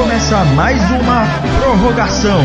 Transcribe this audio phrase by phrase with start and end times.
[0.00, 1.26] começa mais uma
[1.60, 2.40] prorrogação.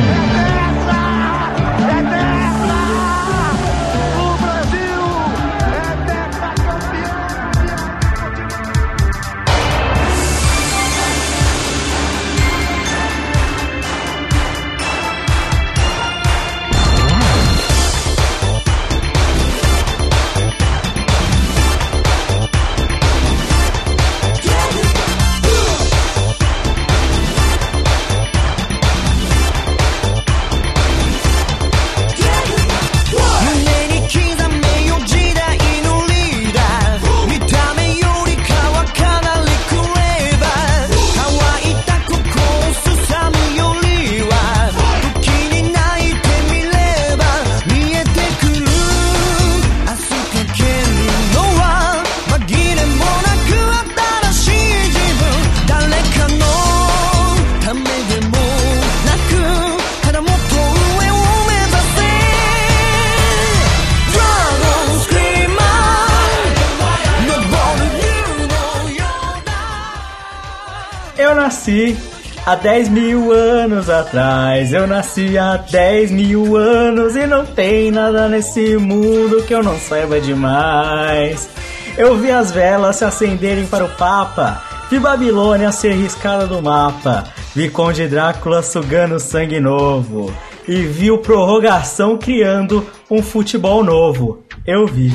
[72.55, 74.71] Há 10 mil anos atrás.
[74.71, 79.77] Eu nasci há 10 mil anos e não tem nada nesse mundo que eu não
[79.77, 81.49] saiba demais.
[81.97, 87.25] Eu vi as velas se acenderem para o Papa, vi Babilônia ser riscada do mapa,
[87.53, 90.33] vi Conde Drácula sugando sangue novo
[90.67, 94.43] e vi o Prorrogação criando um futebol novo.
[94.65, 95.11] Eu vi.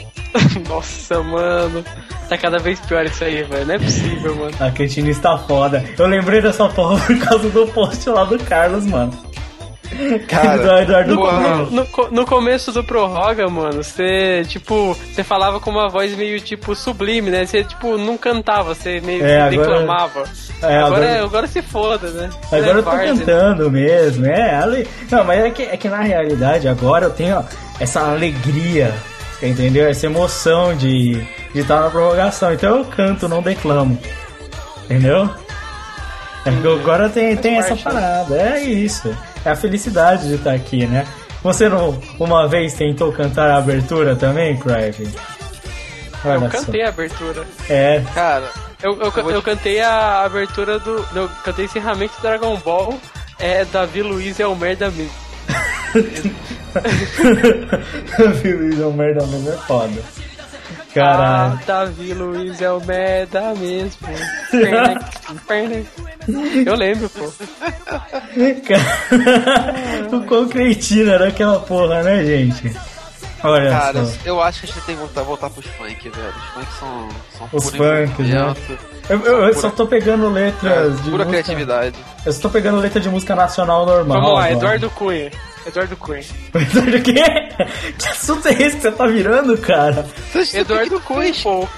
[0.68, 1.84] Nossa, mano.
[2.28, 3.66] Tá cada vez pior isso aí, velho.
[3.66, 4.54] Não é possível, mano.
[4.58, 5.84] A cantina está foda.
[5.98, 9.12] Eu lembrei dessa porra por causa do post lá do Carlos, mano.
[10.26, 15.70] Cara, do Eduardo no, no, no, começo do Prorroga, mano, você, tipo, você falava com
[15.70, 17.46] uma voz meio, tipo, sublime, né?
[17.46, 20.24] Você, tipo, não cantava, você meio é, que declamava.
[20.62, 22.30] É, agora, agora, agora se foda, né?
[22.46, 24.54] Agora é eu tô cantando mesmo, é.
[24.56, 24.88] Ale...
[25.10, 27.44] Não, mas é que, é que na realidade agora eu tenho
[27.78, 28.94] essa alegria,
[29.42, 29.86] entendeu?
[29.86, 32.52] Essa emoção de de estar na prorrogação.
[32.52, 33.98] Então eu canto, não declamo.
[34.84, 35.30] Entendeu?
[36.44, 38.36] É porque agora tem, tem essa parada.
[38.36, 39.16] É isso.
[39.44, 41.06] É a felicidade de estar aqui, né?
[41.42, 45.08] Você não, uma vez tentou cantar a abertura também, Crive?
[46.24, 47.44] Eu cantei a abertura.
[47.68, 48.02] É.
[48.14, 48.50] Cara,
[48.82, 51.06] eu, eu, eu, eu cantei a abertura do.
[51.14, 52.98] Eu cantei encerramento do Dragon Ball.
[53.38, 55.12] É Davi Luiz é o merda mesmo.
[58.18, 60.02] Davi Luiz é o merda mesmo é foda.
[60.94, 61.54] Caralho.
[61.54, 64.06] Ah, Davi Luiz é o merda mesmo.
[66.64, 67.24] Eu lembro, pô.
[70.16, 72.74] o quão cretino era aquela porra, né, gente?
[73.42, 74.18] Olha Cara, só.
[74.24, 76.28] eu acho que a gente tem que voltar, voltar pros funk, velho.
[76.28, 78.54] Os funk são, são Os funk, né?
[79.10, 81.10] Eu, eu, eu só tô pegando letras é, de.
[81.10, 81.26] Pura música...
[81.26, 81.94] criatividade.
[82.24, 84.22] Eu só tô pegando letra de música nacional normal.
[84.22, 85.30] Vamos lá, Eduardo Cunha.
[85.66, 86.24] Eduardo Cunha.
[86.54, 87.14] Eduardo quê?
[87.98, 90.06] Que assunto é esse que você tá virando, cara?
[90.52, 91.68] Eduardo Cunha, pô.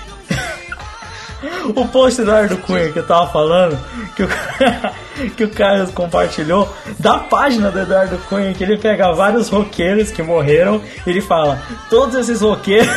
[1.75, 3.79] O post do Eduardo Cunha que eu tava falando,
[4.17, 4.29] que o,
[5.37, 10.23] que o Carlos compartilhou, da página do Eduardo Cunha, que ele pega vários roqueiros que
[10.23, 12.89] morreram e ele fala: todos esses roqueiros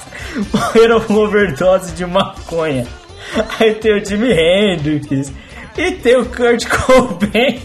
[0.52, 2.86] morreram com overdose de maconha.
[3.58, 5.32] Aí tem o Jimi Hendrix
[5.76, 7.60] e tem o Kurt Cobain.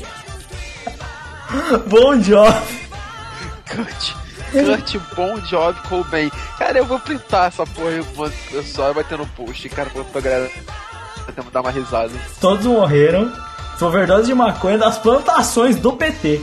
[1.87, 2.53] Bom job.
[3.69, 4.13] Kurt.
[4.51, 6.29] Kurt, bom job, Cobain.
[6.57, 10.49] Cara, eu vou printar essa porra eu só vai ter no post, cara, pra galera
[11.51, 12.11] dar uma risada.
[12.39, 13.31] Todos morreram.
[13.79, 16.41] Overdose de maconha das plantações do PT.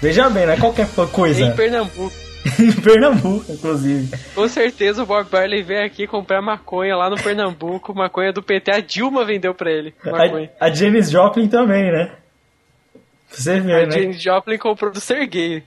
[0.00, 1.40] Veja bem, não é qualquer coisa.
[1.40, 2.12] Em Pernambuco.
[2.58, 4.16] em Pernambuco, inclusive.
[4.34, 7.94] Com certeza o Bob Barley veio aqui comprar maconha lá no Pernambuco.
[7.94, 9.94] Maconha do PT, a Dilma vendeu pra ele.
[10.58, 12.10] A, a Janis Joplin também, né?
[13.36, 13.92] Você vê, a né?
[13.92, 15.62] James Joplin comprou do Sergei.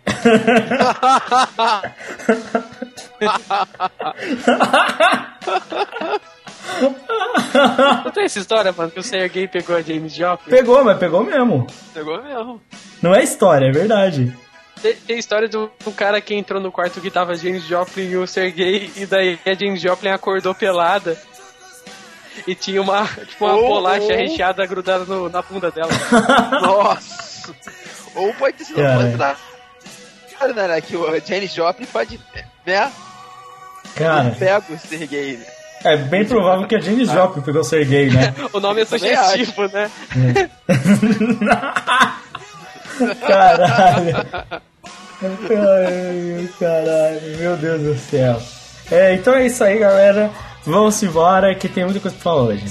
[8.04, 10.50] Não tem essa história, mano, que o Sergei pegou a James Joplin?
[10.50, 11.68] Pegou, mas pegou mesmo.
[11.94, 12.62] Pegou mesmo.
[13.02, 14.36] Não é história, é verdade.
[14.82, 18.18] Tem, tem história do, do, cara que entrou no quarto que tava James Joplin e
[18.18, 21.18] o Sergei, e daí a James Joplin acordou pelada
[22.46, 24.16] e tinha uma, tipo, uma oh, bolacha oh.
[24.16, 25.90] recheada grudada no, na bunda dela.
[26.62, 27.27] Nossa!
[28.16, 28.78] Ou pode ter sido
[30.40, 30.82] Cara, né?
[30.82, 32.20] Que o Janis Joplin pode,
[32.66, 32.92] né?
[33.96, 34.36] Cara.
[34.38, 35.46] Pega o Sergei, né?
[35.84, 38.34] É bem provável que a Janis Joplin pegou o Sergei, né?
[38.54, 39.92] o nome é sugestivo, né?
[40.16, 40.50] É.
[43.28, 44.16] caralho.
[45.22, 48.42] Ai, caralho, meu Deus do céu.
[48.92, 50.32] É, então é isso aí, galera.
[50.64, 52.64] Vamos embora que tem muita coisa pra falar hoje.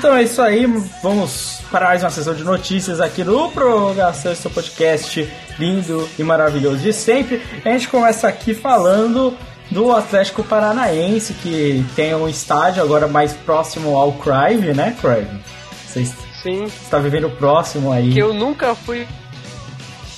[0.00, 0.64] Então é isso aí,
[1.02, 6.78] vamos para mais uma sessão de notícias aqui no Prorrogação, seu podcast lindo e maravilhoso
[6.78, 7.42] de sempre.
[7.62, 9.36] A gente começa aqui falando
[9.70, 15.38] do Atlético Paranaense, que tem um estádio agora mais próximo ao Crive, né, Crive?
[15.86, 16.06] Você
[16.42, 16.64] Sim.
[16.64, 18.10] está vivendo próximo aí.
[18.10, 19.06] Que eu nunca fui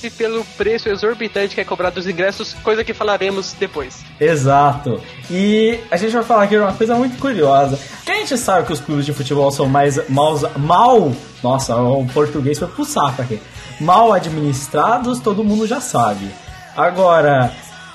[0.09, 4.03] pelo preço exorbitante que é cobrado dos ingressos, coisa que falaremos depois.
[4.19, 5.01] Exato.
[5.29, 7.79] E a gente vai falar aqui uma coisa muito curiosa.
[8.05, 11.13] Que a gente sabe que os clubes de futebol são mais mal, mal
[11.43, 13.39] nossa, o português foi pro saco aqui.
[13.79, 16.29] Mal administrados, todo mundo já sabe.
[16.75, 17.51] Agora,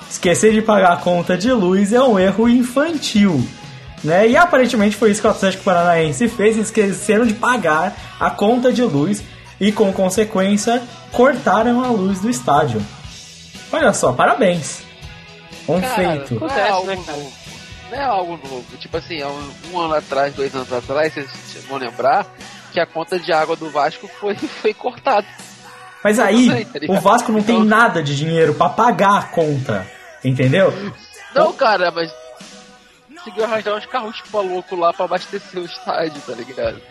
[0.09, 3.43] esquecer de pagar a conta de luz é um erro infantil.
[4.03, 4.29] Né?
[4.29, 8.83] E aparentemente foi isso que o Atlético Paranaense fez, esqueceram de pagar a conta de
[8.83, 9.21] luz
[9.59, 12.81] e, com consequência, cortaram a luz do estádio.
[13.71, 14.81] Olha só, parabéns.
[15.67, 16.39] Um cara, feito.
[16.39, 17.33] Não é, algo novo.
[17.91, 18.77] não é algo novo.
[18.77, 22.25] Tipo assim, um, um ano atrás, dois anos atrás, vocês vão lembrar
[22.71, 25.27] que a conta de água do Vasco foi, foi cortada.
[26.03, 27.57] Mas aí, tá o Vasco não então...
[27.57, 29.85] tem nada de dinheiro para pagar a conta.
[30.23, 30.73] Entendeu?
[31.35, 32.11] Não, cara, mas
[33.17, 36.81] conseguiu arranjar uns carros tipo louco lá pra abastecer o estádio, tá ligado?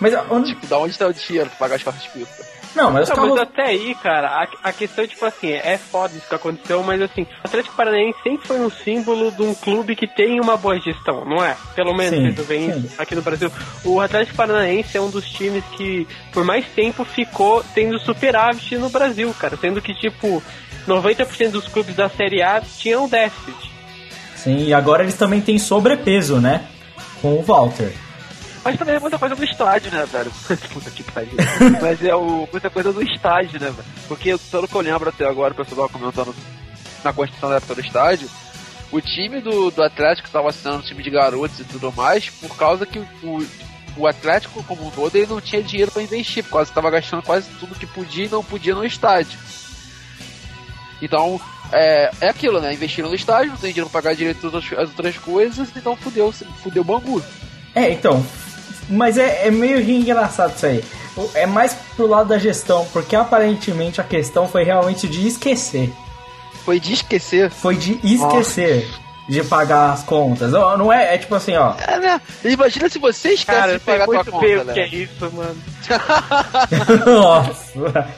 [0.00, 0.54] Mas onde...
[0.54, 2.58] Tipo, da onde tá o dinheiro pra pagar as de pista?
[2.74, 3.30] Não, mas, não, carros...
[3.30, 7.00] mas até aí, cara, a, a questão, tipo assim, é foda isso que aconteceu, mas
[7.00, 10.78] assim, o Atlético Paranaense sempre foi um símbolo de um clube que tem uma boa
[10.78, 11.56] gestão, não é?
[11.74, 12.90] Pelo menos sim, vem sim.
[12.98, 13.50] aqui no Brasil.
[13.84, 18.90] O Atlético Paranaense é um dos times que, por mais tempo, ficou tendo superávit no
[18.90, 19.56] Brasil, cara.
[19.56, 20.42] Sendo que, tipo,
[20.86, 23.72] 90% dos clubes da Série A tinham déficit.
[24.36, 26.64] Sim, e agora eles também têm sobrepeso, né?
[27.20, 27.92] Com o Walter.
[28.68, 30.30] Mas também é muita coisa do estádio, né, velho?
[30.74, 31.32] Puta que pariu.
[31.80, 33.88] Mas é o, muita coisa do estádio, né, velho?
[34.06, 36.34] Porque, pelo que eu lembro até agora, o pessoal comentando
[37.02, 38.28] na construção da época do estádio,
[38.92, 42.54] o time do, do Atlético estava sendo um time de garotos e tudo mais, por
[42.58, 43.46] causa que o,
[43.96, 46.90] o Atlético, como um todo, ele não tinha dinheiro para investir, por causa que estava
[46.90, 49.38] gastando quase tudo que podia e não podia no estádio.
[51.00, 51.40] Então,
[51.72, 52.74] é, é aquilo, né?
[52.74, 56.30] Investiram no estádio, não tem dinheiro pra pagar direito as outras coisas, então fudeu,
[56.62, 57.22] fudeu o Bangu.
[57.74, 58.22] É, então,
[58.88, 60.84] mas é, é meio engraçado isso aí.
[61.34, 65.92] É mais pro lado da gestão, porque aparentemente a questão foi realmente de esquecer.
[66.64, 67.50] Foi de esquecer?
[67.50, 68.88] Foi de esquecer.
[69.28, 70.52] De pagar as contas.
[70.52, 71.74] Não é, é tipo assim, ó.
[71.86, 72.20] É, né?
[72.44, 74.72] Imagina se você esquece Cara, de pagar a tua conta, né?
[74.72, 75.56] que é isso, mano.
[77.04, 78.08] Nossa.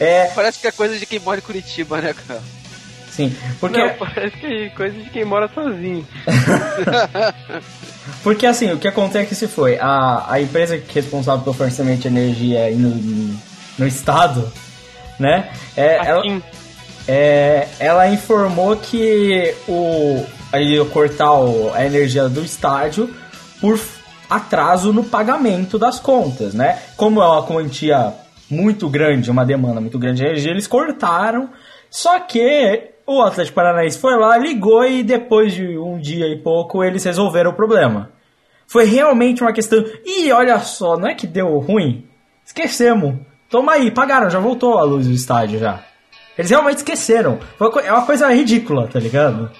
[0.00, 0.30] É...
[0.34, 2.40] Parece que é coisa de quem mora em Curitiba, né, cara?
[3.14, 3.78] Sim, porque.
[3.78, 6.04] Não, parece que é coisa de quem mora sozinho.
[8.22, 12.08] Porque assim, o que acontece se foi a, a empresa é responsável pelo fornecimento de
[12.08, 12.90] energia no,
[13.78, 14.52] no estado,
[15.18, 15.50] né?
[15.76, 16.22] É, ela,
[17.08, 23.14] é, ela informou que o aí cortar o, a energia do estádio
[23.60, 23.80] por
[24.28, 26.78] atraso no pagamento das contas, né?
[26.96, 28.12] Como é uma quantia
[28.50, 31.50] muito grande, uma demanda muito grande de energia, eles cortaram.
[31.90, 36.82] Só que o Atlético Paranaense foi lá, ligou e depois de um dia e pouco
[36.82, 38.10] eles resolveram o problema.
[38.66, 39.84] Foi realmente uma questão.
[40.04, 42.06] E olha só, não é que deu ruim?
[42.44, 43.16] Esquecemos.
[43.50, 45.84] Toma aí, pagaram, já voltou a luz do estádio já.
[46.36, 47.38] Eles realmente esqueceram.
[47.84, 49.50] É uma coisa ridícula, tá ligado?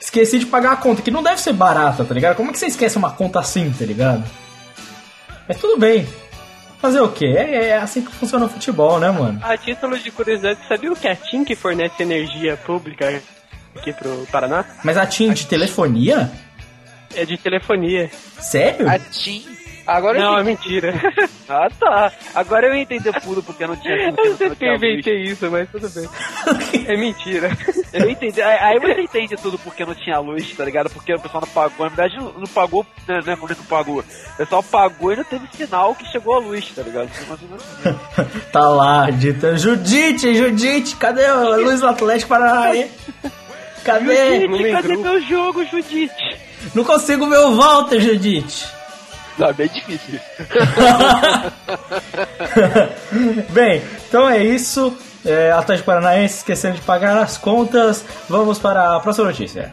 [0.00, 2.36] Esqueci de pagar a conta, que não deve ser barata, tá ligado?
[2.36, 4.24] Como é que você esquece uma conta assim, tá ligado?
[5.46, 6.06] Mas tudo bem.
[6.78, 7.26] Fazer o quê?
[7.26, 9.40] É, é, assim que funciona o futebol, né, mano?
[9.42, 13.22] A título de curiosidade, sabia o que é a TIM que fornece energia pública
[13.74, 14.64] aqui pro Paraná?
[14.84, 16.30] Mas a TIM de telefonia?
[17.14, 18.10] É de telefonia.
[18.38, 18.88] Sério?
[18.88, 19.44] A TIM
[19.86, 20.94] Agora não, é mentira.
[21.48, 22.12] ah, tá.
[22.34, 23.94] Agora eu entendi tudo porque eu não tinha.
[24.08, 26.08] Eu não sei porque eu inventei isso, mas tudo bem.
[26.86, 27.56] é mentira.
[27.92, 28.42] Eu entendi.
[28.42, 30.90] Aí você entende tudo porque não tinha luz, tá ligado?
[30.90, 31.88] Porque o pessoal não pagou.
[31.88, 33.20] Na verdade, não, não pagou, né?
[33.24, 34.00] Não é não pagou.
[34.00, 37.08] O pessoal pagou e não teve sinal que chegou a luz, tá ligado?
[38.50, 42.90] tá lá, dita Judite, Judite, cadê a luz do Atlético Paranaense?
[43.84, 44.40] Cadê?
[44.40, 46.40] Judite, cadê meu jogo, Judite?
[46.74, 48.75] Não consigo ver o Walter, Judite.
[49.38, 50.18] Não, é bem difícil.
[53.50, 54.96] bem, então é isso.
[55.24, 58.04] É, Atlético Paranaense esquecendo de pagar as contas.
[58.28, 59.72] Vamos para a próxima notícia.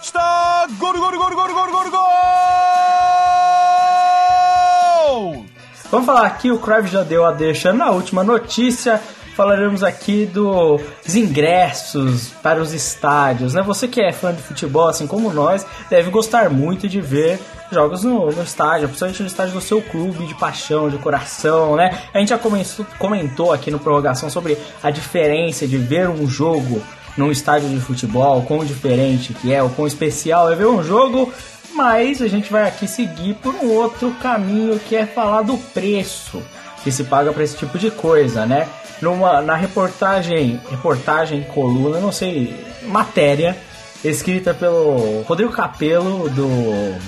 [0.00, 2.08] Está gol, gol, gol, gol, gol, gol, gol!
[5.90, 9.00] Vamos falar aqui, o Crave já deu a deixa na última notícia
[9.38, 13.54] falaremos aqui dos ingressos para os estádios.
[13.54, 13.62] Né?
[13.62, 17.38] Você que é fã de futebol, assim como nós, deve gostar muito de ver
[17.70, 21.96] jogos no, no estádio, principalmente no estádio do seu clube de paixão, de coração, né?
[22.12, 26.82] A gente já comentou, comentou aqui no Prorrogação sobre a diferença de ver um jogo
[27.16, 31.32] num estádio de futebol, quão diferente que é, o quão especial é ver um jogo
[31.74, 36.42] mas a gente vai aqui seguir por um outro caminho que é falar do preço
[36.82, 38.66] que se paga para esse tipo de coisa, né?
[39.00, 43.56] Numa, na reportagem, reportagem, coluna, não sei, matéria,
[44.04, 46.98] escrita pelo Rodrigo Capello, do,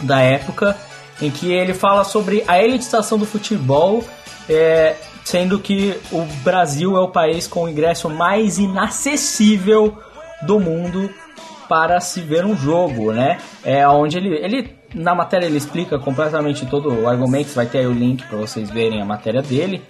[0.00, 0.76] da época,
[1.20, 4.04] em que ele fala sobre a elitização do futebol,
[4.48, 9.98] é, sendo que o Brasil é o país com o ingresso mais inacessível
[10.42, 11.10] do mundo
[11.68, 13.38] para se ver um jogo, né?
[13.64, 17.86] É onde ele, ele na matéria ele explica completamente todo o argumento, vai ter aí
[17.86, 19.82] o link para vocês verem a matéria dele,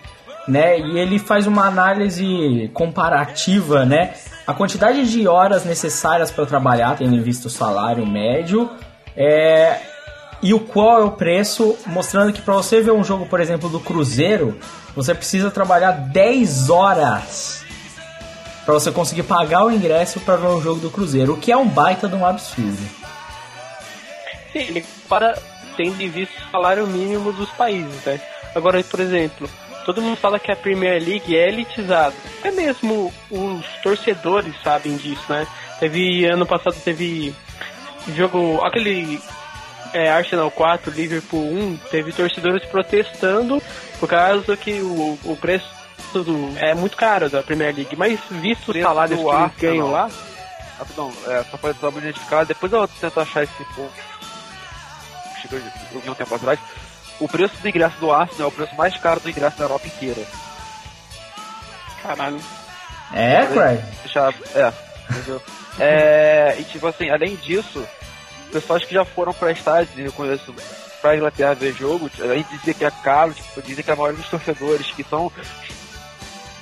[0.47, 0.79] né?
[0.79, 4.15] E ele faz uma análise comparativa, né?
[4.47, 8.71] A quantidade de horas necessárias para trabalhar, tendo em vista o salário médio,
[9.17, 9.79] é,
[10.43, 13.69] e o qual é o preço, mostrando que para você ver um jogo, por exemplo,
[13.69, 14.59] do Cruzeiro,
[14.95, 17.65] você precisa trabalhar 10 horas
[18.65, 21.57] para você conseguir pagar o ingresso para ver um jogo do Cruzeiro, o que é
[21.57, 22.83] um baita de um absurdo.
[24.53, 25.39] Sim, ele para
[25.77, 28.21] tendo em vista o salário mínimo dos países, né?
[28.55, 29.49] Agora, por exemplo,
[29.85, 32.15] todo mundo fala que a Premier League é elitizada.
[32.43, 35.47] É mesmo os torcedores sabem disso, né?
[35.79, 37.35] Teve ano passado teve
[38.15, 39.21] jogo aquele
[39.93, 43.63] é, Arsenal 4, Liverpool 1, teve torcedores protestando
[44.01, 45.69] por causa que o, o preço
[46.13, 50.11] do, é muito caro da Premier League, mas visto os salários que eles ganham lá.
[50.79, 53.93] Rapidão, é, só para identificar, depois eu tento achar esse ponto.
[55.41, 55.61] Chegou,
[56.03, 56.59] vi um tempo atrás.
[57.23, 59.87] O preço do ingresso do Arsenal é o preço mais caro do ingresso da Europa
[59.87, 60.27] inteira.
[62.03, 62.41] Caralho.
[63.15, 63.81] É, Craig?
[64.03, 64.73] Deixa, é,
[65.79, 67.87] é, e tipo assim, além disso,
[68.51, 70.53] pessoas que já foram pra estádio, eu conheço
[71.01, 74.21] pra Inglaterra ver jogo, aí dizer que é caro, tipo, dizem que é a maioria
[74.21, 75.31] dos torcedores que são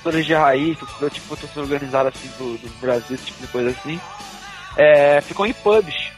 [0.03, 0.77] torcedores de raiz,
[1.11, 3.99] tipo, torcedor organizado assim do, do Brasil, esse tipo de coisa assim,
[4.77, 6.11] é, ficam em pubs.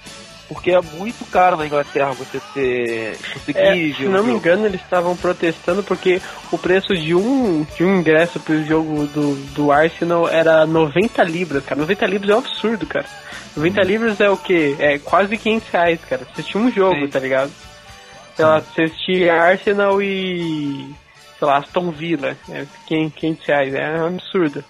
[0.53, 4.81] Porque é muito caro na Inglaterra você ter conseguir é, Se não me engano, eles
[4.81, 10.27] estavam protestando porque o preço de um, de um ingresso pro jogo do, do Arsenal
[10.27, 11.81] era 90 libras, cara.
[11.81, 13.05] 90 libras é um absurdo, cara.
[13.55, 13.83] 90 hum.
[13.83, 14.75] libras é o quê?
[14.79, 16.23] É quase 500 reais, cara.
[16.25, 17.07] Você assistir um jogo, Sim.
[17.07, 17.51] tá ligado?
[18.35, 20.93] Sei lá, você assistir Arsenal e.
[21.37, 22.35] sei lá, Aston Villa.
[22.49, 24.63] É 500 reais, é um absurdo.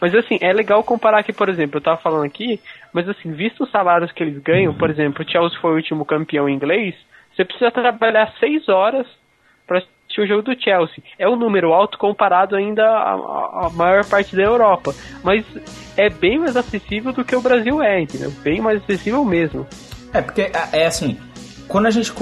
[0.00, 2.60] Mas assim, é legal comparar aqui, por exemplo, eu tava falando aqui,
[2.92, 6.04] mas assim, visto os salários que eles ganham, por exemplo, o Chelsea foi o último
[6.04, 6.94] campeão inglês,
[7.34, 9.06] você precisa trabalhar 6 horas
[9.66, 11.02] para assistir o jogo do Chelsea.
[11.18, 15.44] É um número alto comparado ainda à, à maior parte da Europa, mas
[15.96, 18.30] é bem mais acessível do que o Brasil é, entendeu?
[18.42, 19.66] Bem mais acessível mesmo.
[20.12, 21.18] É, porque é, é assim,
[21.68, 22.12] quando a gente.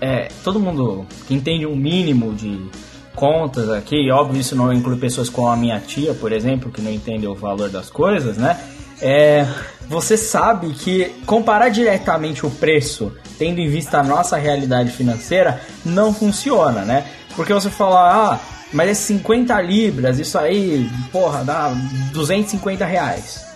[0.00, 2.68] É, todo mundo que entende um mínimo de
[3.16, 6.92] contas aqui, óbvio isso não inclui pessoas como a minha tia, por exemplo, que não
[6.92, 8.56] entendem o valor das coisas, né?
[9.00, 9.46] É,
[9.88, 16.12] você sabe que comparar diretamente o preço, tendo em vista a nossa realidade financeira, não
[16.12, 17.04] funciona, né?
[17.36, 18.40] Porque você fala, ah,
[18.72, 21.72] mas é 50 libras, isso aí, porra, dá
[22.12, 23.46] 250 reais.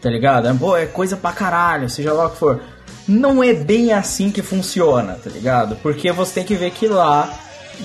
[0.00, 0.54] Tá ligado?
[0.58, 2.62] Pô, é coisa pra caralho, seja lá o que for.
[3.08, 5.76] Não é bem assim que funciona, tá ligado?
[5.76, 7.32] Porque você tem que ver que lá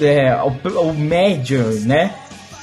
[0.02, 2.14] é, o, o médio, né?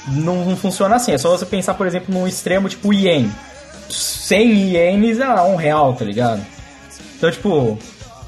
[0.07, 1.11] Não, não, funciona assim.
[1.11, 3.31] É só você pensar, por exemplo, num extremo tipo ien.
[3.89, 6.45] 100 ienes é um real, tá ligado?
[7.17, 7.77] Então, tipo,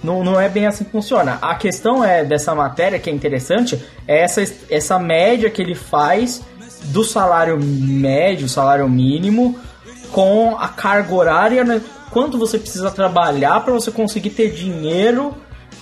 [0.03, 1.37] não, não é bem assim que funciona.
[1.41, 6.41] A questão é dessa matéria que é interessante é essa, essa média que ele faz
[6.85, 9.59] do salário médio, salário mínimo,
[10.11, 11.81] com a carga horária, né?
[12.09, 15.35] quanto você precisa trabalhar para você conseguir ter dinheiro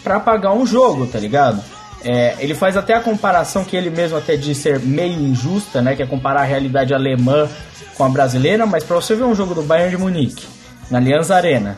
[0.03, 1.61] para pagar um jogo, tá ligado?
[2.03, 5.95] É, ele faz até a comparação que ele mesmo até diz ser meio injusta, né?
[5.95, 7.49] Que é comparar a realidade alemã
[7.97, 10.45] com a brasileira, mas para você ver um jogo do Bayern de Munique
[10.89, 11.77] na Allianz Arena,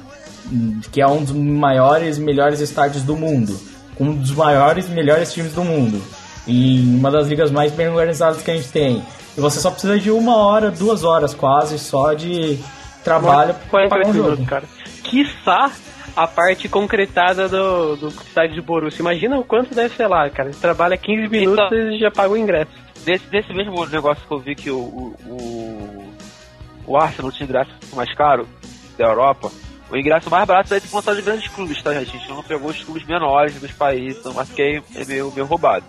[0.91, 3.57] que é um dos maiores, melhores estádios do mundo,
[3.99, 6.01] um dos maiores, melhores times do mundo,
[6.45, 9.03] e uma das ligas mais bem organizadas que a gente tem.
[9.37, 12.59] E você só precisa de uma hora, duas horas quase só de
[13.03, 14.45] trabalho para pagar um jogo.
[14.45, 14.63] Cara.
[15.03, 15.71] Quiçá
[16.15, 19.01] a parte concretada do, do estádio de Borussia.
[19.01, 20.51] Imagina o quanto deve ser lá, cara.
[20.51, 22.71] Você trabalha 15 minutos então, e já paga o ingresso.
[23.05, 26.08] Desse, desse mesmo negócio que eu vi que o, o, o
[26.97, 28.47] Arsenal tinha ingresso mais caro
[28.97, 29.51] da Europa,
[29.89, 32.15] o ingresso mais barato é de contar de grandes clubes, tá, gente?
[32.15, 35.45] A gente não pegou os clubes menores dos países, então acho que é meio, meio
[35.47, 35.83] roubado.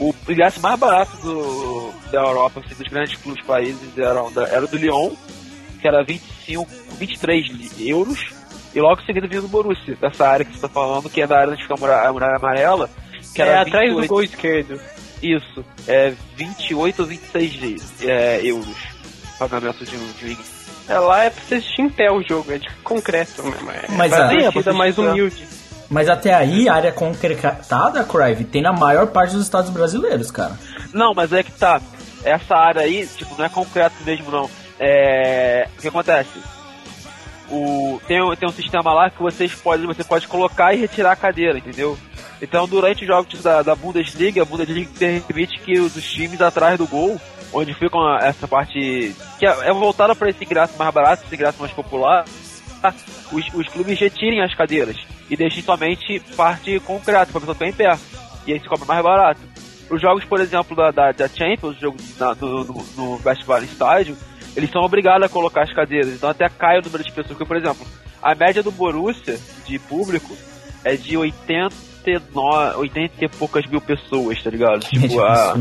[0.00, 4.68] O ingresso mais barato do, da Europa, assim, dos grandes clubes países, era, era o
[4.68, 5.10] do Lyon,
[5.80, 6.66] que era 25,
[6.98, 8.34] 23 euros,
[8.74, 11.26] e logo em seguida vinha do Borussia, dessa área que você está falando, que é
[11.26, 12.90] da área onde fica a muralha amarela.
[13.34, 14.80] Que é atrás do gol esquerdo.
[15.22, 18.97] Isso, é 28 ou 26 é, euros
[19.38, 20.38] pagamento de um, de
[20.88, 23.70] É, lá é pra você pé o jogo, é de concreto mesmo.
[23.70, 25.46] É Mas a partida mais humilde.
[25.88, 30.58] Mas até aí, a área concretada, Crive, tem na maior parte dos estados brasileiros, cara.
[30.92, 31.80] Não, mas é que tá.
[32.22, 34.50] Essa área aí, tipo, não é concreto mesmo, não.
[34.78, 35.66] É.
[35.78, 36.38] O que acontece?
[37.50, 41.16] O, tem, tem um sistema lá que vocês pode, você pode colocar e retirar a
[41.16, 41.98] cadeira, entendeu?
[42.42, 44.90] Então, durante os jogos da, da Bundesliga, a Bundesliga
[45.26, 47.18] permite que os, os times atrás do gol,
[47.52, 51.60] onde ficam essa parte que é, é voltada para esse ingresso mais barato, esse ingresso
[51.60, 52.24] mais popular,
[53.32, 54.96] os, os clubes retirem as cadeiras
[55.28, 57.98] e deixem somente parte concreta para a pessoa ficar em pé.
[58.46, 59.40] E aí se cobra mais barato.
[59.90, 64.16] Os jogos, por exemplo, da, da, da Champions, jogo na, no, no, no Festival Estádio,
[64.56, 67.28] eles são obrigados a colocar as cadeiras, então até cai o número de pessoas.
[67.28, 67.86] Porque, por exemplo,
[68.22, 70.36] a média do Borussia de público
[70.84, 74.80] é de 89, 80 e poucas mil pessoas, tá ligado?
[74.86, 75.54] Que tipo, a,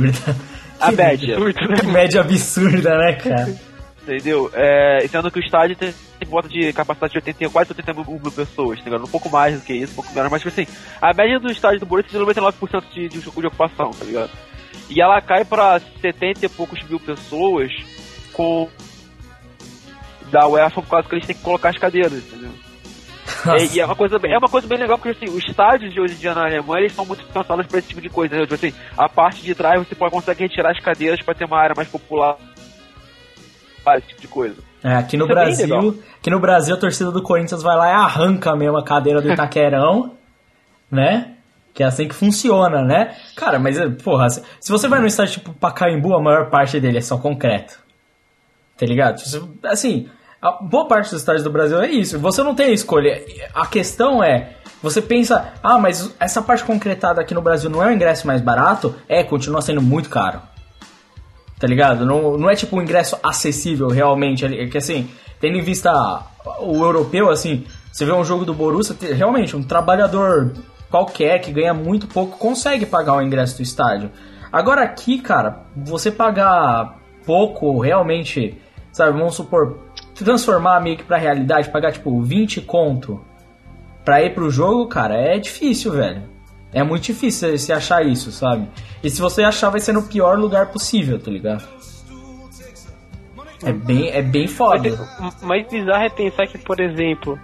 [0.79, 1.37] a média.
[1.37, 1.83] Absurda, né?
[1.91, 3.55] média absurda, né, cara?
[4.03, 4.49] Entendeu?
[4.53, 5.93] É, sendo que o estádio tem,
[6.27, 9.03] volta de capacidade de 80, quase 80 mil, mil pessoas, tá ligado?
[9.03, 10.67] Um pouco mais do que isso, um pouco menos, mas tipo assim,
[11.01, 14.31] a média do estádio do Borussia é 99% de, de, de ocupação, tá ligado?
[14.89, 17.71] E ela cai pra 70 e poucos mil pessoas
[18.31, 18.69] com
[20.31, 22.51] da UEFA por causa que eles têm que colocar as cadeiras, entendeu?
[23.59, 25.93] E, e, é uma coisa bem, é uma coisa bem legal porque assim, os estádios
[25.93, 28.35] de hoje em dia na Alemanha eles são muito pensados para esse tipo de coisa,
[28.35, 28.41] né?
[28.43, 31.59] Tipo assim, a parte de trás você pode conseguir retirar as cadeiras para ter uma
[31.59, 32.37] área mais popular
[33.95, 34.55] esse tipo de coisa.
[34.83, 37.75] É, aqui no Isso é Brasil, é aqui no Brasil a torcida do Corinthians vai
[37.77, 40.17] lá e arranca mesmo a cadeira do Itaquerão,
[40.91, 41.35] né?
[41.73, 43.15] Que é assim que funciona, né?
[43.35, 47.01] Cara, mas, porra, se você vai no estádio tipo Pacaembu, a maior parte dele é
[47.01, 47.79] só concreto.
[48.75, 49.21] Tá ligado?
[49.63, 50.09] Assim,
[50.41, 52.19] a boa parte dos estádios do Brasil é isso.
[52.19, 53.23] Você não tem escolha.
[53.53, 57.87] A questão é, você pensa, ah, mas essa parte concretada aqui no Brasil não é
[57.87, 58.95] o ingresso mais barato?
[59.09, 60.39] É, continua sendo muito caro.
[61.59, 62.05] Tá ligado?
[62.05, 64.45] Não, não é tipo um ingresso acessível realmente.
[64.45, 65.91] É que assim, tendo em vista
[66.59, 70.53] o europeu, assim, você vê um jogo do Borussia, realmente, um trabalhador
[70.89, 74.11] qualquer que ganha muito pouco consegue pagar o ingresso do estádio.
[74.51, 79.86] Agora aqui, cara, você pagar pouco realmente, sabe, vamos supor,
[80.23, 83.23] transformar meio que pra realidade, pagar tipo 20 conto
[84.03, 86.23] pra ir pro jogo, cara, é difícil, velho.
[86.73, 88.67] É muito difícil você achar isso, sabe?
[89.03, 91.63] E se você achar, vai ser no pior lugar possível, tá ligado?
[93.63, 94.97] É bem, é bem foda.
[95.19, 97.39] Mas, mas bizarro é pensar que, por exemplo,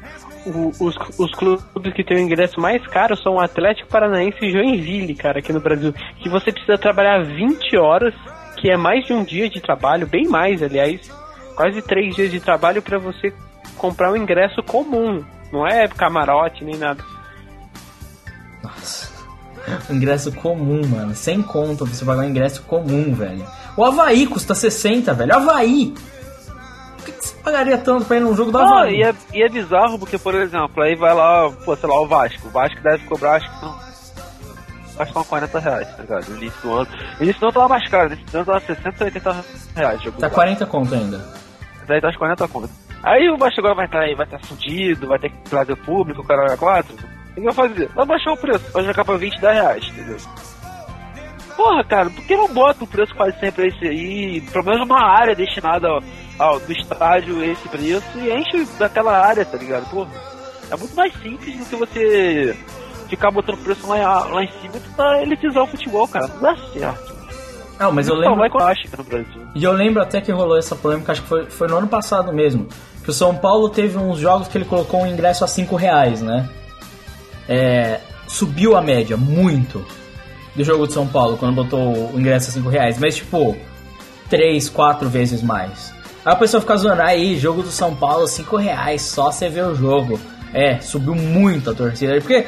[0.45, 4.51] o, os, os clubes que têm o ingresso mais caro são o Atlético Paranaense e
[4.51, 5.93] Joinville, cara, aqui no Brasil.
[6.19, 8.13] Que você precisa trabalhar 20 horas,
[8.57, 11.22] que é mais de um dia de trabalho, bem mais, aliás
[11.55, 13.33] quase três dias de trabalho para você
[13.77, 15.23] comprar um ingresso comum.
[15.51, 17.03] Não é camarote nem nada.
[18.63, 19.11] Nossa.
[19.89, 21.15] Um ingresso comum, mano.
[21.15, 23.45] Sem conta você pagar um ingresso comum, velho.
[23.77, 25.35] O Havaí custa 60, velho.
[25.35, 25.93] Havaí!
[26.97, 28.97] Por que, que você pagaria tanto pra ir num jogo do Havaí?
[28.97, 32.07] e, é, e é bizarro porque, por exemplo, aí vai lá, pô, sei lá, o
[32.07, 32.47] Vasco.
[32.47, 33.83] O Vasco deve cobrar, acho que são
[34.99, 36.29] acho que são 40 reais, tá ligado?
[36.29, 36.87] No início do ano.
[37.17, 40.01] No início do ano tava mais caro, no início do ano tava 60, 80 reais.
[40.19, 41.42] Tá 40 conto ainda.
[41.87, 42.71] Daí tá as 40 contas.
[43.03, 45.73] Aí o baixo agora vai estar tá vai estar tá fudido, vai ter que trazer
[45.73, 46.93] o público, o cara 4.
[46.93, 47.89] O que vai fazer?
[47.89, 50.17] Vai baixar o preço, vai jogar pra 20, 10 reais, entendeu?
[51.55, 54.41] Porra, cara, por que não bota o preço quase sempre esse aí?
[54.51, 56.01] Pelo menos uma área destinada ao,
[56.39, 59.89] ao, do estádio esse preço e enche daquela área, tá ligado?
[59.89, 60.11] Porra,
[60.71, 62.57] é muito mais simples do que você
[63.07, 66.27] ficar botando preço lá, lá em cima e elitizar o futebol, cara.
[66.27, 67.12] Não dá certo.
[67.79, 68.37] Não, mas eu lembro.
[68.37, 69.41] Vai com a no Brasil.
[69.55, 72.31] E eu lembro até que rolou essa polêmica, acho que foi, foi no ano passado
[72.31, 72.67] mesmo.
[73.03, 76.21] Que o São Paulo teve uns jogos que ele colocou um ingresso a 5 reais,
[76.21, 76.47] né?
[77.47, 79.85] É, subiu a média muito
[80.55, 83.57] do jogo de São Paulo quando botou o ingresso a 5 reais, mas tipo,
[84.29, 85.93] 3, 4 vezes mais.
[86.23, 89.65] Aí a pessoa fica zoando, aí, jogo do São Paulo, 5 reais, só você ver
[89.65, 90.19] o jogo.
[90.53, 92.13] É, subiu muito a torcida.
[92.21, 92.45] Porque,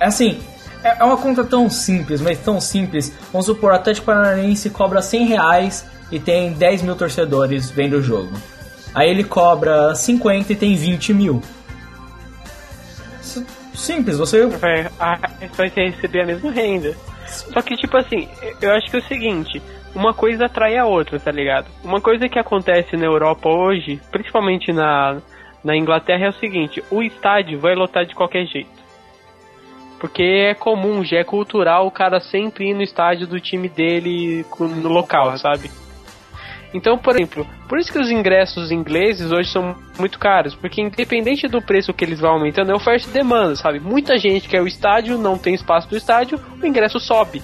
[0.00, 0.40] assim,
[0.84, 3.12] é, é uma conta tão simples, mas tão simples.
[3.32, 8.02] Vamos supor, o Atlético Paranaense cobra 100 reais e tem 10 mil torcedores vendo o
[8.02, 8.32] jogo.
[8.94, 11.42] Aí ele cobra 50 e tem 20 mil.
[13.74, 14.46] Simples, você.
[14.46, 14.88] Vai,
[15.56, 16.94] vai receber a mesma renda.
[17.26, 18.28] Só que, tipo assim,
[18.62, 19.60] eu acho que é o seguinte:
[19.94, 21.66] uma coisa atrai a outra, tá ligado?
[21.82, 25.20] Uma coisa que acontece na Europa hoje, principalmente na,
[25.64, 28.83] na Inglaterra, é o seguinte: o estádio vai lotar de qualquer jeito.
[29.98, 34.44] Porque é comum, já é cultural o cara sempre ir no estádio do time dele
[34.60, 35.70] no local, sabe?
[36.74, 41.46] Então, por exemplo, por isso que os ingressos ingleses hoje são muito caros, porque independente
[41.46, 43.78] do preço que eles vão aumentando, é oferta e demanda, sabe?
[43.78, 47.40] Muita gente quer o estádio, não tem espaço do estádio, o ingresso sobe.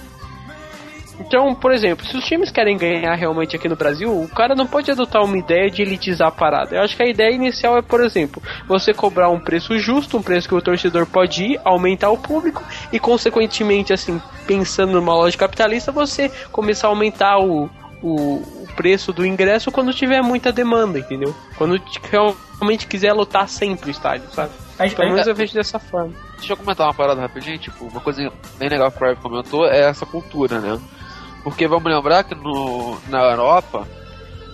[1.25, 4.65] Então, por exemplo, se os times querem ganhar realmente aqui no Brasil, o cara não
[4.65, 6.75] pode adotar uma ideia de elitizar a parada.
[6.75, 10.23] Eu acho que a ideia inicial é, por exemplo, você cobrar um preço justo, um
[10.23, 15.37] preço que o torcedor pode ir, aumentar o público e, consequentemente, assim, pensando numa loja
[15.37, 17.69] capitalista, você começar a aumentar o,
[18.01, 18.15] o,
[18.63, 21.35] o preço do ingresso quando tiver muita demanda, entendeu?
[21.55, 21.79] Quando
[22.11, 24.51] realmente quiser lotar sempre o estádio, sabe?
[24.95, 26.13] Pelo menos eu vejo dessa forma.
[26.37, 29.67] Deixa eu comentar uma parada rapidinho, tipo, uma coisa bem legal que o Crave comentou
[29.67, 30.79] é essa cultura, né?
[31.43, 33.87] Porque vamos lembrar que no, na Europa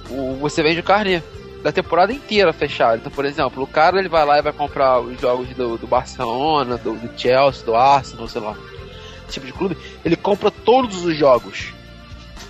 [0.09, 1.21] o, você vende carne
[1.61, 2.97] da temporada inteira fechada.
[2.97, 5.87] Então, por exemplo, o cara ele vai lá e vai comprar os jogos do, do
[5.87, 8.55] Barcelona, do, do Chelsea, do Arsenal, sei lá,
[9.29, 11.73] tipo de clube, ele compra todos os jogos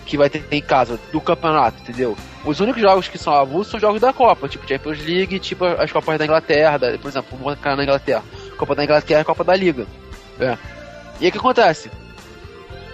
[0.05, 2.15] que vai ter em casa do campeonato, entendeu?
[2.45, 5.91] Os únicos jogos que são avulsos são jogos da Copa, tipo Champions League, tipo as
[5.91, 8.23] Copas da Inglaterra, da, por exemplo, vamos na Inglaterra.
[8.57, 9.85] Copa da Inglaterra e Copa da Liga.
[10.39, 10.57] É.
[11.19, 11.91] E o que acontece?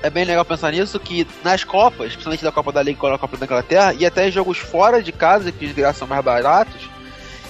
[0.04, 3.18] É bem legal pensar nisso que nas Copas, principalmente da Copa da Liga e da
[3.18, 6.90] Copa da Inglaterra, e até jogos fora de casa, que de graça são mais baratos,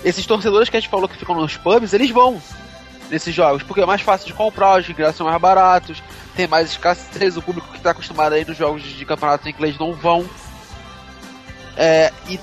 [0.06, 2.39] esses torcedores que a gente falou que ficam nos pubs, eles vão
[3.10, 6.04] nesses jogos, porque é mais fácil de comprar, os ingressos são mais baratos,
[6.36, 9.94] tem mais escassez, o público que está acostumado aí nos jogos de campeonato inglês não
[9.94, 10.24] vão.
[11.76, 12.39] É, e,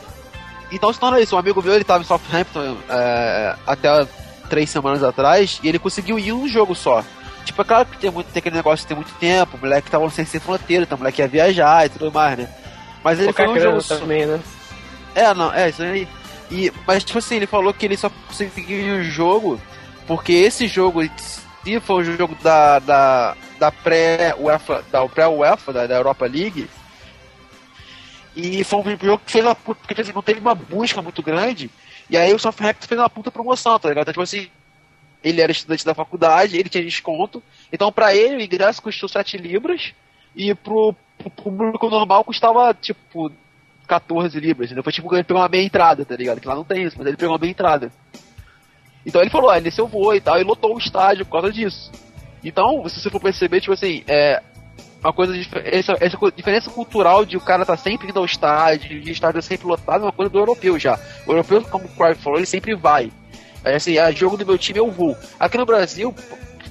[0.72, 4.08] então se torna isso, um amigo meu ele estava em Southampton é, até
[4.48, 7.04] três semanas atrás e ele conseguiu ir um jogo só.
[7.44, 10.08] Tipo, é claro que tem, muito, tem aquele negócio ter muito tempo, o moleque tava
[10.10, 12.48] sem ser fronteira, então o moleque ia viajar e tudo mais, né?
[13.02, 14.40] Mas ele foi um jogo também, né?
[15.14, 16.06] É, não, é, isso aí.
[16.50, 19.60] E, mas, tipo assim, ele falou que ele só conseguiu um jogo
[20.10, 21.02] porque esse jogo,
[21.62, 26.68] se for o jogo da, da, da pré-UEFA, da pré-UEFA, da, da Europa League,
[28.34, 31.70] e foi um jogo que fez uma, porque assim, não teve uma busca muito grande,
[32.08, 34.02] e aí o Southampton fez uma puta promoção, tá ligado?
[34.02, 34.50] Então, tipo assim,
[35.22, 39.36] ele era estudante da faculdade, ele tinha desconto, então para ele o ingresso custou 7
[39.36, 39.92] libras,
[40.34, 43.30] e pro, pro público normal custava, tipo,
[43.86, 44.84] 14 libras, entendeu?
[44.84, 46.40] Foi tipo, ele pegou uma meia entrada, tá ligado?
[46.40, 47.92] Que lá não tem isso, mas ele pegou uma meia entrada.
[49.04, 51.52] Então ele falou, ah, nesse eu vou e tal, e lotou o estádio por causa
[51.52, 51.90] disso.
[52.44, 54.42] Então, se você for perceber, tipo assim, é
[55.02, 59.10] uma coisa essa, essa diferença cultural de o cara tá sempre indo ao estádio, de
[59.10, 60.98] estádio sempre lotado, é uma coisa do europeu já.
[61.26, 63.10] O europeu, como o Cry falou, ele sempre vai.
[63.64, 65.16] É assim, é jogo do meu time eu vou.
[65.38, 66.14] Aqui no Brasil,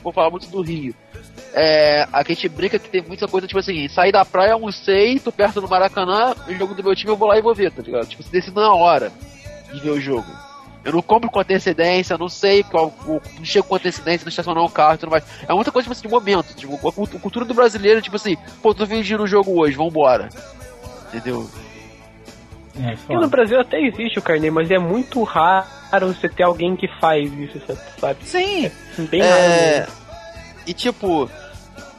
[0.03, 0.93] vou falar muito do Rio.
[1.53, 5.31] É, a gente brinca que tem muita coisa, tipo assim, sair da praia, almocei, tô
[5.31, 7.81] perto do Maracanã, o jogo do meu time eu vou lá e vou ver, tá
[7.81, 8.07] ligado?
[8.07, 9.11] Tipo, você decide na hora
[9.73, 10.27] de ver o jogo.
[10.83, 12.93] Eu não compro com antecedência, não sei qual.
[13.05, 15.23] Não chego com antecedência, não estacionar um carro e tudo mais.
[15.47, 16.55] É muita coisa tipo assim, de momento.
[16.55, 20.29] Tipo, a cultura do brasileiro, tipo assim, pô, tô vindo no jogo hoje, vambora.
[21.09, 21.49] Entendeu?
[22.79, 25.67] É, Aqui no Brasil até existe o carnê, mas é muito raro
[26.07, 27.61] você ter alguém que faz isso,
[27.99, 28.23] sabe?
[28.23, 28.65] Sim!
[28.97, 29.79] É bem é...
[29.79, 29.91] raro.
[30.65, 31.29] E tipo,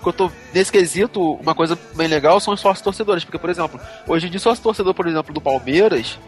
[0.06, 3.78] eu tô nesse quesito, uma coisa bem legal são os sócios torcedores, porque, por exemplo,
[4.06, 6.18] hoje em dia, sócio torcedor, por exemplo, do Palmeiras,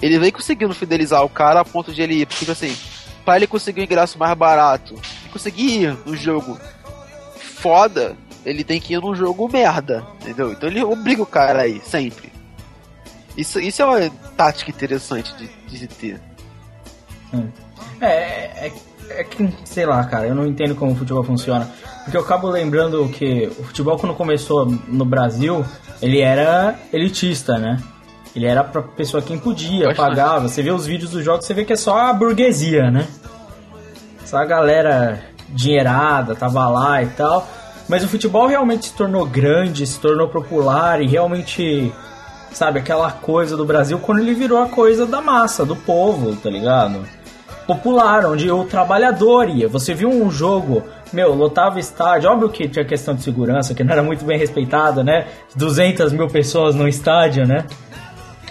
[0.00, 2.76] ele vem conseguindo fidelizar o cara a ponto de ele, tipo assim,
[3.24, 5.00] pra ele conseguir um ingresso mais barato,
[5.32, 6.58] conseguir ir no jogo
[7.36, 10.52] foda, ele tem que ir num jogo merda, entendeu?
[10.52, 12.31] Então ele obriga o cara aí, sempre.
[13.36, 16.20] Isso, isso é uma tática interessante de, de se ter.
[18.00, 18.72] É, é,
[19.10, 21.68] é que, sei lá, cara, eu não entendo como o futebol funciona.
[22.04, 25.64] Porque eu acabo lembrando que o futebol, quando começou no Brasil,
[26.00, 27.80] ele era elitista, né?
[28.34, 30.48] Ele era pra pessoa quem podia, pagava.
[30.48, 33.06] Você vê os vídeos dos jogos, você vê que é só a burguesia, né?
[34.24, 37.46] Só a galera dinheirada, tava lá e tal.
[37.88, 41.92] Mas o futebol realmente se tornou grande, se tornou popular e realmente,
[42.52, 46.50] sabe, aquela coisa do Brasil quando ele virou a coisa da massa, do povo, tá
[46.50, 47.00] ligado?
[47.66, 49.68] Popular, onde o trabalhador ia.
[49.68, 53.92] Você viu um jogo, meu, lotava estádio, óbvio que tinha questão de segurança, que não
[53.92, 55.26] era muito bem respeitada, né?
[55.54, 57.64] 200 mil pessoas no estádio, né?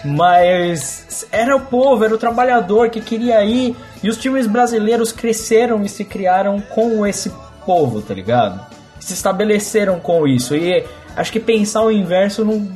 [0.04, 3.76] Mas era o povo, era o trabalhador que queria ir.
[4.02, 7.30] E os times brasileiros cresceram e se criaram com esse
[7.64, 8.60] povo, tá ligado?
[8.98, 10.56] Se estabeleceram com isso.
[10.56, 10.84] E
[11.16, 12.68] acho que pensar o inverso não,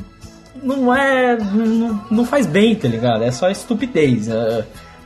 [0.62, 1.36] não é.
[1.36, 3.22] Não, não faz bem, tá ligado?
[3.22, 4.28] É só estupidez.
[4.28, 4.64] É,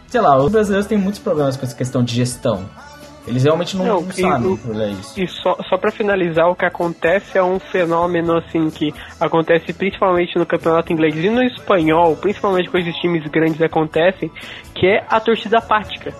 [0.09, 2.65] sei lá, os brasileiros têm muitos problemas com essa questão de gestão.
[3.27, 5.21] Eles realmente não, não, sabem olhar isso.
[5.21, 10.39] E só, só para finalizar, o que acontece é um fenômeno assim que acontece principalmente
[10.39, 14.31] no campeonato inglês e no espanhol, principalmente com esses times grandes acontecem,
[14.75, 16.15] que é a torcida apática.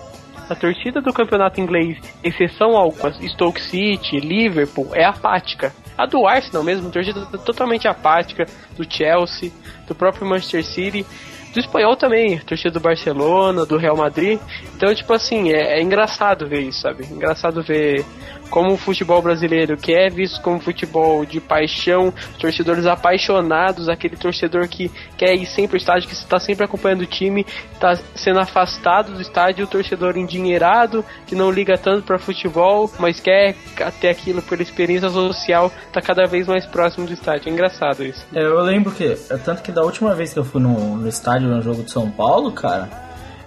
[0.49, 2.91] A torcida do campeonato inglês, exceção ao
[3.29, 5.73] Stoke City, Liverpool, é apática.
[6.01, 9.51] A do Arsenal mesmo, torcida totalmente apática, do Chelsea,
[9.87, 11.05] do próprio Manchester City
[11.53, 14.39] do espanhol também, torcida do Barcelona, do Real Madrid.
[14.75, 17.05] Então, tipo assim, é, é, engraçado ver isso, sabe?
[17.05, 18.05] Engraçado ver
[18.51, 24.67] como o futebol brasileiro, que é visto como futebol de paixão, torcedores apaixonados, aquele torcedor
[24.67, 29.13] que quer ir sempre ao estádio, que está sempre acompanhando o time, está sendo afastado
[29.13, 33.55] do estádio, o torcedor endinheirado, que não liga tanto para futebol, mas quer
[33.99, 37.49] ter aquilo pela experiência social, está cada vez mais próximo do estádio.
[37.49, 38.25] É engraçado isso.
[38.33, 41.47] É, eu lembro que, tanto que da última vez que eu fui no, no estádio
[41.47, 42.89] no jogo de São Paulo, cara,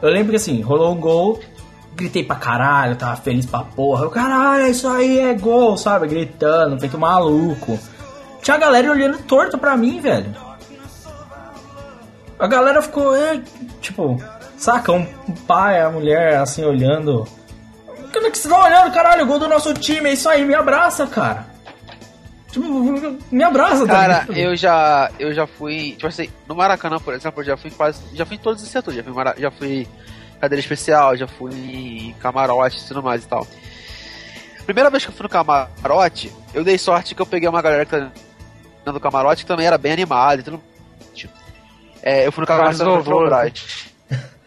[0.01, 1.41] eu lembro que assim, rolou um gol,
[1.95, 4.05] gritei pra caralho, tava feliz pra porra.
[4.05, 6.07] Eu, caralho, isso aí é gol, sabe?
[6.07, 7.79] Gritando, feito maluco.
[8.43, 10.35] Tinha a galera olhando torto pra mim, velho.
[12.39, 13.41] A galera ficou, é,
[13.81, 14.23] tipo,
[14.57, 14.93] saca?
[14.93, 15.07] Um
[15.47, 17.27] pai, a mulher, assim, olhando.
[18.13, 19.27] Como é que você tá olhando, caralho?
[19.27, 21.47] Gol do nosso time, é isso aí, me abraça, cara.
[22.51, 27.13] Tipo, me abraça, tá Cara, eu já, eu já fui, tipo assim, no Maracanã, por
[27.13, 29.89] exemplo, eu já fui quase, já fui em todos os setores, já fui, já fui
[30.45, 33.47] cadeira especial, já fui em camarote e tudo mais e tal.
[34.65, 37.85] Primeira vez que eu fui no camarote, eu dei sorte que eu peguei uma galera
[37.85, 38.11] que
[38.85, 40.63] tá no camarote que também era bem animada e tudo.
[42.03, 43.93] É, eu fui no camarote da Petrobras.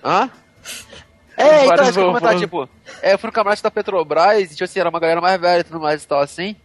[0.03, 0.29] Hã?
[1.39, 2.67] É, então, eu comentar, tipo,
[2.99, 5.59] é, eu fui no camarote da Petrobras e, tipo assim, era uma galera mais velha
[5.59, 6.55] e tudo mais e tal, assim.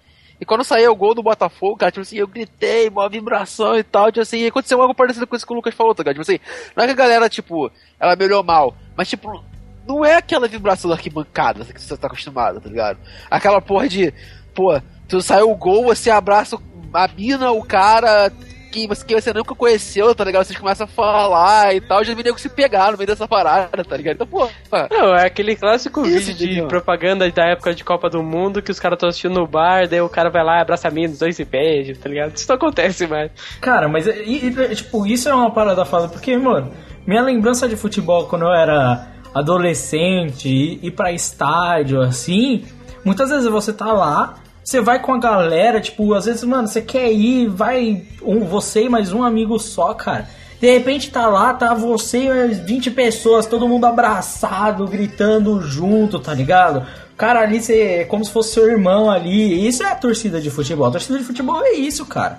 [0.42, 3.84] E quando saiu o gol do Botafogo, cara, tipo assim, eu gritei, uma vibração e
[3.84, 6.02] tal, tipo assim, e aconteceu algo parecido com isso que o Lucas falou, tá?
[6.02, 6.40] Tipo assim,
[6.74, 9.40] não é que a galera, tipo, ela melhorou mal, mas tipo,
[9.86, 12.98] não é aquela vibração da arquibancada que você tá acostumado, tá ligado?
[13.30, 14.12] Aquela porra de,
[14.52, 16.58] pô, tu saiu o gol, você abraça
[16.92, 18.32] a mina, o cara,
[18.72, 20.44] que você, que você nunca conheceu, tá ligado?
[20.44, 23.84] Vocês começam a falar e tal, já vi nego se pegar no meio dessa parada,
[23.84, 24.14] tá ligado?
[24.14, 24.48] Então, pô.
[24.90, 28.70] Não, é aquele clássico Isso, vídeo de propaganda da época de Copa do Mundo que
[28.70, 31.18] os caras estão assistindo no bar, daí o cara vai lá, abraça a mina, os
[31.18, 32.34] dois se beijam, tá ligado?
[32.34, 33.30] Isso não acontece mais.
[33.60, 36.72] Cara, mas, e, e, tipo, isso é uma parada foda, porque, mano,
[37.06, 42.64] minha lembrança de futebol quando eu era adolescente, ir, ir pra estádio, assim,
[43.04, 46.80] muitas vezes você tá lá você vai com a galera, tipo, às vezes, mano, você
[46.80, 50.28] quer ir, vai um, você e mais um amigo só, cara.
[50.60, 56.20] De repente tá lá, tá você e mais 20 pessoas, todo mundo abraçado, gritando junto,
[56.20, 56.86] tá ligado?
[57.16, 59.66] Cara, ali você é como se fosse seu irmão ali.
[59.66, 60.86] Isso é a torcida de futebol.
[60.86, 62.38] A torcida de futebol é isso, cara.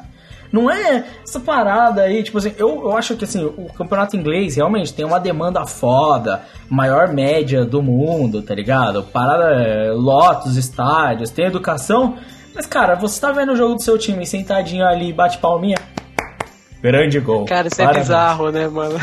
[0.53, 4.55] Não é essa parada aí, tipo assim, eu, eu acho que assim, o campeonato inglês
[4.55, 9.01] realmente tem uma demanda foda, maior média do mundo, tá ligado?
[9.01, 12.19] Parada, é, lotos, estádios, tem educação.
[12.53, 15.79] Mas, cara, você tá vendo o jogo do seu time sentadinho ali, bate palminha.
[16.79, 17.45] Grande gol.
[17.45, 18.07] Cara, isso é Parabéns.
[18.07, 18.99] é bizarro, né, mano?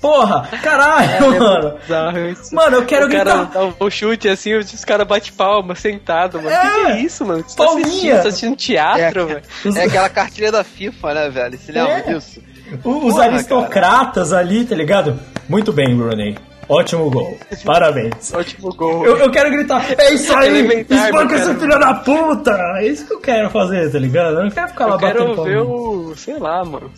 [0.00, 1.68] Porra, caralho, é, mano.
[1.68, 2.54] É bizarro isso.
[2.54, 3.24] Mano, eu quero o gritar.
[3.24, 6.48] Cara dá um chute assim, os caras batem palma, sentado, mano.
[6.48, 7.44] É, que, que é isso, mano?
[7.46, 9.42] Você tá assistindo, tá assistindo teatro, é, velho.
[9.76, 11.58] É aquela cartilha da FIFA, né, velho?
[11.58, 12.14] Você lembra é.
[12.14, 12.42] disso?
[12.72, 14.40] Os Porra, aristocratas cara.
[14.40, 15.18] ali, tá ligado?
[15.48, 16.36] Muito bem, Brunei.
[16.70, 17.36] Ótimo gol.
[17.66, 18.32] Parabéns.
[18.32, 19.04] Ótimo gol.
[19.04, 20.84] Eu, eu quero gritar, é isso aí!
[20.88, 22.52] Espanca esse filho da puta!
[22.76, 24.36] É isso que eu quero fazer, tá ligado?
[24.36, 26.14] Eu não quero ficar lá eu batendo quero ver o...
[26.16, 26.90] sei lá, mano.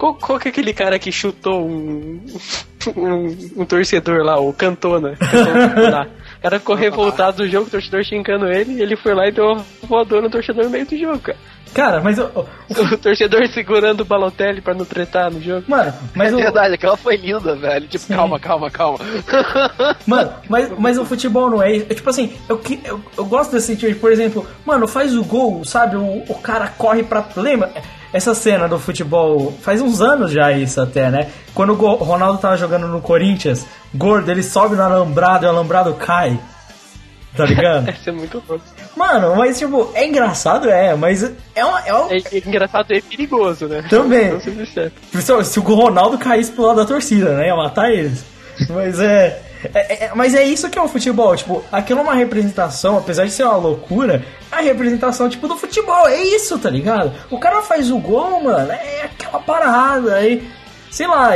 [0.00, 2.18] Qual, qual que é aquele cara que chutou um,
[2.96, 5.14] um, um torcedor lá, o Cantona?
[5.20, 6.08] Cantona
[6.38, 9.30] o cara ficou revoltado do jogo, o torcedor xingando ele, e ele foi lá e
[9.30, 11.38] deu uma voadora no torcedor no meio do jogo, cara.
[11.72, 12.24] Cara, mas o,
[12.68, 15.64] o, torcedor segurando o Balotelli pra não tretar no jogo.
[15.68, 16.38] Mano, mas é o...
[16.38, 17.86] verdade, aquela foi linda, velho.
[17.86, 18.14] Tipo, Sim.
[18.14, 18.98] calma, calma, calma.
[20.06, 23.76] Mano, mas, mas o futebol não é, é tipo assim, eu, eu, eu gosto desse
[23.76, 25.96] tipo, por exemplo, mano, faz o gol, sabe?
[25.96, 27.24] O, o cara corre pra.
[27.36, 27.70] Lembra?
[28.12, 31.30] essa cena do futebol, faz uns anos já isso até, né?
[31.54, 35.94] Quando o Ronaldo tava jogando no Corinthians, gordo, ele sobe no alambrado e o alambrado
[35.94, 36.38] cai.
[37.36, 37.88] Tá ligado?
[37.94, 38.64] Isso é muito louco.
[38.96, 41.22] Mano, mas tipo, é engraçado, é, mas
[41.54, 42.12] é uma, é, uma...
[42.12, 43.84] é, é engraçado e perigoso, né?
[43.88, 44.38] Também.
[44.40, 47.46] Se, se o Ronaldo caísse pro lado da torcida, né?
[47.46, 48.24] Ia matar eles.
[48.68, 49.42] Mas é.
[49.74, 53.26] É, é, mas é isso que é o futebol, tipo, aquilo é uma representação, apesar
[53.26, 57.12] de ser uma loucura, é a representação, tipo, do futebol, é isso, tá ligado?
[57.30, 60.48] O cara faz o gol, mano, é aquela parada, aí,
[60.90, 61.30] sei lá,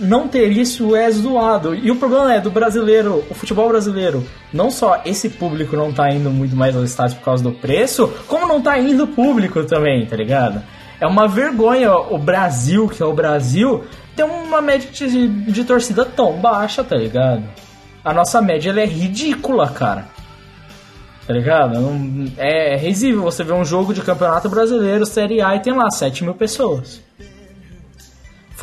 [0.00, 1.74] não ter isso é zoado.
[1.74, 6.10] E o problema é do brasileiro, o futebol brasileiro, não só esse público não tá
[6.10, 10.06] indo muito mais aos estádios por causa do preço, como não tá indo público também,
[10.06, 10.62] tá ligado?
[11.00, 13.84] É uma vergonha o Brasil, que é o Brasil,
[14.16, 17.44] ter uma média de, de torcida tão baixa, tá ligado?
[18.04, 20.06] a nossa média ela é ridícula, cara.
[21.26, 21.74] Tá ligado?
[22.36, 25.90] É, é risível você ver um jogo de campeonato brasileiro, Série A, e tem lá
[25.90, 27.00] 7 mil pessoas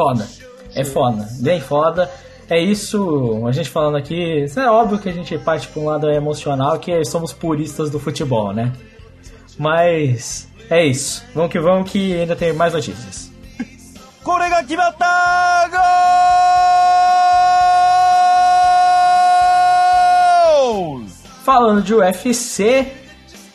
[0.00, 0.26] Foda.
[0.74, 1.26] É foda.
[1.40, 2.11] Bem foda.
[2.48, 4.46] É isso, a gente falando aqui.
[4.56, 8.52] É óbvio que a gente parte pra um lado emocional, que somos puristas do futebol,
[8.52, 8.72] né?
[9.59, 11.24] Mas é isso.
[11.35, 13.26] Vamos que vamos, que ainda tem mais notícias.
[14.26, 15.80] これが決まったゴー
[21.44, 22.88] Falando de UFC,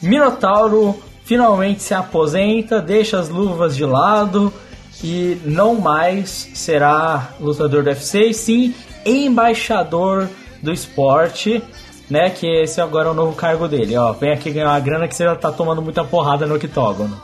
[0.01, 4.53] Minotauro finalmente se aposenta, deixa as luvas de lado
[5.02, 10.28] e não mais será lutador do UFC, sim embaixador
[10.62, 11.62] do esporte,
[12.10, 12.30] né?
[12.30, 13.96] Que esse agora é o novo cargo dele.
[13.96, 17.20] Ó, vem aqui ganhar uma grana que você já tá tomando muita porrada no octógono.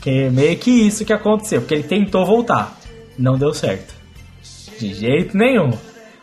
[0.00, 2.76] Que é meio que isso que aconteceu, porque ele tentou voltar,
[3.18, 3.94] não deu certo.
[4.78, 5.70] De jeito nenhum.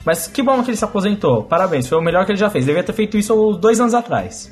[0.05, 1.43] Mas que bom que ele se aposentou.
[1.43, 2.65] Parabéns, foi o melhor que ele já fez.
[2.65, 4.51] Devia ter feito isso dois anos atrás.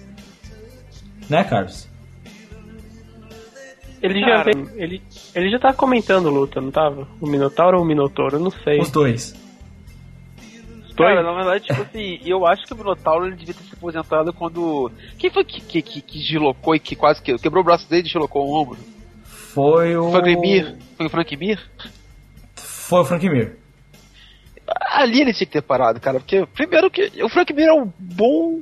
[1.29, 1.87] Né, Carlos?
[4.01, 5.01] Ele já, ele,
[5.33, 7.07] ele já tava comentando luta, não tava?
[7.19, 8.35] O Minotauro ou o Minotouro?
[8.35, 8.79] Eu não sei.
[8.79, 9.33] Os dois.
[10.87, 11.15] Os dois?
[11.15, 14.31] Cara, na verdade, tipo assim, eu acho que o Minotauro ele devia ter se aposentado
[14.31, 14.91] quando.
[15.17, 18.01] Quem foi que, que, que, que deslocou e que quase que quebrou o braço dele
[18.01, 18.77] e deslocou o ombro?
[19.25, 20.11] Foi o.
[20.11, 20.75] Foi o Mir?
[20.95, 21.59] Foi o Frank Mir?
[22.55, 23.57] Foi o Frank Mir.
[24.91, 27.91] Ali ele tinha que ter parado, cara, porque primeiro que o Frank Mir é um
[27.97, 28.61] bom.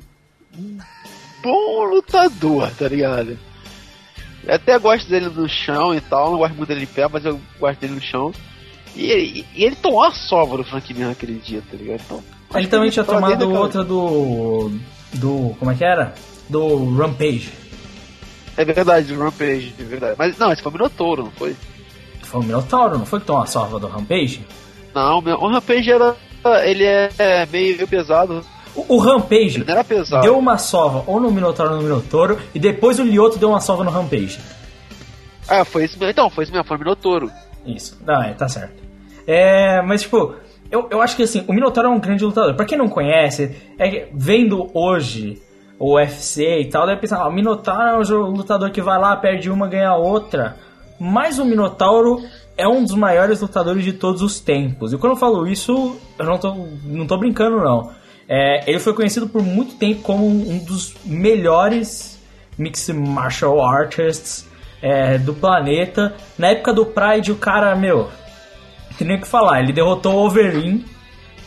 [0.57, 0.77] Um
[1.43, 3.37] bom lutador, tá ligado?
[4.45, 7.25] Eu até gosto dele no chão e tal, não gosto muito dele em pé, mas
[7.25, 8.31] eu gosto dele no chão.
[8.95, 12.01] E, e, e ele tomou a sova do Frank Mir naquele dia, tá ligado?
[12.05, 14.71] Então, ele também tinha tomado outra do.
[15.13, 15.55] do.
[15.59, 16.13] como é que era?
[16.47, 17.51] Do Rampage.
[18.55, 20.15] É verdade, do Rampage, é verdade.
[20.17, 21.55] Mas não, esse foi o Minotauro, não foi?
[22.21, 24.45] Foi o Minotauro, não foi que tomou a sova do Rampage?
[24.93, 26.15] Não, o Rampage era.
[26.63, 27.09] ele é
[27.51, 28.45] meio pesado.
[28.75, 29.63] O, o Rampage
[30.21, 33.61] deu uma sova ou no Minotauro ou no Minotauro, e depois o Lioto deu uma
[33.61, 34.39] sova no Rampage.
[35.47, 37.31] Ah, foi isso Então, foi isso mesmo, foi o Minotauro.
[37.65, 38.83] Isso, ah, é, tá certo.
[39.25, 40.35] É, mas tipo,
[40.69, 42.55] eu, eu acho que assim, o Minotauro é um grande lutador.
[42.55, 45.41] Pra quem não conhece, é, vendo hoje
[45.79, 49.15] o UFC e tal, deve pensar, ah, o Minotauro é um lutador que vai lá,
[49.15, 50.57] perde uma, ganha outra.
[50.99, 52.21] Mas o Minotauro
[52.57, 54.93] é um dos maiores lutadores de todos os tempos.
[54.93, 57.91] E quando eu falo isso, eu não tô, não tô brincando, não.
[58.27, 62.19] É, ele foi conhecido por muito tempo como um dos melhores
[62.57, 64.47] mixed martial artists
[64.81, 66.15] é, do planeta.
[66.37, 68.09] Na época do Pride, o cara, meu,
[68.97, 70.83] tem nem o que falar, ele derrotou o Overeem,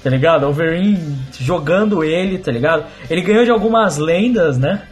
[0.03, 0.45] tá ligado?
[0.45, 2.87] O Overeem jogando ele, tá ligado?
[3.11, 4.87] Ele ganhou de algumas lendas, né?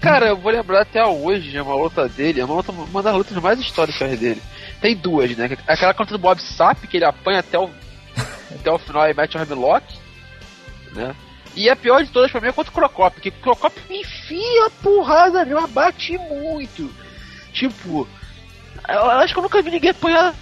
[0.00, 3.14] Cara, eu vou lembrar até hoje de uma luta dele, é uma, luta, uma das
[3.14, 4.40] lutas mais históricas dele.
[4.80, 5.58] Tem duas, né?
[5.66, 7.68] Aquela contra o Bob Sapp, que ele apanha até o,
[8.54, 9.99] até o final e mete o Hemlock
[10.92, 11.14] né?
[11.56, 14.66] E a pior de todas pra mim é contra o Crocop, porque o Crocop enfia
[14.66, 16.90] a porrada nele, bate muito.
[17.52, 18.06] Tipo,
[18.88, 20.34] eu acho que eu nunca vi ninguém apanhar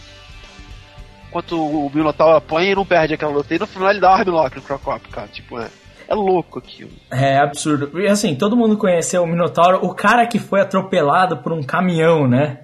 [1.29, 3.55] enquanto o Minotauro apanha e não perde aquela luta.
[3.55, 5.29] E no final ele dá o Armlock no Crocop, cara.
[5.29, 5.69] Tipo, é,
[6.09, 6.91] é louco aquilo.
[7.11, 8.01] É absurdo.
[8.01, 12.27] E assim, todo mundo conheceu o Minotauro, o cara que foi atropelado por um caminhão,
[12.27, 12.61] né?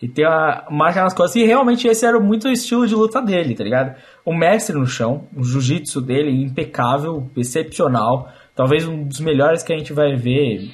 [0.00, 1.36] E tem a marca nas costas.
[1.36, 3.96] E realmente esse era muito o estilo de luta dele, tá ligado?
[4.28, 8.28] O mestre no chão, o jiu-jitsu dele impecável, excepcional.
[8.54, 10.70] Talvez um dos melhores que a gente vai ver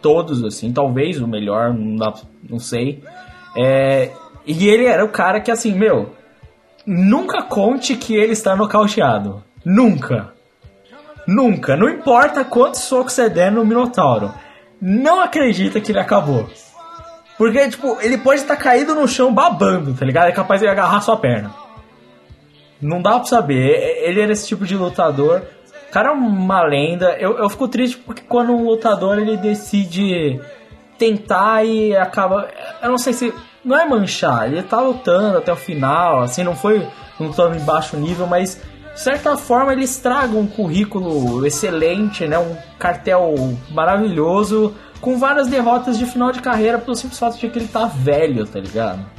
[0.00, 0.72] todos, assim.
[0.72, 2.14] Talvez o melhor, não,
[2.48, 3.04] não sei.
[3.54, 4.10] É,
[4.46, 6.14] e ele era o cara que, assim, meu...
[6.86, 9.44] Nunca conte que ele está nocauteado.
[9.62, 10.32] Nunca.
[11.26, 11.76] Nunca.
[11.76, 14.32] Não importa quantos socos você der no Minotauro.
[14.80, 16.48] Não acredita que ele acabou.
[17.36, 20.28] Porque, tipo, ele pode estar caído no chão babando, tá ligado?
[20.28, 21.63] É capaz de agarrar sua perna.
[22.84, 24.02] Não dá pra saber.
[24.02, 25.42] Ele era esse tipo de lutador.
[25.88, 27.16] O cara é uma lenda.
[27.18, 30.38] Eu, eu fico triste porque quando um lutador ele decide
[30.98, 32.46] tentar e acaba.
[32.82, 33.32] Eu não sei se.
[33.64, 36.86] Não é manchar, ele tá lutando até o final, assim, não foi
[37.18, 38.60] um lutando em baixo nível, mas
[38.92, 42.38] de certa forma ele estraga um currículo excelente, né?
[42.38, 43.34] Um cartel
[43.70, 47.86] maravilhoso com várias derrotas de final de carreira pelo simples fato de que ele tá
[47.86, 49.13] velho, tá ligado?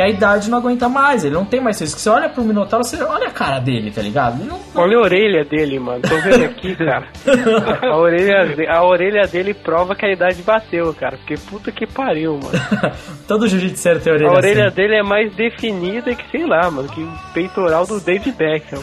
[0.00, 1.94] Que a idade não aguenta mais, ele não tem mais isso.
[1.94, 4.42] Que você olha pro Minotauro, você olha a cara dele, tá ligado?
[4.42, 4.58] Não...
[4.74, 6.00] Olha a orelha dele, mano.
[6.00, 7.06] Tô vendo aqui, cara.
[7.86, 11.18] a, orelha, a orelha dele prova que a idade bateu, cara.
[11.18, 12.94] Porque puta que pariu, mano.
[13.28, 14.76] Todo jiu-jitsu tem orelha A orelha assim.
[14.76, 18.80] dele é mais definida que, sei lá, mano, que o peitoral do David Beckham.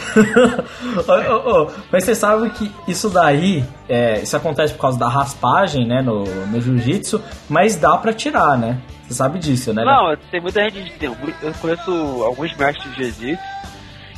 [0.98, 1.72] oh, oh, oh.
[1.92, 6.26] Mas você sabe que isso daí, é, isso acontece por causa da raspagem, né, no,
[6.26, 7.20] no jiu-jitsu,
[7.50, 8.78] mas dá pra tirar, né?
[9.08, 9.86] Você sabe disso, né?
[9.86, 10.94] Não, tem muita gente.
[11.06, 11.16] Eu
[11.62, 11.92] conheço
[12.24, 13.44] alguns mestres de jiu-jitsu,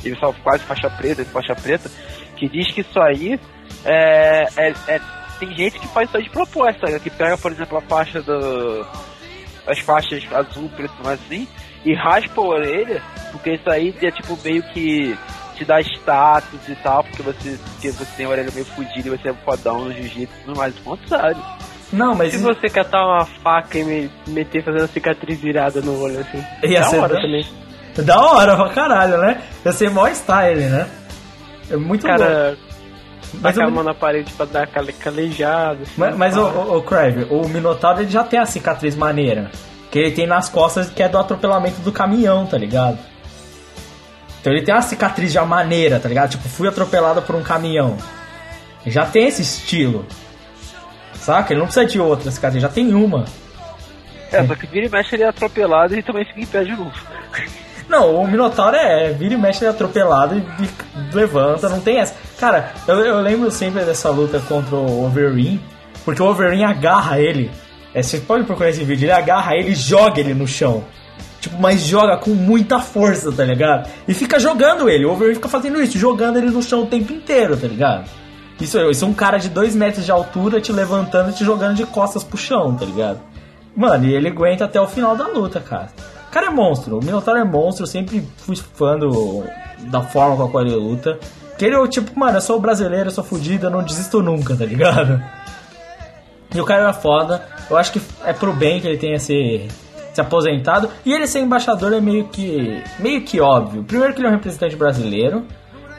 [0.04, 1.90] eles são quase faixa preta, faixa preta,
[2.36, 3.38] que diz que isso aí
[3.84, 5.00] é, é, é,
[5.38, 8.86] tem gente que faz isso aí de proposta, que pega, por exemplo, a faixa do.
[9.66, 11.46] as faixas azul, preto, mais assim,
[11.84, 15.16] e raspa a orelha, porque isso aí é tipo meio que
[15.54, 19.16] te dá status e tal, porque você, porque você tem a orelha meio fodida e
[19.16, 21.42] você é fodão no jiu-jitsu e tudo mais, o contrário.
[21.92, 22.32] Não, mas.
[22.32, 26.44] Se você catar uma faca e me meter fazendo cicatriz virada no olho, assim.
[26.62, 27.20] Ia da ser hora da...
[27.20, 27.46] também.
[27.96, 29.42] Da hora pra caralho, né?
[29.64, 30.88] Ia ser mó style, né?
[31.70, 32.70] É muito Cara, bom.
[33.40, 35.82] Mas a mão na parede pra dar aquela calejada.
[35.82, 39.50] Assim, mas, mas o, o, o Crave, o Minotauro ele já tem a cicatriz maneira.
[39.90, 42.98] Que ele tem nas costas que é do atropelamento do caminhão, tá ligado?
[44.40, 46.30] Então ele tem uma cicatriz já maneira, tá ligado?
[46.30, 47.96] Tipo, fui atropelado por um caminhão.
[48.86, 50.06] Já tem esse estilo.
[51.20, 51.52] Saca?
[51.52, 53.24] Ele não precisa de outra cicatriz, já tem uma.
[54.32, 56.70] É, só que vira e mexe ele é atropelado e também fica em pé de
[56.70, 56.92] novo.
[57.88, 62.14] Não, o Minotauro é vira e mexe ele é atropelado e levanta, não tem essa.
[62.38, 65.60] Cara, eu, eu lembro sempre dessa luta contra o Overeem,
[66.04, 67.50] porque o Overeem agarra ele.
[67.92, 70.84] É, você pode procurar esse vídeo, ele agarra ele e joga ele no chão.
[71.40, 73.90] Tipo, mas joga com muita força, tá ligado?
[74.06, 75.04] E fica jogando ele.
[75.04, 78.08] O Overeem fica fazendo isso, jogando ele no chão o tempo inteiro, tá ligado?
[78.60, 81.74] Isso, isso é um cara de 2 metros de altura te levantando e te jogando
[81.76, 83.20] de costas pro chão, tá ligado?
[83.74, 85.88] Mano, e ele aguenta até o final da luta, cara.
[86.28, 89.44] O cara é monstro, o Minotauro é monstro, eu sempre fui fã do,
[89.90, 91.18] da forma com a qual ele luta.
[91.56, 94.22] Que ele é o tipo, mano, eu sou brasileiro, eu sou fudido, eu não desisto
[94.22, 95.22] nunca, tá ligado?
[96.54, 99.68] E o cara é foda, eu acho que é pro bem que ele tenha se,
[100.12, 100.88] se aposentado.
[101.04, 103.84] E ele ser embaixador é meio que, meio que óbvio.
[103.84, 105.46] Primeiro que ele é um representante brasileiro,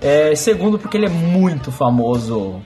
[0.01, 2.61] é, segundo porque ele é muito famoso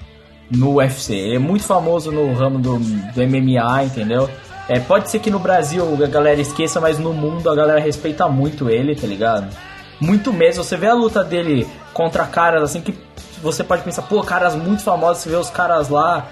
[0.50, 4.30] no UFC, ele é muito famoso no ramo do, do MMA, entendeu?
[4.68, 8.28] É, pode ser que no Brasil a galera esqueça, mas no mundo a galera respeita
[8.28, 9.56] muito ele, tá ligado?
[10.00, 10.64] Muito mesmo.
[10.64, 12.96] Você vê a luta dele contra caras assim que
[13.42, 16.28] você pode pensar, pô, caras muito famosos, você vê os caras lá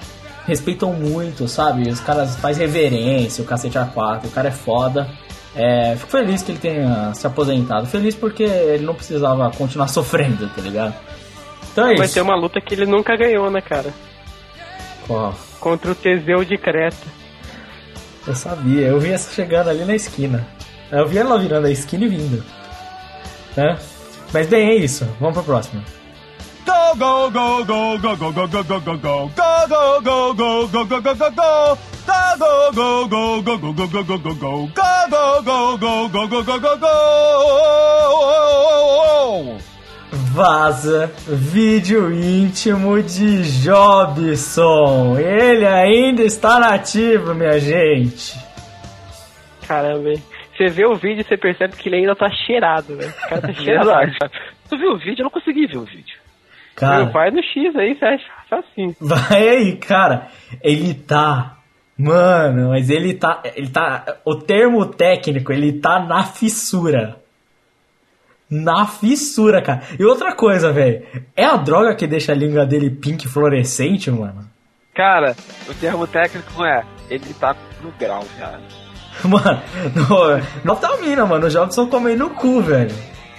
[0.46, 1.90] respeitam muito, sabe?
[1.90, 5.10] Os caras faz reverência, o cacete A4, o cara é foda.
[5.56, 7.86] É, fico feliz que ele tenha se aposentado.
[7.86, 10.94] Feliz porque ele não precisava continuar sofrendo, tá ligado?
[11.72, 12.16] Então é Vai isso.
[12.16, 13.94] ter uma luta que ele nunca ganhou, né, cara?
[15.08, 15.34] Qual?
[15.60, 17.24] Contra o Teseu de Creta.
[18.26, 20.46] Eu sabia, eu vi essa chegando ali na esquina.
[20.92, 22.44] Eu vi ela virando a esquina e vindo.
[23.56, 23.78] Né?
[24.32, 25.08] Mas bem, é isso.
[25.20, 25.84] Vamos pro próximo.
[26.66, 30.88] Go, go, go, go, go, go, go, go, go, go, go, go, go, go, go,
[30.88, 33.08] go, go, go, go, go.
[33.08, 34.68] Go, go, go, go, go, go, go, go, go, go, go.
[34.68, 37.84] Go, go, go, go, go, go, go, go, go.
[40.34, 45.18] Vaza vídeo íntimo de Jobson.
[45.20, 48.36] Ele ainda está nativo, minha gente.
[49.68, 50.24] Caramba, hein?
[50.56, 53.10] Você vê o vídeo e você percebe que ele ainda tá cheirado, velho.
[53.10, 54.16] O cara tá cheirado.
[54.70, 55.22] tu viu o vídeo?
[55.22, 56.18] Eu não consegui ver o vídeo.
[56.76, 58.96] Cara, vai no X aí, você acha assim.
[59.00, 60.28] Vai aí, cara.
[60.62, 61.58] Ele tá.
[61.98, 63.42] Mano, mas ele tá.
[63.56, 64.18] Ele tá.
[64.26, 67.22] O termo técnico, ele tá na fissura
[68.54, 69.82] na fissura, cara.
[70.00, 71.04] E outra coisa, velho.
[71.36, 74.48] É a droga que deixa a língua dele pink fluorescente, mano?
[74.94, 75.36] Cara,
[75.68, 76.84] o termo técnico é.
[77.10, 78.62] Ele tá no grau, cara.
[79.24, 79.62] Mano,
[80.64, 81.46] no, mina, mano.
[81.46, 82.96] O Jobson comendo no cu, velho.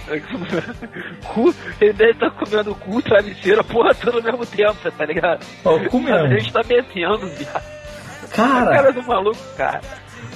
[1.27, 5.45] cu, ele deve estar tá comendo cu, travesseiro, porra toda ao mesmo tempo, tá ligado?
[5.65, 6.27] Ó, o cu mesmo.
[6.27, 7.65] A gente tá metendo, viado.
[8.35, 8.71] Cara.
[8.71, 9.81] A cara do maluco, cara.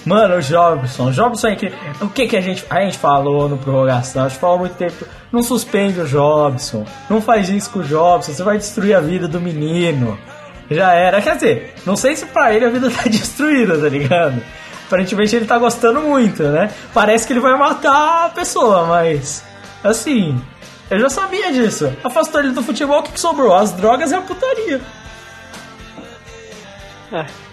[0.05, 1.73] Mano, o Jobson, o Jobson é que.
[2.01, 2.65] O que que a gente.
[2.71, 5.05] A gente falou no prorrogação, a gente falou há muito tempo.
[5.33, 6.87] Não suspende o Jobson.
[7.11, 10.19] Não faz isso com o Jobson, você vai destruir a vida do menino.
[10.71, 11.21] Já era.
[11.21, 14.43] Quer dizer, não sei se pra ele a vida tá destruída, tá ligado?
[14.87, 16.71] Aparentemente ele tá gostando muito, né?
[16.95, 19.45] Parece que ele vai matar a pessoa, mas.
[19.83, 20.41] Assim.
[20.91, 21.93] Eu já sabia disso.
[22.03, 23.55] Afastou ele do futebol, o que, que sobrou?
[23.55, 24.81] As drogas e a putaria.
[27.13, 27.48] É.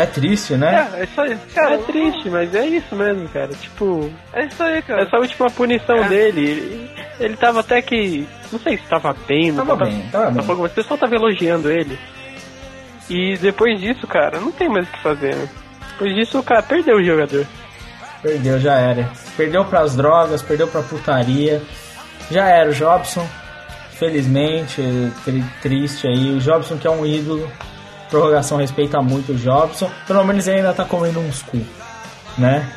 [0.00, 0.88] É triste, né?
[0.94, 1.38] É, é isso aí.
[1.54, 3.48] Cara, é triste, mas é isso mesmo, cara.
[3.48, 4.10] Tipo.
[4.32, 5.02] É isso aí, cara.
[5.02, 6.08] Essa última punição é.
[6.08, 6.40] dele.
[6.40, 6.90] Ele,
[7.20, 8.26] ele tava até que.
[8.50, 10.08] Não sei se tava bem, não tava, bem.
[10.10, 10.44] Tava bem.
[10.46, 11.98] Mas o pessoal tava elogiando ele.
[13.10, 15.48] E depois disso, cara, não tem mais o que fazer, né?
[15.92, 17.46] Depois disso, o cara perdeu o jogador.
[18.22, 19.10] Perdeu, já era.
[19.36, 21.60] Perdeu pras drogas, perdeu pra putaria.
[22.30, 23.26] Já era o Jobson.
[23.98, 24.82] Felizmente,
[25.60, 26.32] triste aí.
[26.36, 27.46] O Jobson que é um ídolo
[28.10, 29.90] prorrogação respeita muito o Jobson.
[30.06, 31.58] Pelo menos ele ainda tá comendo uns cu,
[32.36, 32.68] né?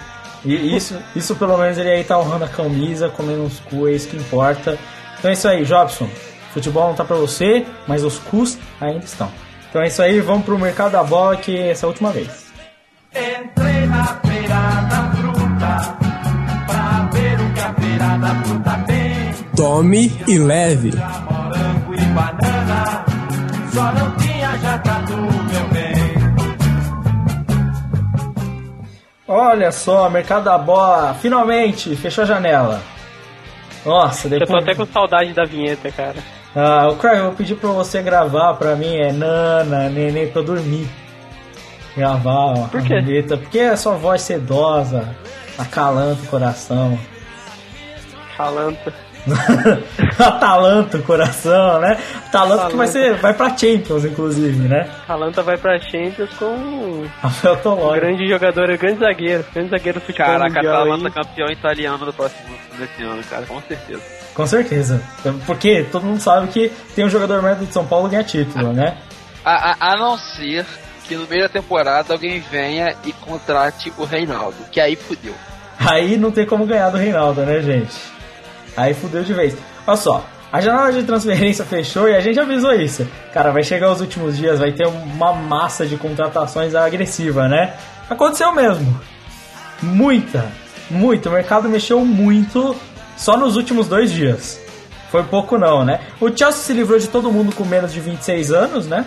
[0.46, 3.94] E isso, isso pelo menos ele aí tá honrando a camisa, comendo uns cu, é
[3.94, 4.78] isso que importa.
[5.18, 6.08] Então é isso aí, Jobson.
[6.54, 9.32] Futebol não tá pra você, mas os cus ainda estão.
[9.70, 12.30] Então é isso aí, vamos pro mercado da bola que essa é a última vez.
[13.12, 15.98] Entrei na feira da fruta
[16.68, 19.34] pra ver o que a feira da fruta tem.
[19.56, 20.92] Tome e leve.
[20.92, 23.06] Morango e banana,
[23.74, 24.14] só não
[29.36, 32.80] Olha só, mercado da bola, finalmente, fechou a janela.
[33.84, 34.48] Nossa, depois...
[34.48, 36.18] Eu tô até com saudade da vinheta, cara.
[36.56, 40.42] Ah, o Craig, eu vou pedir pra você gravar pra mim, é Nana, Neném, pra
[40.42, 40.88] eu dormir.
[41.98, 42.94] Gravar Por quê?
[42.94, 45.16] a vinheta, porque a sua voz sedosa,
[45.58, 47.00] acalanta o coração.
[48.36, 48.94] Acalanta.
[50.20, 51.98] Atalanta, coração, né?
[52.28, 54.90] Atalanta que vai ser vai para Champions inclusive, né?
[55.04, 58.00] Atalanta vai para Champions com Rafael Tolói.
[58.00, 63.04] Grande jogador, grande zagueiro, grande zagueiro do futebol Caraca, Atalanta campeão italiano do próximo desse
[63.04, 64.02] ano, cara, com certeza.
[64.34, 65.02] Com certeza.
[65.46, 68.98] Porque todo mundo sabe que tem um jogador médio de São Paulo ganha título, né?
[69.46, 70.66] A, a, a não ser
[71.08, 75.34] que no meio da temporada alguém venha e contrate o Reinaldo, que aí fudeu.
[75.78, 78.13] Aí não tem como ganhar do Reinaldo, né, gente?
[78.76, 79.56] Aí fudeu de vez.
[79.86, 83.08] Olha só, a janela de transferência fechou e a gente avisou isso.
[83.34, 87.74] Cara, vai chegar os últimos dias, vai ter uma massa de contratações agressiva, né?
[88.10, 89.00] Aconteceu mesmo.
[89.82, 90.46] Muita,
[90.90, 91.30] muito.
[91.30, 92.76] O mercado mexeu muito
[93.18, 94.60] só nos últimos dois dias.
[95.10, 96.00] Foi pouco não, né?
[96.20, 99.06] O Chelsea se livrou de todo mundo com menos de 26 anos, né?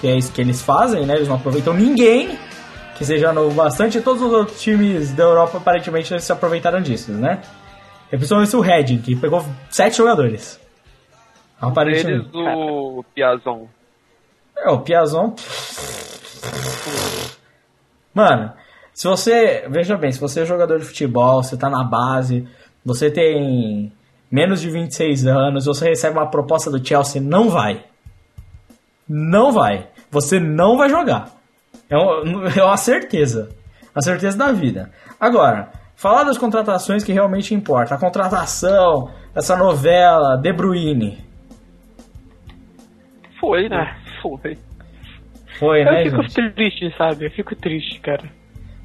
[0.00, 1.14] Que é isso que eles fazem, né?
[1.14, 2.38] Eles não aproveitam ninguém
[2.96, 3.98] que seja novo bastante.
[3.98, 7.40] E todos os outros times da Europa aparentemente se aproveitaram disso, né?
[8.10, 10.58] E principalmente o Redding, que pegou sete jogadores.
[11.60, 12.28] Aparentemente.
[12.28, 13.66] Eles o Piazon.
[14.56, 15.34] É, o Piazon.
[18.14, 18.52] Mano,
[18.94, 19.66] se você.
[19.68, 22.48] Veja bem, se você é jogador de futebol, você tá na base,
[22.84, 23.92] você tem
[24.30, 27.84] menos de 26 anos, você recebe uma proposta do Chelsea, não vai.
[29.08, 29.88] Não vai.
[30.10, 31.30] Você não vai jogar.
[31.90, 31.94] É,
[32.58, 33.50] é uma certeza.
[33.94, 34.90] A certeza da vida.
[35.18, 37.96] Agora, falar das contratações que realmente importa.
[37.96, 41.18] A contratação, essa novela, De Bruyne.
[43.40, 43.96] Foi, né?
[44.22, 44.56] Foi.
[45.58, 46.06] Foi, né?
[46.06, 46.54] Eu fico gente?
[46.54, 47.26] triste, sabe?
[47.26, 48.30] Eu fico triste, cara.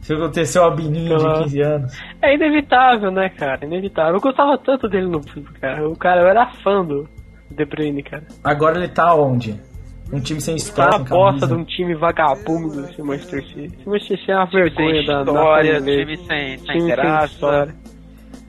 [0.01, 1.37] Se aconteceu a Bininho Pela...
[1.37, 2.03] de 15 anos.
[2.21, 3.63] É inevitável, né, cara?
[3.63, 4.15] Inevitável.
[4.15, 5.21] Eu gostava tanto dele no
[5.61, 5.87] cara.
[5.87, 7.07] O cara, eu era fã do
[7.49, 8.23] De Bruyne, cara.
[8.43, 9.59] Agora ele tá onde?
[10.13, 10.91] Um time sem história.
[10.91, 13.75] Tá uma bosta de um time vagabundo esse Manchester City.
[13.79, 17.65] Esse Manchester City é uma vergonha sem da história, da time sem, sem time graça.
[17.65, 17.93] Sem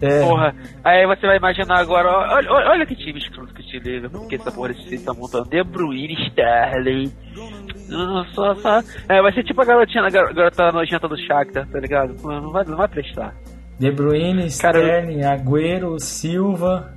[0.02, 0.20] é.
[0.20, 4.10] Porra, aí você vai imaginar agora, olha, olha, olha que time escroto que te liga,
[4.10, 7.12] porque essa porra desse tá montando De Bruyne, Sterling.
[8.34, 12.14] Só, só, é, vai ser tipo a garotinha, a garota nojenta do Shakhtar, tá ligado?
[12.22, 13.34] Não vai, não vai prestar.
[13.78, 16.93] De Bruyne, Sterling, Cara, Agüero, Silva.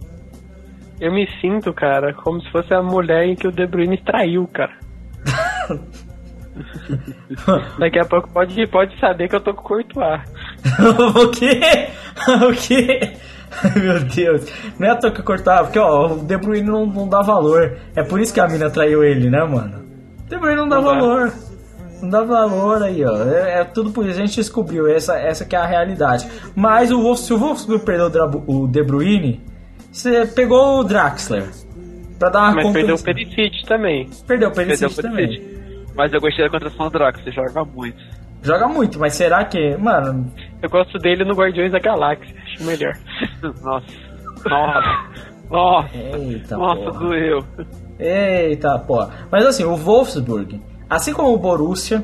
[1.00, 4.48] Eu me sinto, cara, como se fosse a mulher em que o De Bruyne traiu,
[4.48, 4.74] cara.
[7.78, 10.22] Daqui a pouco pode, pode saber que eu tô com o Courtois.
[11.16, 11.60] o quê?
[12.50, 13.14] o quê?
[13.76, 14.52] Meu Deus.
[14.80, 17.78] Não é a toa que cortar, porque ó, o De Bruyne não, não dá valor.
[17.95, 19.86] É por isso que a mina traiu ele, né, mano?
[20.26, 21.30] O De Bruyne não dá não valor.
[21.30, 21.48] Dá.
[22.02, 23.24] Não dá valor aí, ó.
[23.24, 24.20] É, é, tudo por isso.
[24.20, 24.88] A gente descobriu.
[24.88, 26.28] Essa, essa que é a realidade.
[26.56, 29.41] Mas o Wolf, se o Wolfsburg perdeu o De Bruyne,
[29.98, 31.50] você pegou o Draxler.
[32.20, 34.10] Pra dar uma Mas perdeu o Perisic também.
[34.26, 35.58] Perdeu o Perisic também.
[35.95, 37.98] Mas eu gostei da contratação do Draxler, joga muito.
[38.43, 39.76] Joga muito, mas será que.
[39.78, 40.32] Mano.
[40.62, 42.93] Eu gosto dele no Guardiões da Galáxia, acho melhor.
[43.64, 43.86] Nossa.
[44.45, 45.28] Nossa.
[45.50, 45.98] Nossa.
[45.98, 47.00] Eita, Nossa, porra.
[47.00, 47.43] doeu.
[48.00, 49.08] Eita, pô.
[49.32, 52.04] Mas assim, o Wolfsburg, assim como o Borussia,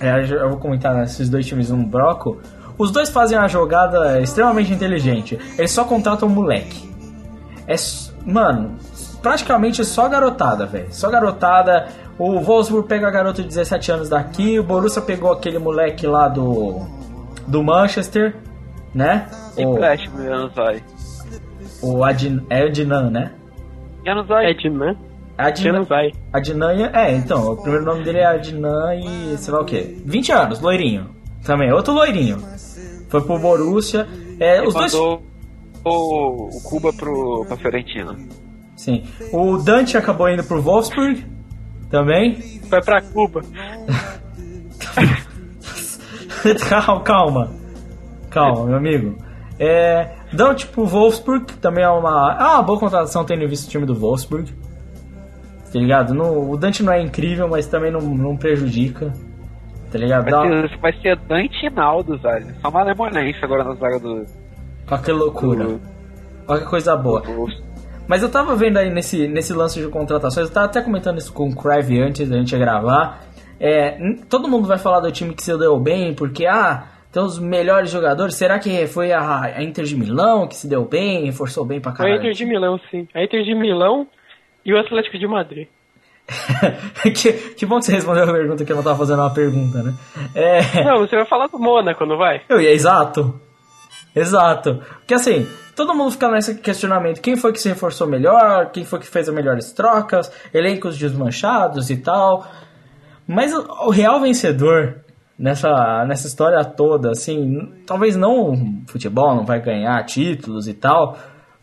[0.00, 2.40] é, eu vou comentar esses dois times num broco.
[2.76, 5.38] Os dois fazem uma jogada extremamente inteligente.
[5.58, 6.89] Eles só contratam um moleque.
[7.70, 7.76] É,
[8.26, 8.76] mano,
[9.22, 10.88] praticamente só garotada, velho.
[10.90, 11.86] Só garotada.
[12.18, 16.28] O Wolfsburg pega a garota de 17 anos daqui, o Borussia pegou aquele moleque lá
[16.28, 16.80] do
[17.46, 18.36] do Manchester,
[18.94, 19.28] né?
[19.56, 20.84] Empréstimo o Januzaj.
[21.82, 23.32] O Adin, é Adnan, né?
[24.04, 24.50] Januzaj.
[24.50, 24.96] Adnan.
[25.38, 26.12] Adnan.
[26.32, 30.02] Adnan, é, então, o primeiro nome dele é Adnan e sei lá o que.
[30.04, 31.08] 20 anos, loirinho.
[31.44, 32.38] Também, outro loirinho.
[33.08, 34.06] Foi pro Borussia.
[34.38, 34.92] É, os dois...
[35.84, 38.16] o, o Cuba pro, pra Fiorentina.
[38.76, 39.04] Sim.
[39.32, 41.24] O Dante acabou indo pro Wolfsburg
[41.90, 42.36] também.
[42.68, 43.42] Foi pra Cuba.
[46.68, 47.50] calma, calma.
[48.30, 49.16] Calma, meu amigo.
[49.58, 53.84] É, Dante pro Wolfsburg também é uma, é uma boa contratação tendo visto o time
[53.84, 54.54] do Wolfsburg.
[55.70, 56.14] Tá ligado?
[56.14, 59.12] No, o Dante não é incrível, mas também não, não prejudica.
[59.92, 60.30] Tá ligado?
[60.30, 62.46] Vai, ser, vai ser Dante e Naldo, velho.
[62.60, 64.24] Só uma lemonense agora na zaga do.
[64.90, 65.78] Olha que loucura.
[66.48, 67.22] Olha que coisa boa.
[68.08, 71.32] Mas eu tava vendo aí nesse, nesse lance de contratações, eu tava até comentando isso
[71.32, 73.20] com o Crave antes da gente gravar.
[73.60, 73.96] É,
[74.28, 77.90] todo mundo vai falar do time que se deu bem, porque, ah, tem os melhores
[77.90, 78.34] jogadores.
[78.34, 81.92] Será que foi a, a Inter de Milão que se deu bem, reforçou bem pra
[81.92, 82.16] caralho?
[82.16, 83.06] Foi a Inter de Milão, sim.
[83.14, 84.08] A Inter de Milão
[84.64, 85.68] e o Atlético de Madrid.
[87.02, 89.82] que, que bom que você respondeu a pergunta que eu não tava fazendo uma pergunta,
[89.82, 89.94] né?
[90.34, 90.84] É...
[90.84, 92.40] Não, você vai falar do Mônaco, não vai?
[92.48, 93.40] Eu ia, exato.
[94.14, 94.82] Exato.
[94.98, 95.46] Porque assim,
[95.76, 98.70] todo mundo fica nesse questionamento: quem foi que se reforçou melhor?
[98.70, 100.30] Quem foi que fez as melhores trocas?
[100.52, 102.46] Elencos desmanchados e tal.
[103.26, 104.96] Mas o, real vencedor
[105.38, 111.16] nessa, nessa história toda, assim, talvez não futebol não vai ganhar títulos e tal,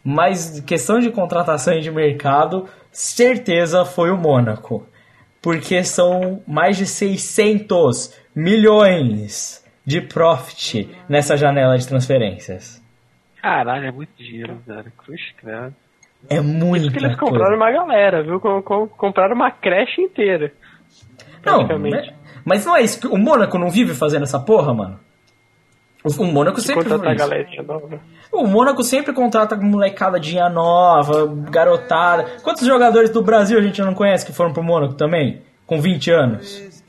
[0.04, 4.88] Mas questão de contratação e de mercado, certeza foi o Mônaco.
[5.42, 12.84] Porque são mais de 600 milhões de profit nessa janela de transferências.
[13.42, 14.92] Caralho, é muito dinheiro, velho.
[14.98, 15.74] Cruz credo.
[16.30, 16.92] É muito.
[16.92, 18.42] Porque eles compraram uma galera, viu?
[18.42, 20.52] Compraram uma creche inteira.
[21.46, 21.66] Não,
[22.44, 23.08] mas, não é isso.
[23.10, 25.00] O Mônaco não vive fazendo essa porra, mano?
[26.04, 28.00] O, o Mônaco sempre contrata galerinha nova.
[28.32, 32.26] O Mônaco sempre contrata molecadinha nova, garotada.
[32.44, 35.42] Quantos jogadores do Brasil a gente não conhece que foram pro Mônaco também?
[35.66, 36.84] Com 20 anos?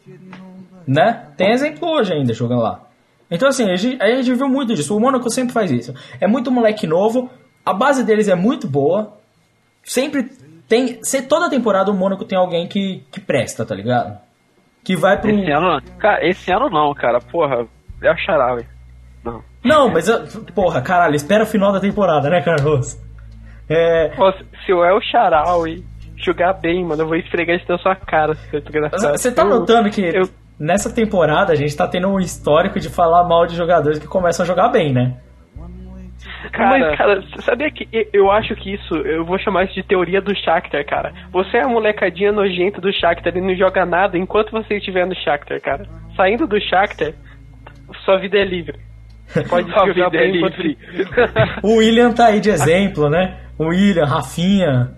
[0.87, 1.29] Né?
[1.37, 2.88] Tem exemplo hoje ainda jogando lá.
[3.31, 4.97] Então, assim, a gente, a gente viu muito disso.
[4.97, 5.95] O Mônaco sempre faz isso.
[6.21, 7.31] É muito moleque novo,
[7.65, 9.13] a base deles é muito boa.
[9.83, 10.31] Sempre
[10.69, 10.99] tem.
[11.03, 14.19] Se, toda temporada o Mônaco tem alguém que, que presta, tá ligado?
[14.85, 15.31] Que vai pro.
[15.31, 17.19] Esse ano, cara, esse ano não, cara.
[17.21, 17.67] Porra,
[18.03, 18.65] é o Xaraui.
[19.25, 19.43] Não.
[19.65, 20.09] Não, mas,
[20.55, 22.97] porra, caralho, espera o final da temporada, né, Carlos?
[23.69, 24.09] É...
[24.17, 24.33] Pô,
[24.65, 25.85] se o El Charaui
[26.17, 30.29] jogar bem, mano, eu vou esfregar isso na sua cara, Você tá notando que eu...
[30.59, 34.45] nessa temporada a gente tá tendo um histórico de falar mal de jogadores que começam
[34.45, 35.17] a jogar bem, né?
[36.53, 40.21] Cara, Mas, cara, sabia que eu acho que isso, eu vou chamar isso de teoria
[40.21, 41.13] do Shakhtar, cara.
[41.33, 45.15] Você é a molecadinha nojenta do Shakhtar e não joga nada enquanto você estiver no
[45.17, 45.85] Shakhtar, cara.
[46.17, 47.13] Saindo do Shakhtar,
[48.05, 48.79] sua vida é livre.
[49.49, 50.57] Pode jogar bem é enquanto...
[51.63, 53.37] O William tá aí de exemplo, né?
[53.59, 54.93] O William, Rafinha,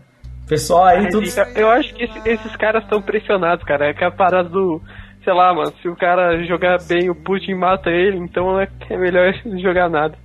[0.48, 1.26] pessoal aí tudo...
[1.56, 3.90] Eu acho que esses caras estão pressionados, cara.
[3.90, 4.80] É que a parada do
[5.24, 8.96] sei lá, mano, se o cara jogar bem, o Putin mata ele, então é, é
[8.96, 10.16] melhor jogar nada.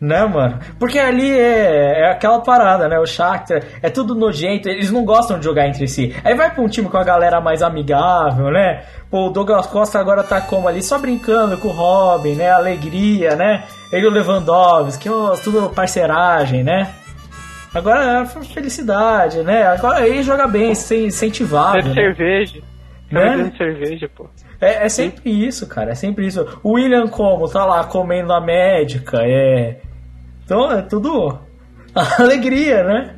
[0.00, 0.60] Né, mano?
[0.78, 3.00] Porque ali é, é aquela parada, né?
[3.00, 6.14] O Shakhtar é tudo nojento, eles não gostam de jogar entre si.
[6.24, 8.84] Aí vai pra um time com a galera mais amigável, né?
[9.10, 12.48] Pô, o Douglas Costa agora tá como ali, só brincando com o Robin, né?
[12.48, 13.64] Alegria, né?
[13.92, 16.94] Ele e o Lewandowski, ó, tudo parceiragem, né?
[17.74, 19.66] Agora é felicidade, né?
[19.66, 21.72] Agora ele joga bem, sem incentivar.
[21.72, 21.94] Bebe né?
[21.94, 22.62] cerveja.
[23.10, 23.52] Né?
[23.56, 24.28] cerveja, pô.
[24.60, 25.46] É, é sempre Sim.
[25.46, 25.92] isso, cara.
[25.92, 26.60] É sempre isso.
[26.62, 27.48] O William como?
[27.48, 29.80] Tá lá comendo a médica, é
[30.48, 31.38] então é tudo
[32.18, 33.14] alegria, né?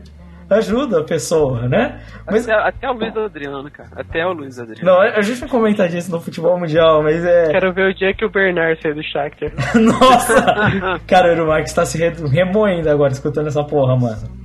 [0.50, 2.00] Ajuda a pessoa, né?
[2.28, 2.48] Mas...
[2.48, 3.90] Até, até o Luiz Adriano, cara.
[3.94, 4.84] Até o Luiz Adriano.
[4.84, 7.52] Não, a gente vai comentar disso no futebol mundial, mas é.
[7.52, 9.52] Quero ver o dia que o Bernard saiu do Shakhtar.
[9.80, 10.98] Nossa!
[11.06, 14.39] cara, o Marcos tá se remoendo agora escutando essa porra, mano.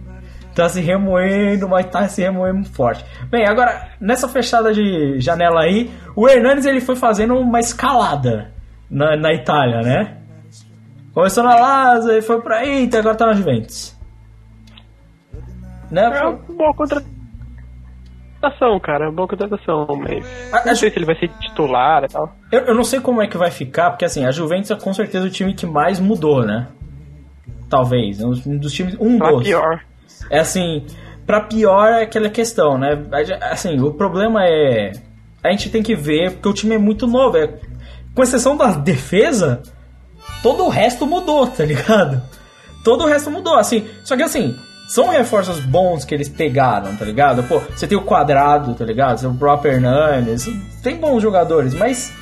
[0.55, 3.03] Tá se remoendo, mas tá se remoendo forte.
[3.29, 8.53] Bem, agora, nessa fechada de janela aí, o Hernandes ele foi fazendo uma escalada
[8.89, 10.17] na, na Itália, né?
[11.13, 13.95] Começou na Lazio foi pra Inter, agora tá na Juventus.
[15.91, 16.03] Né?
[16.03, 19.11] É uma boa contratação, cara.
[19.11, 20.53] Boa contratação, mas.
[20.53, 22.33] A, não sei se ele vai ser titular e tal.
[22.51, 24.93] Eu, eu não sei como é que vai ficar, porque assim, a Juventus é com
[24.93, 26.67] certeza o time que mais mudou, né?
[27.69, 28.21] Talvez.
[28.21, 28.95] Um dos times.
[28.99, 29.43] Um pra dos.
[29.43, 29.81] pior.
[30.29, 30.85] É assim.
[31.25, 33.03] Pra pior é aquela questão, né?
[33.49, 34.91] Assim, o problema é.
[35.43, 37.37] A gente tem que ver, porque o time é muito novo.
[37.37, 37.59] É,
[38.13, 39.61] com exceção da defesa,
[40.41, 42.21] todo o resto mudou, tá ligado?
[42.83, 43.87] Todo o resto mudou, assim.
[44.03, 44.55] Só que assim,
[44.87, 47.43] são reforços bons que eles pegaram, tá ligado?
[47.43, 49.17] Pô, você tem o Quadrado, tá ligado?
[49.17, 50.47] Você tem o próprio Hernandes,
[50.83, 52.13] tem bons jogadores, mas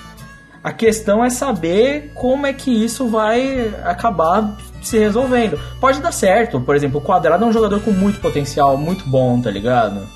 [0.63, 5.59] a questão é saber como é que isso vai acabar se resolvendo.
[5.79, 9.41] Pode dar certo, por exemplo, o Quadrado é um jogador com muito potencial, muito bom,
[9.41, 10.07] tá ligado?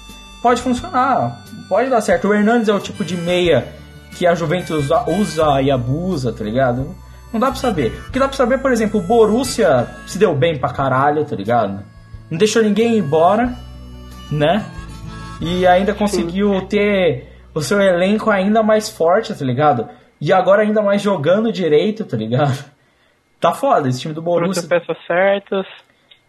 [0.42, 2.30] Pode funcionar, pode dar certo.
[2.30, 3.68] O Hernandes é o tipo de meia
[4.18, 6.96] que a Juventus usa e abusa, tá ligado?
[7.32, 8.02] Não dá pra saber.
[8.08, 11.36] O que dá pra saber, por exemplo, o Borussia se deu bem pra caralho, tá
[11.36, 11.84] ligado?
[12.32, 13.54] Não deixou ninguém ir embora,
[14.32, 14.66] né?
[15.42, 16.66] E ainda conseguiu Sim.
[16.68, 19.88] ter o seu elenco ainda mais forte, tá ligado?
[20.20, 22.78] E agora ainda mais jogando direito, tá ligado?
[23.40, 24.64] Tá foda esse time do Borussia.
[24.64, 25.68] Muitas peças certas.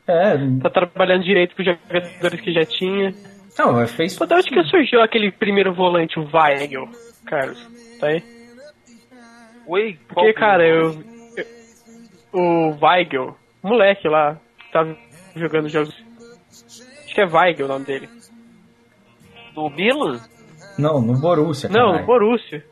[0.07, 0.37] É.
[0.61, 3.15] Tá trabalhando direito com os jogadores que já tinha.
[3.59, 4.15] Não, mas fez.
[4.17, 6.87] Pô, da onde que surgiu aquele primeiro volante, o Weigel,
[7.25, 7.59] Carlos?
[7.99, 8.23] Tá aí?
[9.67, 9.99] Oi?
[10.07, 11.03] Porque, cara, eu,
[11.37, 11.47] eu,
[12.33, 14.97] O Weigel, moleque lá, que tava
[15.35, 15.95] jogando jogos.
[17.05, 18.09] Acho que é Weigel o nome dele.
[19.57, 20.21] No Milan?
[20.79, 21.69] Não, no Borussia.
[21.69, 22.65] Não, no Borussia.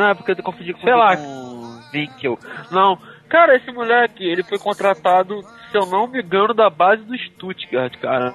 [0.00, 1.14] Não, é porque eu confundi com, Sei lá.
[1.14, 2.38] o Winkel.
[2.70, 2.96] Não,
[3.28, 7.94] cara, esse moleque, ele foi contratado, se eu não me engano, da base do Stuttgart,
[7.98, 8.32] cara.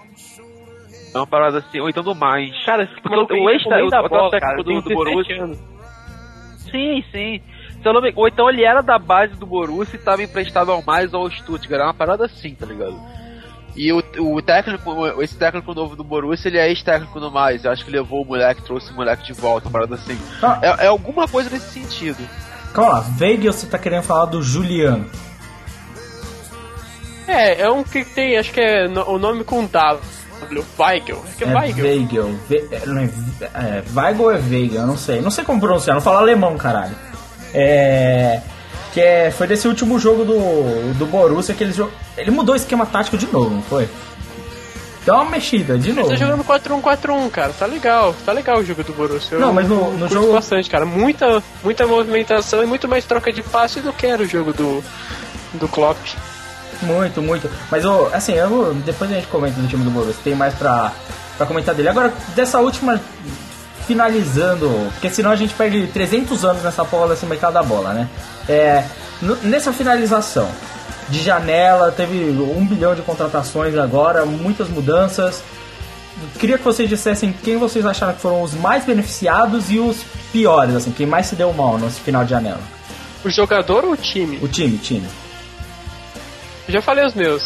[1.12, 2.52] É uma parada assim, ou então do mais.
[2.64, 5.48] Cara, porque o, o ex-técnico do, do Borussia
[6.70, 7.42] sim, sim.
[8.16, 11.32] Ou então ele era da base do Borussia e estava emprestado ao mais ou ao
[11.32, 11.80] Stuttgart.
[11.80, 12.96] Era uma parada assim, tá ligado?
[13.76, 17.66] E o, o técnico, esse técnico novo do Borussia, ele é ex-técnico do mais.
[17.66, 20.18] Eu acho que levou o moleque, trouxe o moleque de volta, parada assim.
[20.42, 20.60] Ah.
[20.62, 22.18] É, é, alguma coisa nesse sentido.
[22.74, 25.10] Calma lá, Weigel você tá querendo falar do Juliano.
[27.28, 30.02] É, é um que tem, acho que é o nome com W.
[30.80, 31.22] Weigel.
[31.26, 31.86] Acho que é, é Weigel.
[31.86, 32.40] Weigel.
[32.48, 33.10] Ve, é, não é,
[33.56, 35.20] é, Weigel é Weigel, eu não sei.
[35.20, 36.96] Não sei como pronunciar, não falo alemão, caralho.
[37.54, 38.42] É.
[38.96, 41.74] Que é, foi desse último jogo do, do Borussia que ele,
[42.16, 43.90] ele mudou o esquema tático de novo, não foi?
[45.06, 46.10] Dá uma mexida, de novo.
[46.10, 47.52] Ele tá jogando 4-1-4-1, cara.
[47.52, 48.16] Tá legal.
[48.26, 49.38] Tá legal o jogo do Borussia.
[49.38, 50.32] Não, mas no, no jogo...
[50.32, 50.86] bastante, cara.
[50.86, 54.82] Muita, muita movimentação e muito mais troca de passe do que era o jogo do,
[55.56, 55.98] do Klopp.
[56.82, 57.52] Muito, muito.
[57.70, 60.22] Mas, eu, assim, eu, depois a gente comenta do time do Borussia.
[60.24, 60.94] Tem mais pra,
[61.38, 61.90] pra comentar dele.
[61.90, 63.02] Agora, dessa última...
[63.88, 68.10] Finalizando, porque senão a gente perde 300 anos nessa porra desse mercado da bola, né?
[68.50, 68.84] É,
[69.44, 70.50] nessa finalização,
[71.10, 75.44] de janela, teve um bilhão de contratações agora, muitas mudanças.
[76.40, 79.98] Queria que vocês dissessem quem vocês acharam que foram os mais beneficiados e os
[80.32, 82.62] piores, assim, quem mais se deu mal nesse final de janela.
[83.24, 84.40] O jogador ou o time?
[84.42, 85.08] O time, time.
[86.68, 87.44] Já falei os meus.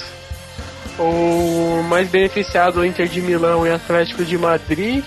[0.97, 5.03] O mais beneficiado o Inter de Milão e Atlético de Madrid.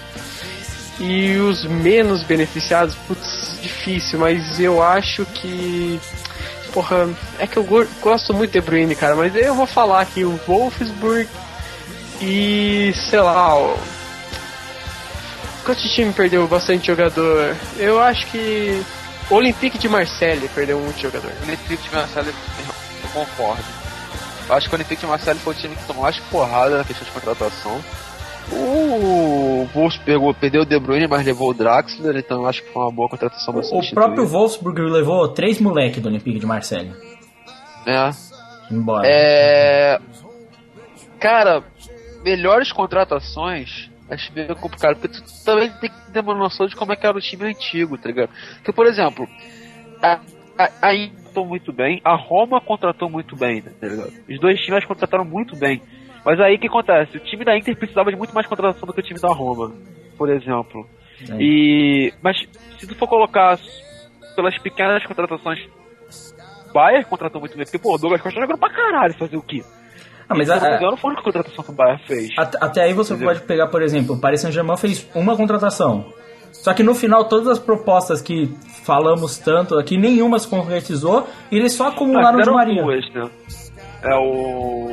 [1.03, 6.01] E os menos beneficiados, putz, difícil, mas eu acho que
[6.73, 7.67] porra, é que eu
[8.01, 11.29] gosto muito de Bruyne, cara, mas eu vou falar aqui o Wolfsburg
[12.21, 13.77] e, sei lá, o...
[15.65, 17.57] Quanto time perdeu bastante jogador?
[17.77, 18.83] Eu acho que
[19.31, 21.31] o Olympique de Marseille perdeu muito jogador.
[21.41, 23.63] O Olympique de Marseille, eu concordo.
[24.49, 26.85] Eu acho que o Olympique de Marseille foi o time que tomou mais porrada na
[26.85, 27.85] questão de contratação.
[28.51, 32.83] O Wolfsburg pegou, perdeu o De Bruyne, mas levou o Draxler, então acho que foi
[32.83, 33.55] uma boa contratação.
[33.55, 36.93] O, o próprio Wolfsburg levou três moleques do Olympique de Marseille.
[37.87, 38.11] É.
[38.71, 39.07] Embora.
[39.07, 39.99] É.
[41.21, 41.63] Cara,
[42.25, 46.93] melhores contratações acho meio complicado, porque tu também tem que ter uma noção de como
[46.93, 48.31] é que era o time antigo, tá ligado?
[48.57, 49.27] Porque, por exemplo,
[50.03, 50.21] a,
[50.59, 54.13] a, a Inter muito bem, a Roma contratou muito bem, tá ligado?
[54.29, 55.81] Os dois times contrataram muito bem.
[56.25, 57.17] Mas aí o que acontece?
[57.17, 59.73] O time da Inter precisava de muito mais contratação do que o time da Roma,
[60.17, 60.87] por exemplo.
[61.31, 61.37] É.
[61.41, 62.37] E mas
[62.79, 63.59] se tu for colocar
[64.37, 65.61] pelas pequenas contratações,
[66.73, 69.63] Bayern contratou muito bem, porque pô, o Douglas Costa jogando pra caralho, fazer o quê?
[70.29, 72.29] Ah, mas a, não foi a única contratação que o Bayern fez.
[72.39, 73.35] Até, até aí você Entendeu?
[73.35, 76.13] pode pegar, por exemplo, o Paris Saint-Germain fez uma contratação.
[76.53, 78.47] Só que no final, todas as propostas que
[78.85, 82.83] falamos tanto aqui, nenhuma se concretizou e eles só acumularam ah, de Maria.
[82.83, 83.31] Duas, né?
[84.03, 84.91] É o.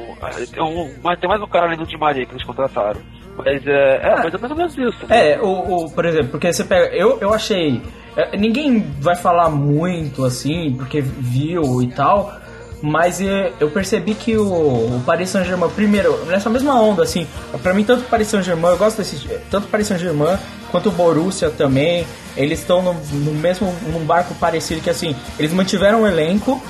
[0.54, 3.02] É um, mas tem mais um cara além do Di Maria que eles contrataram.
[3.38, 5.00] Mas é, é, mas é mais ou menos isso.
[5.00, 5.18] Também.
[5.18, 6.96] É, o, o, por exemplo, porque você pega.
[6.96, 7.82] Eu, eu achei.
[8.16, 12.40] É, ninguém vai falar muito assim, porque viu e tal.
[12.82, 17.28] Mas é, eu percebi que o, o Paris Saint-Germain, primeiro, nessa mesma onda, assim,
[17.62, 19.28] pra mim, tanto o Paris Saint-Germain, eu gosto desse.
[19.52, 20.38] Tanto o Paris Saint-Germain
[20.72, 22.08] quanto o Borussia também,
[22.38, 23.74] eles estão no, no mesmo.
[23.88, 26.62] num barco parecido que, assim, eles mantiveram o elenco,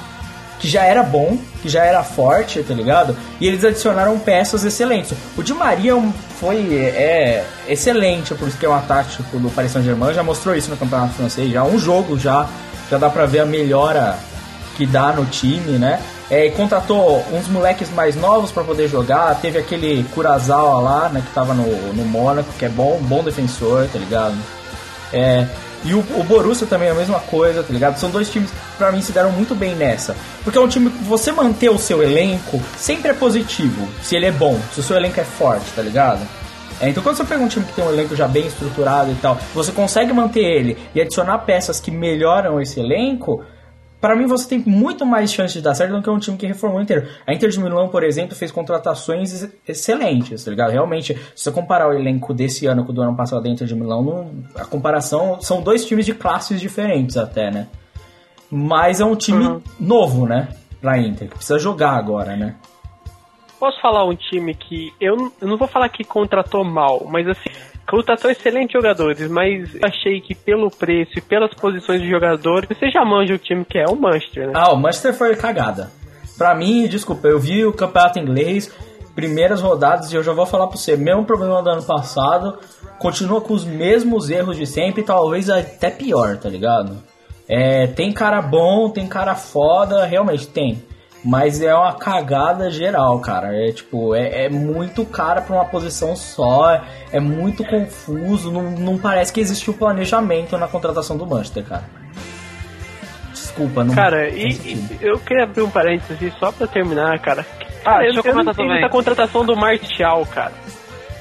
[0.59, 3.15] que já era bom, que já era forte, tá ligado?
[3.39, 5.17] E eles adicionaram peças excelentes.
[5.37, 5.93] O Di Maria
[6.39, 11.51] foi é, excelente por esquema tático do Paris Saint-Germain, já mostrou isso no Campeonato Francês,
[11.51, 12.47] já um jogo já,
[12.89, 14.17] já dá pra ver a melhora
[14.75, 15.99] que dá no time, né?
[16.29, 19.33] É, e contratou uns moleques mais novos para poder jogar.
[19.41, 23.87] Teve aquele Curazawa lá, né, que tava no, no Mônaco, que é bom, bom defensor,
[23.91, 24.35] tá ligado?
[25.11, 25.47] É,
[25.83, 27.97] e o, o Borussia também é a mesma coisa, tá ligado?
[27.97, 30.15] São dois times que pra mim se deram muito bem nessa.
[30.43, 34.25] Porque é um time que você manter o seu elenco sempre é positivo, se ele
[34.25, 36.21] é bom, se o seu elenco é forte, tá ligado?
[36.81, 39.15] É, então quando você pega um time que tem um elenco já bem estruturado e
[39.15, 43.43] tal, você consegue manter ele e adicionar peças que melhoram esse elenco,
[43.99, 46.45] para mim você tem muito mais chance de dar certo do que um time que
[46.45, 47.07] reformou inteiro.
[47.25, 50.71] A Inter de Milão, por exemplo, fez contratações excelentes, tá ligado?
[50.71, 53.67] Realmente, se você comparar o elenco desse ano com o do ano passado da Inter
[53.67, 57.67] de Milão, não, a comparação são dois times de classes diferentes até, né?
[58.49, 59.61] Mas é um time uhum.
[59.79, 60.47] novo, né?
[60.81, 62.55] Pra Inter, que precisa jogar agora, né?
[63.59, 67.49] Posso falar um time que eu, eu não vou falar que contratou mal, mas assim,
[67.89, 73.03] Contratou excelentes jogadores, mas achei que pelo preço e pelas posições de jogadores, você já
[73.03, 74.53] manja o time que é o Manchester, né?
[74.55, 75.91] Ah, o Manchester foi cagada.
[76.37, 78.71] Pra mim, desculpa, eu vi o campeonato inglês,
[79.15, 82.59] primeiras rodadas, e eu já vou falar pra você, mesmo problema do ano passado,
[82.99, 86.97] continua com os mesmos erros de sempre, talvez até pior, tá ligado?
[87.47, 90.83] É, tem cara bom, tem cara foda, realmente tem.
[91.23, 93.53] Mas é uma cagada geral, cara.
[93.53, 98.97] É tipo, é, é muito cara pra uma posição só, é muito confuso, não, não
[98.97, 101.83] parece que existiu planejamento na contratação do Manchester, cara.
[103.33, 103.93] Desculpa, não.
[103.93, 107.45] Cara, e, e, eu queria abrir um parênteses só pra terminar, cara.
[107.81, 108.83] Ah, cara, deixa eu, eu comentar também.
[108.83, 110.53] a contratação do Martial, cara.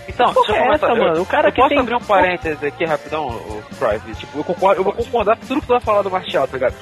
[0.09, 1.23] Então, deixa eu é comentar, essa, mano?
[1.23, 1.79] O cara eu que posso tem...
[1.79, 4.15] abrir um parênteses aqui rapidão, o Private?
[4.15, 6.57] Tipo, eu, concordo, eu vou concordar com tudo que tu vai falar do Martial, tá
[6.57, 6.75] ligado?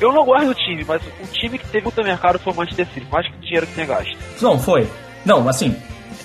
[0.00, 2.86] Eu não gosto do time, mas o time que teve o mercado foi o Manchester
[2.94, 4.16] City, mais que o dinheiro que tem gasto.
[4.40, 4.88] Não, foi.
[5.24, 5.76] Não, assim,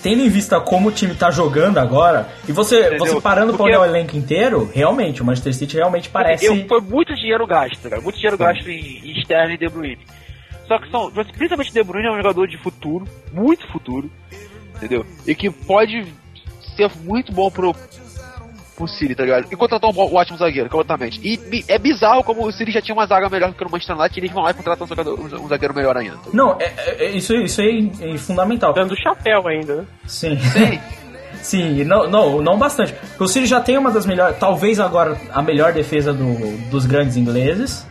[0.02, 3.70] tendo em vista como o time tá jogando agora, e você, você parando Porque...
[3.70, 6.46] pra olhar o elenco inteiro, realmente, o Manchester City realmente parece.
[6.46, 8.00] Eu, foi muito dinheiro gasto, cara.
[8.00, 9.98] Muito dinheiro gasto em, em Sterling e De Bruyne.
[10.66, 11.10] Só que são.
[11.10, 14.10] Principalmente De Bruyne é um jogador de futuro, muito futuro,
[14.76, 15.04] entendeu?
[15.26, 16.06] E que pode
[16.76, 17.74] ser muito bom pro,
[18.76, 19.46] pro City, tá ligado?
[19.50, 21.20] E contratar um, um ótimo zagueiro, completamente.
[21.24, 24.18] E é bizarro como o City já tinha uma zaga melhor que o Manchester United
[24.18, 26.16] e eles vão lá e contratam um, zagueiro, um zagueiro melhor ainda.
[26.16, 28.72] Tá Não, é, é, é, isso, isso aí é fundamental.
[28.72, 29.84] Dando chapéu ainda, né?
[30.06, 30.38] Sim.
[30.38, 30.80] Sim.
[31.42, 32.94] Sim, não, não, não bastante.
[33.20, 37.16] O City já tem uma das melhores, talvez agora a melhor defesa do, dos grandes
[37.16, 37.86] ingleses,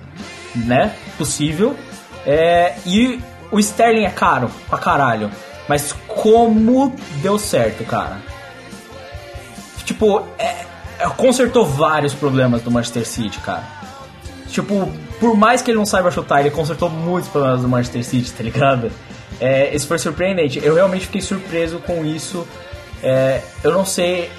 [0.55, 0.93] né?
[1.17, 1.75] Possível.
[2.25, 3.19] É, e
[3.51, 5.31] o Sterling é caro pra caralho.
[5.67, 8.17] Mas como deu certo, cara?
[9.85, 10.65] Tipo, é, é,
[11.17, 13.63] consertou vários problemas do Manchester City, cara.
[14.49, 18.31] Tipo, por mais que ele não saiba chutar, ele consertou muitos problemas do Manchester City,
[18.31, 18.91] tá ligado?
[19.39, 20.63] É, isso foi surpreendente.
[20.63, 22.47] Eu realmente fiquei surpreso com isso.
[23.03, 24.31] É, eu não sei.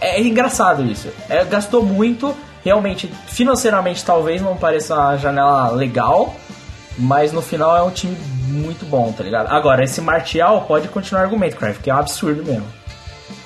[0.00, 1.08] É, é engraçado isso.
[1.28, 2.34] É, gastou muito.
[2.64, 6.34] Realmente, financeiramente, talvez não pareça uma janela legal.
[6.98, 8.16] Mas no final é um time
[8.48, 9.52] muito bom, tá ligado?
[9.52, 12.66] Agora, esse Martial pode continuar argumento, Craft, que é um absurdo mesmo.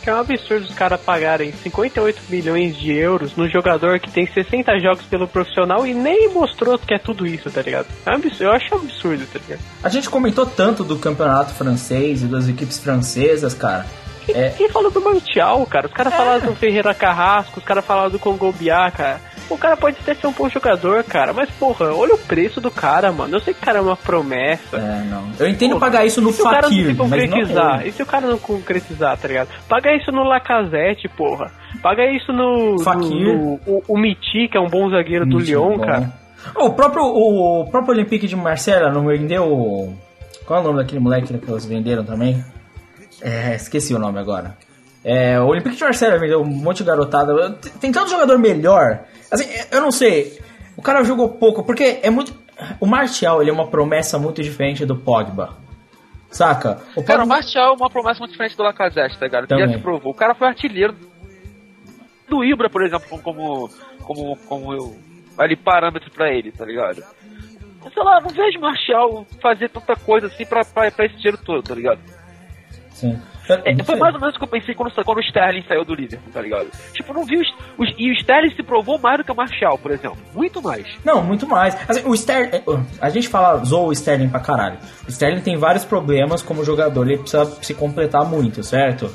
[0.03, 4.27] Que é um absurdo os caras pagarem 58 milhões de euros no jogador que tem
[4.27, 7.87] 60 jogos pelo profissional e nem mostrou que é tudo isso, tá ligado?
[8.05, 9.61] É absurdo, eu acho absurdo, tá ligado?
[9.83, 13.87] A gente comentou tanto do campeonato francês e das equipes francesas, cara.
[14.27, 14.51] Quem, é...
[14.51, 15.87] quem falou do Martial, cara?
[15.87, 16.17] Os caras é.
[16.17, 19.21] falaram do Ferreira Carrasco, os caras falaram do Congobiá, cara.
[19.49, 22.71] O cara pode até ser um bom jogador, cara, mas porra, olha o preço do
[22.71, 23.37] cara, mano.
[23.37, 24.77] Eu sei que o cara é uma promessa.
[24.77, 25.31] É, não.
[25.39, 27.89] Eu entendo porra, pagar isso no Fakir, mas não é.
[27.89, 29.49] E se o cara não concretizar, tá ligado?
[29.69, 31.51] Paga isso no Lacazette, porra.
[31.83, 32.79] Paga isso no.
[32.83, 33.11] Fakir.
[33.11, 35.85] No, no, o, o Miti, que é um bom zagueiro Miti, do Lyon, bom.
[35.85, 36.13] cara.
[36.57, 39.97] Oh, o próprio, o próprio Olympique de Marcela não vendeu.
[40.45, 42.45] Qual é o nome daquele moleque que eles venderam também?
[43.21, 44.57] É, esqueci o nome agora.
[45.05, 47.51] É, o Olympique de Marcelo vendeu um monte de garotada.
[47.81, 49.01] Tem tanto jogador melhor
[49.33, 50.39] Assim, eu não sei.
[50.77, 52.35] O cara jogou pouco, porque é muito.
[52.79, 55.57] O Martial, ele é uma promessa muito diferente do Pogba.
[56.31, 56.83] Saca?
[56.93, 57.07] O Pogba...
[57.07, 59.47] Cara, o Martial é uma promessa muito diferente do Lacazette, tá ligado?
[59.47, 59.67] Também.
[59.67, 60.13] Já se provou.
[60.13, 60.95] O cara foi artilheiro
[62.29, 63.71] do Ibra, por exemplo, como.
[64.03, 64.37] como.
[64.49, 64.97] como eu,
[65.39, 67.03] ali parâmetro pra ele, tá ligado?
[67.83, 71.63] Sei lá, não vejo Martial fazer tanta coisa assim pra, pra, pra esse dinheiro todo,
[71.63, 72.01] tá ligado?
[72.91, 73.19] Sim.
[73.65, 75.95] É, foi mais ou menos o que eu pensei quando, quando o Sterling saiu do
[75.95, 76.69] Liverpool, tá ligado?
[76.93, 77.49] Tipo, não vi os,
[77.79, 80.19] os, E o Sterling se provou mais do que o Marshall, por exemplo.
[80.35, 80.87] Muito mais.
[81.05, 81.77] Não, muito mais.
[81.89, 82.51] Assim, o Sterling.
[82.53, 82.63] É,
[83.01, 84.79] a gente fala, zoa o Sterling pra caralho.
[85.07, 89.11] O Sterling tem vários problemas como jogador, ele precisa se completar muito, certo?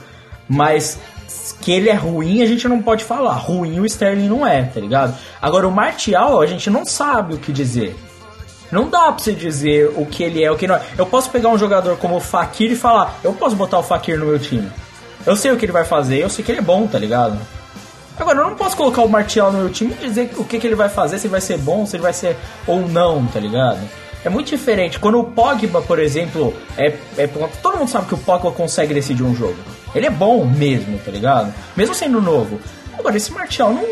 [0.48, 1.00] Mas
[1.62, 3.34] que ele é ruim, a gente não pode falar.
[3.34, 5.18] Ruim o Sterling não é, tá ligado?
[5.42, 7.96] Agora o Martial, a gente não sabe o que dizer.
[8.72, 10.82] Não dá pra você dizer o que ele é, o que não é.
[10.98, 14.20] Eu posso pegar um jogador como o Fakir e falar, eu posso botar o Fakir
[14.20, 14.70] no meu time.
[15.26, 17.38] Eu sei o que ele vai fazer, eu sei que ele é bom, tá ligado?
[18.20, 20.66] Agora, eu não posso colocar o Martial no meu time e dizer o que, que
[20.66, 23.40] ele vai fazer, se ele vai ser bom, se ele vai ser ou não, tá
[23.40, 23.80] ligado?
[24.26, 25.00] É muito diferente.
[25.00, 27.28] Quando o Pogba, por exemplo, é, é.
[27.62, 29.56] Todo mundo sabe que o Pogba consegue decidir um jogo.
[29.94, 31.54] Ele é bom mesmo, tá ligado?
[31.76, 32.60] Mesmo sendo novo.
[32.98, 33.86] Agora, esse Martial não,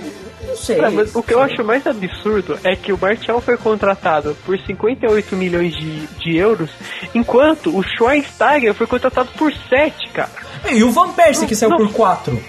[0.45, 0.77] não sei.
[0.79, 5.35] Mas o que eu acho mais absurdo é que o Martial foi contratado por 58
[5.35, 6.69] milhões de, de euros,
[7.13, 10.31] enquanto o Schweinsteiger foi contratado por 7, cara.
[10.71, 12.43] E o Van Persie que saiu não, por 4.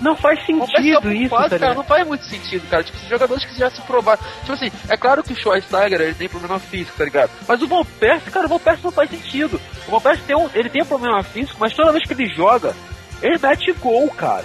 [0.00, 2.84] Não faz sentido isso, 4, tá cara, Não faz muito sentido, cara.
[2.84, 4.20] Tipo, jogadores que já se provaram.
[4.40, 7.30] Tipo assim, é claro que o Schweinsteiger ele tem problema físico, tá ligado?
[7.48, 9.60] Mas o Van Persie, cara, o Van Persie não faz sentido.
[9.88, 12.28] O Van Persie tem um, ele tem um problema físico, mas toda vez que ele
[12.28, 12.74] joga,
[13.22, 14.44] ele mete gol, cara.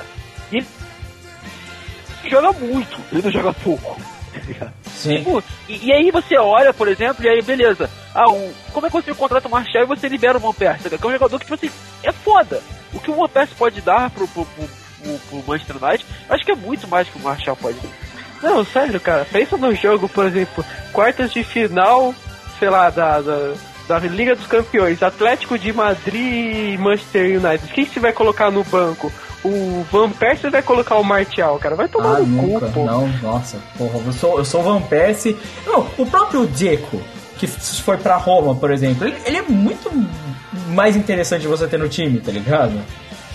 [2.29, 3.99] Joga muito, ele não joga pouco.
[4.93, 5.17] Sim.
[5.17, 7.89] Tipo, e, e, aí você olha, por exemplo, e aí beleza.
[8.13, 10.89] Ah, um, como é que você contrata o Marshall e você libera o Van Persie?
[10.89, 11.71] Que é um jogador que, tipo assim,
[12.03, 12.61] é foda.
[12.93, 14.69] O que o Van Persie pode dar pro, pro, pro,
[15.01, 18.11] pro, pro Manchester United, acho que é muito mais que o Marshall pode dar.
[18.41, 19.25] Não, sério, cara.
[19.25, 22.13] Pensa no jogo, por exemplo, quartas de final,
[22.59, 23.53] sei lá, da, da,
[23.87, 27.73] da Liga dos Campeões, Atlético de Madrid e Manchester United.
[27.73, 29.11] Quem você vai colocar no banco?
[29.43, 31.75] O Van Persie vai colocar o Martial, cara.
[31.75, 32.67] Vai tomar ah, no nunca.
[32.67, 32.85] cu, pô.
[32.85, 35.37] Não, nossa, porra, eu sou, eu sou o Van Persie.
[35.65, 37.01] Não, o próprio Dzeko,
[37.37, 39.89] que foi pra Roma, por exemplo, ele, ele, é muito
[40.69, 42.79] mais interessante você ter no time, tá ligado?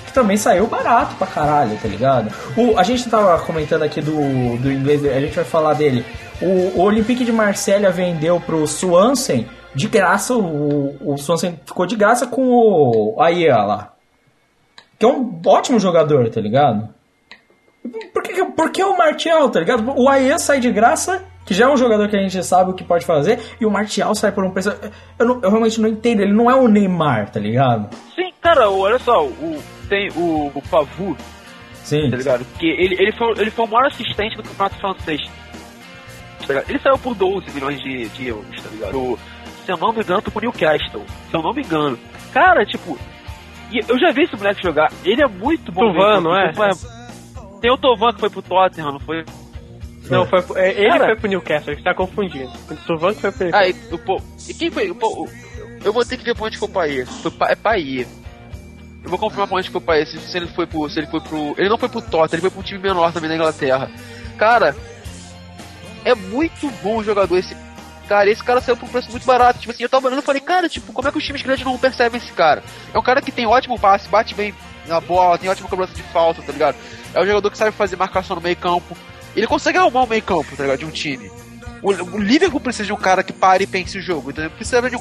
[0.07, 2.33] Que também saiu barato pra caralho, tá ligado?
[2.57, 6.05] O, a gente tava comentando aqui do, do inglês, a gente vai falar dele.
[6.41, 9.45] O, o Olympique de Marselha vendeu pro Swansea
[9.75, 13.96] de graça, o, o Swansea ficou de graça com o Aia lá
[14.99, 16.89] que é um ótimo jogador, tá ligado?
[18.13, 19.93] Por que, por que o Martial, tá ligado?
[19.97, 22.75] O Aie sai de graça que já é um jogador que a gente sabe o
[22.75, 24.77] que pode fazer, e o Martial sai por um preço.
[25.17, 27.95] Eu, não, eu realmente não entendo, ele não é o Neymar, tá ligado?
[28.17, 31.17] Sim, cara, olha só, o, tem o, o Pavu,
[31.87, 32.11] Sim.
[32.11, 32.45] Tá ligado?
[32.45, 35.21] Porque ele, ele, foi, ele foi o maior assistente do campeonato francês.
[36.45, 38.99] Tá ele saiu por 12 milhões de, de euros, tá ligado?
[38.99, 39.19] O,
[39.65, 41.05] se eu não me engano, pro Newcastle.
[41.31, 41.97] Se eu não me engano.
[42.33, 42.99] Cara, tipo,
[43.73, 44.93] eu já vi esse moleque jogar.
[45.05, 45.93] Ele é muito bom.
[45.93, 46.53] Tovan, não é?
[47.61, 49.25] Tem o Tovan que foi pro Tottenham, não foi?
[50.09, 52.53] Não, foi, é, ele Cara, foi pro Newcastle, ele tá confundindo.
[52.71, 54.91] O Tovan que foi pro Ah, e, o, pô, e quem foi?
[54.91, 55.29] O,
[55.85, 57.07] eu vou ter que ver pra onde foi o Paia.
[57.07, 58.07] Foi, é Paia.
[59.03, 60.89] Eu vou confirmar pra onde foi o Paia, se, se ele foi pro.
[60.89, 61.55] Se ele foi pro.
[61.59, 63.91] Ele não foi pro Tottenham, ele foi pro time menor também da Inglaterra.
[64.39, 64.77] Cara,
[66.05, 67.57] é muito bom o jogador esse
[68.09, 69.59] Cara, esse cara saiu por um preço muito barato.
[69.59, 71.65] Tipo assim, eu tava olhando e falei, cara, tipo, como é que os times grandes
[71.65, 72.63] não percebem esse cara?
[72.95, 74.55] É um cara que tem ótimo passe, bate bem
[74.87, 76.77] na bola, tem ótima cobrança de falta, tá ligado?
[77.13, 78.97] É um jogador que sabe fazer marcação no meio campo.
[79.35, 80.79] Ele consegue arrumar o meio campo, tá ligado?
[80.79, 81.31] De um time.
[81.83, 84.51] O, o Liverpool precisa de um cara que pare e pense o jogo, entendeu?
[84.51, 85.01] Precisa de um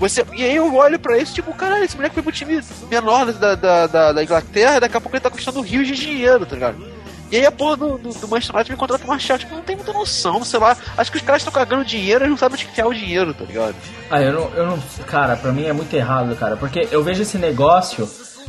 [0.00, 2.58] você, e aí eu olho pra isso, tipo, caralho, esse moleque foi pro time
[2.88, 6.46] menor da, da, da, da Inglaterra, daqui a pouco ele tá custando rios de dinheiro,
[6.46, 6.82] tá ligado?
[7.30, 9.62] E aí a porra do, do, do Manchester United me contrata pro Martial, tipo, não
[9.62, 10.76] tem muita noção, sei lá.
[10.96, 13.44] Acho que os caras estão cagando dinheiro e não sabem onde enfiar o dinheiro, tá
[13.44, 13.76] ligado?
[14.10, 14.78] Ah, eu não, eu não.
[15.06, 16.56] Cara, pra mim é muito errado, cara.
[16.56, 18.08] Porque eu vejo esse negócio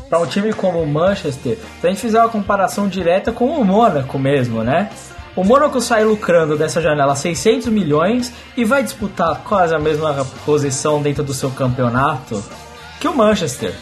[0.09, 3.63] para um time como o Manchester, se a gente fizer uma comparação direta com o
[3.63, 4.89] Mônaco mesmo, né?
[5.36, 11.01] O Mônaco sai lucrando dessa janela 600 milhões e vai disputar quase a mesma posição
[11.01, 12.43] dentro do seu campeonato
[12.99, 13.73] que o Manchester.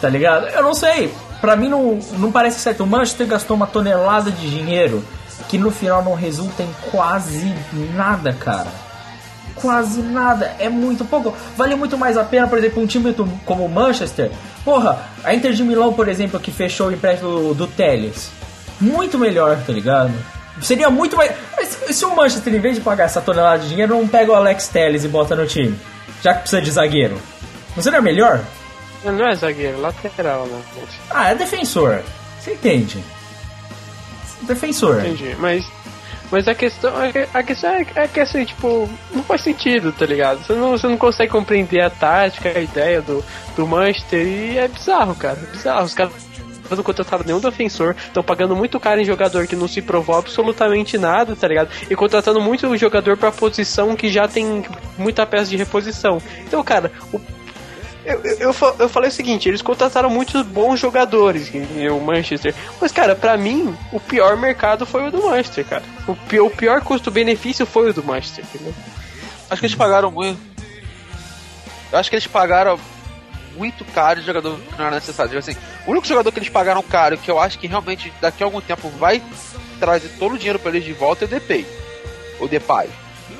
[0.00, 0.46] Tá ligado?
[0.48, 2.84] Eu não sei para mim não, não parece certo.
[2.84, 5.04] O Manchester gastou uma tonelada de dinheiro
[5.48, 7.54] que no final não resulta em quase
[7.94, 8.86] nada, cara.
[9.54, 11.34] Quase nada, é muito pouco.
[11.56, 13.14] Vale muito mais a pena, por exemplo, um time
[13.44, 14.30] como o Manchester.
[14.64, 18.30] Porra, a Inter de Milão, por exemplo, que fechou o empréstimo do, do Teles.
[18.80, 20.12] Muito melhor, tá ligado?
[20.60, 21.32] Seria muito mais.
[21.90, 24.68] Se o Manchester, em vez de pagar essa tonelada de dinheiro, não pega o Alex
[24.68, 25.78] Teles e bota no time,
[26.22, 27.20] já que precisa de zagueiro,
[27.74, 28.40] não seria melhor?
[29.12, 30.62] Não é zagueiro, lateral, né?
[31.10, 32.02] Ah, é defensor.
[32.40, 33.02] Você entende?
[34.42, 35.00] Defensor.
[35.00, 35.64] Entendi, mas.
[36.30, 36.92] Mas a questão,
[37.32, 40.44] a questão é, é que assim, tipo, não faz sentido, tá ligado?
[40.44, 44.66] Você não, você não consegue compreender a tática, a ideia do, do Manchester e é
[44.66, 45.38] bizarro, cara.
[45.40, 45.84] É bizarro.
[45.84, 46.12] Os caras
[46.74, 50.98] não contrataram nenhum defensor, estão pagando muito caro em jogador que não se provou absolutamente
[50.98, 51.70] nada, tá ligado?
[51.88, 54.64] E contratando muito jogador pra posição que já tem
[54.98, 56.20] muita peça de reposição.
[56.44, 57.20] Então, cara, o
[58.06, 61.50] eu, eu, eu, falei o seguinte, eles contrataram muitos bons jogadores,
[61.90, 62.54] o Manchester.
[62.80, 65.82] Mas, cara, pra mim, o pior mercado foi o do Manchester, cara.
[66.06, 68.72] O pior, pior custo-benefício foi o do Manchester, entendeu?
[69.50, 70.40] Acho que eles pagaram muito.
[71.92, 72.78] Acho que eles pagaram
[73.56, 75.36] muito caro de jogador que não era necessário.
[75.36, 78.46] Assim, o único jogador que eles pagaram caro, que eu acho que realmente daqui a
[78.46, 79.20] algum tempo vai
[79.80, 81.66] trazer todo o dinheiro pra eles de volta, é o Depay.
[82.38, 82.88] O Depay.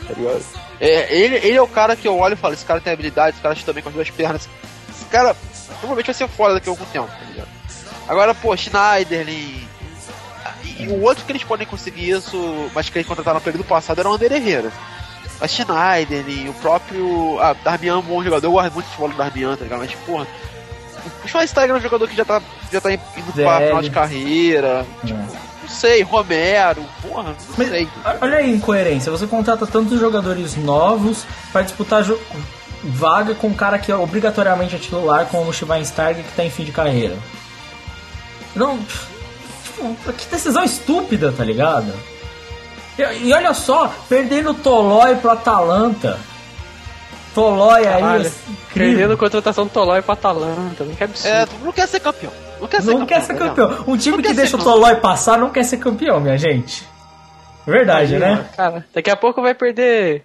[0.08, 0.65] Tá ligado?
[0.80, 3.30] É, ele, ele é o cara que eu olho e falo, esse cara tem habilidade,
[3.30, 4.48] esse cara também com as duas pernas.
[4.90, 5.34] Esse cara
[5.80, 7.48] provavelmente vai ser foda daqui a algum tempo, tá ligado?
[8.08, 9.66] Agora, pô, Schneider e,
[10.88, 14.08] o outro que eles podem conseguir isso, mas que eles contrataram no período passado era
[14.08, 14.70] o Ander Herrera.
[15.40, 17.38] A Schneider e o próprio.
[17.40, 19.80] Ah, Darmian, bom jogador, eu gosto muito de futebol do Darmian, tá ligado?
[19.80, 20.26] Mas, porra.
[21.24, 24.84] O Schweinsteiger é um jogador que já tá, já tá indo pra final de carreira.
[25.08, 25.55] É.
[25.66, 27.88] Não sei, Romero, porra, não Mas, sei.
[28.20, 32.04] Olha aí a incoerência, você contrata tantos jogadores novos para disputar
[32.84, 36.50] vaga com um cara que é obrigatoriamente é titular, como o Schweinsteiger, que tá em
[36.50, 37.16] fim de carreira.
[38.54, 38.78] Não.
[39.64, 41.92] Tipo, que decisão estúpida, tá ligado?
[42.96, 46.16] E, e olha só, perdendo o Tolói pro Atalanta.
[47.34, 48.32] Tolói aí.
[48.72, 50.84] Perdendo contratação do Tolói pro Atalanta.
[50.84, 51.34] Não quer absurdo.
[51.34, 52.45] É, não quer ser campeão.
[52.60, 53.06] Não quer ser não campeão.
[53.06, 53.84] Quer ser campeão.
[53.86, 56.86] Um time que deixa o Tolói passar não quer ser campeão, minha gente.
[57.66, 58.46] Verdade, né?
[58.56, 60.24] Cara, daqui a pouco vai perder.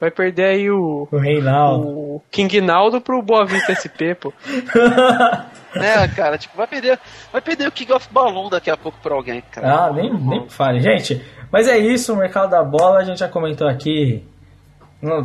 [0.00, 1.06] Vai perder aí o.
[1.10, 1.88] O Reinaldo.
[1.88, 4.32] O King Naldo pro Boa Vista SP, pô.
[5.76, 6.98] é, cara, tipo, vai perder.
[7.32, 9.86] Vai perder o King of Balloon daqui a pouco pra alguém, cara.
[9.86, 10.80] Ah, nem, nem fale.
[10.80, 14.24] Gente, mas é isso, o mercado da bola, a gente já comentou aqui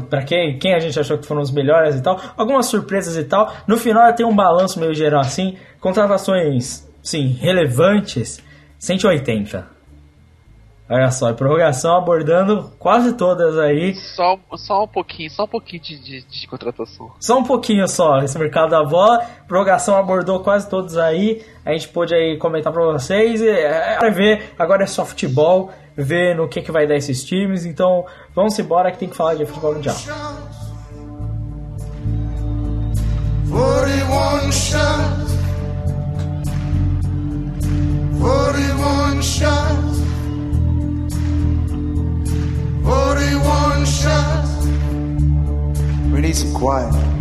[0.10, 3.24] para quem, quem a gente achou que foram os melhores e tal, algumas surpresas e
[3.24, 3.54] tal.
[3.68, 8.44] No final tem um balanço meio geral assim, contratações, sim, relevantes,
[8.78, 9.80] 180.
[10.92, 13.94] Olha só, prorrogação abordando quase todas aí.
[13.94, 17.12] Só, só um pouquinho, só um pouquinho de, de, de, contratação.
[17.20, 19.20] Só um pouquinho só, esse mercado da bola.
[19.48, 21.46] Prorrogação abordou quase todos aí.
[21.64, 23.40] A gente pôde aí comentar pra vocês.
[23.40, 25.72] É, é, ver, agora é só futebol
[26.04, 27.66] ver no que, que vai dar esses times.
[27.66, 29.96] Então vamos embora que tem que falar de futebol mundial.
[33.50, 35.34] 41 shots.
[38.20, 40.00] 41 shots.
[42.84, 44.68] 41 shots.
[46.14, 47.19] We need some quiet.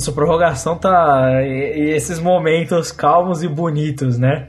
[0.00, 1.42] Nossa prorrogação tá.
[1.42, 4.48] E, e esses momentos calmos e bonitos, né?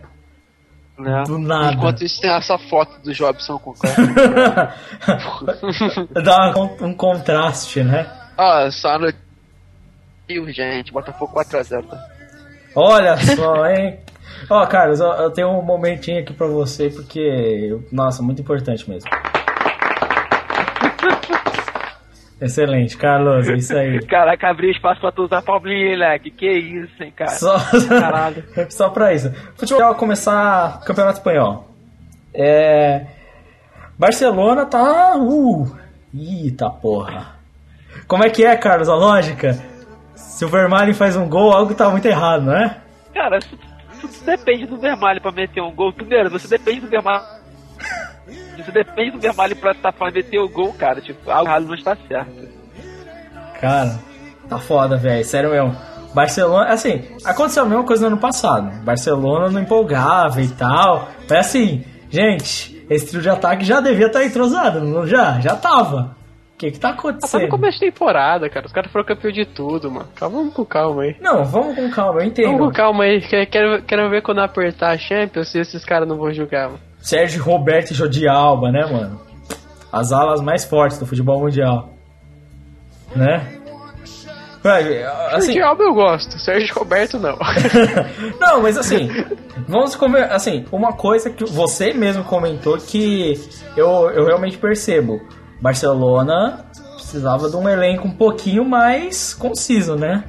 [0.97, 1.23] Né?
[1.27, 1.73] Do nada.
[1.73, 4.73] Enquanto isso tem essa foto do Jobson com o cara.
[6.23, 8.09] Dá um, um, contraste, né?
[8.37, 9.11] Ah, só no.
[10.29, 11.85] Urgente, Botafogo 4x0.
[11.85, 12.07] Tá?
[12.73, 13.99] Olha só, hein?
[14.49, 17.77] Ó, oh, Carlos, eu, tenho um momentinho aqui pra você, porque.
[17.91, 19.09] Nossa, muito importante mesmo.
[22.41, 23.99] Excelente, Carlos, é isso aí.
[24.07, 26.31] Caraca, abrir espaço pra tu usar palminha, moleque.
[26.31, 27.29] Que isso, hein, cara.
[27.29, 27.55] Só,
[27.87, 28.43] Caralho.
[28.69, 29.31] Só pra isso.
[29.55, 31.67] Futebol começar Campeonato Espanhol.
[32.33, 33.05] É.
[33.97, 35.15] Barcelona tá.
[35.17, 35.71] Uh!
[36.13, 37.35] Eita porra.
[38.07, 39.53] Como é que é, Carlos, a lógica?
[40.15, 42.77] Se o Vermaelen faz um gol, algo tá muito errado, não é?
[43.13, 45.93] Cara, tudo depende do Vermaelen pra meter um gol.
[45.93, 47.40] Primeiro, você depende do Vermaelen
[48.61, 51.01] isso depende do Vermalho pra tá meter o gol, cara.
[51.01, 52.49] Tipo, algo errado não está certo.
[53.59, 53.99] Cara,
[54.49, 55.23] tá foda, velho.
[55.25, 55.75] Sério mesmo.
[56.13, 58.83] Barcelona, assim, aconteceu a mesma coisa no ano passado.
[58.83, 61.07] Barcelona não empolgava e tal.
[61.29, 65.39] Mas assim, gente, esse trio de ataque já devia estar tá entrosado, não já?
[65.39, 66.15] Já tava.
[66.53, 67.41] O que que tá acontecendo?
[67.41, 68.65] Tá no começo de temporada, cara.
[68.67, 70.09] Os caras foram campeão de tudo, mano.
[70.15, 71.15] Calma, vamos com calma aí.
[71.19, 72.51] Não, vamos com calma, eu entendo.
[72.51, 73.21] Vamos com calma aí.
[73.21, 76.90] Quero, quero ver quando apertar a Champions se esses caras não vão jogar, mano.
[77.01, 79.19] Sérgio Roberto e Jodi Alba, né, mano?
[79.91, 81.89] As alas mais fortes do futebol mundial.
[83.15, 83.61] Né?
[85.31, 87.35] Assim, Jordi Alba eu gosto, Sérgio Roberto não.
[88.39, 89.09] não, mas assim,
[89.67, 93.33] vamos comer, assim, uma coisa que você mesmo comentou que
[93.75, 95.19] eu, eu realmente percebo.
[95.59, 96.63] Barcelona
[96.95, 100.23] precisava de um elenco um pouquinho mais conciso, né?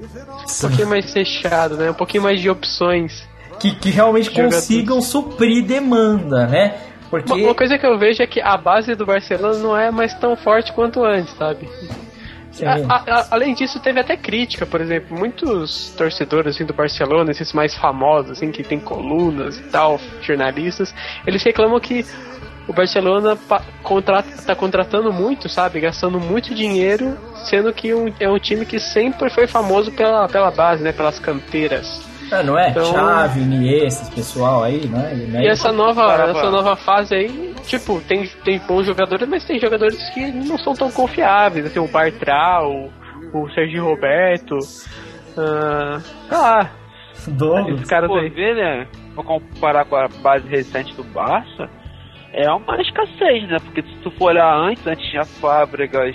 [0.00, 1.90] Um pouquinho mais fechado, né?
[1.90, 3.28] Um pouquinho mais de opções
[3.60, 6.74] que, que realmente consigam suprir demanda, né?
[7.10, 7.32] Porque...
[7.32, 10.14] Uma, uma, coisa que eu vejo é que a base do Barcelona não é mais
[10.14, 11.68] tão forte quanto antes, sabe?
[12.64, 17.52] A, a, além disso, teve até crítica, por exemplo, muitos torcedores assim, do Barcelona, esses
[17.52, 20.94] mais famosos, assim, que tem colunas e tal, jornalistas,
[21.26, 22.04] eles reclamam que
[22.66, 23.36] o Barcelona
[24.36, 25.80] está contratando muito, sabe?
[25.80, 30.50] Gastando muito dinheiro, sendo que um, é um time que sempre foi famoso pela, pela
[30.50, 30.92] base, né?
[30.92, 32.09] Pelas canteiras.
[32.30, 32.70] É, não é?
[32.70, 35.14] Então, Chave, Iniesta, esse pessoal aí, não é?
[35.42, 39.98] E essa nova, essa nova fase aí, tipo, tem, tem bons jogadores, mas tem jogadores
[40.10, 42.90] que não são tão confiáveis, assim, o Bartral, o,
[43.34, 46.70] o Sergio Roberto, uh, sei lá.
[47.26, 47.74] Douglas.
[47.74, 48.28] Esses caras aí.
[48.30, 48.86] Ver, né?
[49.14, 51.68] Vou comparar com a base recente do Barça,
[52.32, 53.56] é uma escassez, né?
[53.58, 56.14] Porque se tu for olhar antes, antes tinha Fábricas,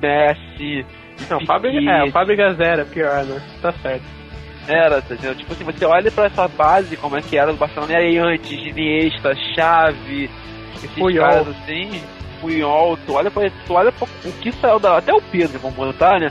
[0.00, 0.86] Messi...
[1.28, 3.42] Não, Fábricas, é, Fábricas era pior, né?
[3.60, 4.19] Tá certo.
[4.68, 5.34] Era, entendeu?
[5.34, 8.18] Tipo assim, você olha pra essa base, como é que era do Barcelona, e aí
[8.18, 10.30] antes, Iniesta, Chave,
[10.76, 11.24] esses Puyol.
[11.26, 12.02] caras assim,
[12.40, 14.98] Puyol, tu olha pra, tu olha pra o que saiu da.
[14.98, 16.30] Até o Pedro, vamos botar, né?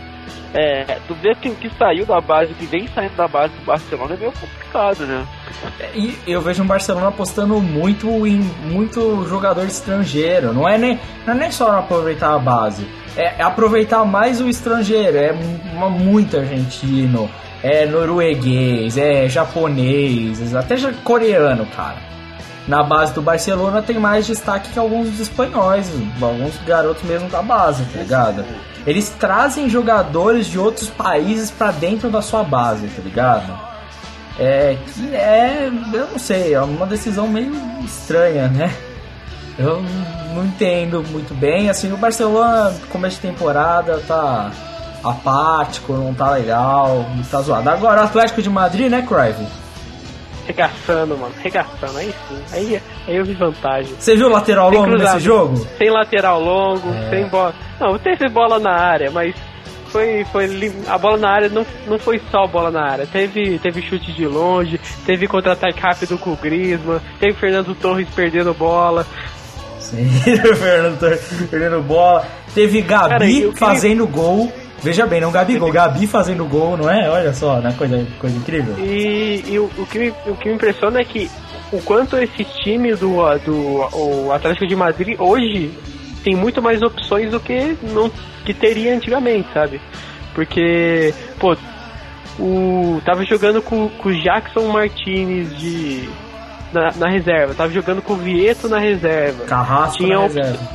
[0.53, 3.53] É, tu vê que o que saiu da base, o que vem saindo da base
[3.53, 5.27] do Barcelona é meio complicado, né?
[5.93, 10.51] E eu vejo um Barcelona apostando muito em muito jogador estrangeiro.
[10.51, 15.17] Não é nem, não é nem só aproveitar a base, é aproveitar mais o estrangeiro.
[15.17, 15.31] É
[15.73, 17.29] uma, muito argentino
[17.63, 21.97] é norueguês, é japonês, até coreano, cara.
[22.67, 25.91] Na base do Barcelona tem mais destaque que alguns dos espanhóis,
[26.21, 28.45] alguns garotos mesmo da base, tá ligado?
[28.85, 33.69] Eles trazem jogadores de outros países para dentro da sua base, tá ligado?
[34.37, 37.53] É que é, eu não sei, é uma decisão meio
[37.83, 38.73] estranha, né?
[39.57, 39.83] Eu
[40.33, 41.69] não entendo muito bem.
[41.69, 44.49] Assim, o Barcelona, começo de temporada, tá
[45.03, 47.69] apático, não tá legal, não tá zoado.
[47.69, 49.47] Agora o Atlético de Madrid, né, Crive?
[50.45, 53.93] Regaçando, mano, regaçando, aí sim, aí, aí eu vi vantagem.
[53.99, 55.57] Você viu lateral longo nesse jogo?
[55.77, 57.09] Sem lateral longo, é.
[57.09, 57.53] sem bola.
[57.79, 59.35] Não, teve bola na área, mas
[59.89, 63.05] foi, foi a bola na área não, não foi só bola na área.
[63.05, 68.53] Teve, teve chute de longe, teve contra-ataque rápido com o Griezmann, teve Fernando Torres perdendo
[68.53, 69.05] bola.
[69.79, 70.07] Sim,
[70.55, 72.25] Fernando Torres perdendo bola.
[72.53, 74.51] Teve Gabi Cara, fazendo gol.
[74.81, 77.09] Veja bem, não Gabigol, Gabi fazendo gol, não é?
[77.09, 77.73] Olha só, né?
[77.77, 78.75] Coisa, coisa incrível.
[78.79, 81.29] E, e o, o, que me, o que me impressiona é que
[81.71, 85.71] o quanto esse time do, do o Atlético de Madrid hoje
[86.23, 88.11] tem muito mais opções do que não
[88.45, 89.81] que teria antigamente, sabe?
[90.33, 91.55] Porque, pô,
[92.39, 96.09] o tava jogando com, com o Jackson Martinez de
[96.73, 99.45] na, na, reserva, tava jogando com o Vieto na reserva.
[99.45, 100.69] Carrasco tinha na reserva.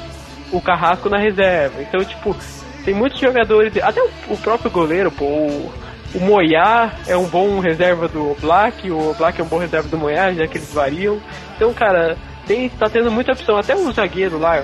[0.52, 1.82] O Carrasco na reserva.
[1.82, 2.36] Então, tipo,
[2.85, 5.73] tem muitos jogadores, até o, próprio goleiro, pô, o,
[6.15, 9.98] o Moyá é um bom reserva do Black, o Black é um bom reserva do
[9.98, 11.20] Moyá, já que eles variam.
[11.56, 12.16] Então, cara,
[12.47, 13.56] tem, tá tendo muita opção.
[13.56, 14.62] Até o zagueiro lá,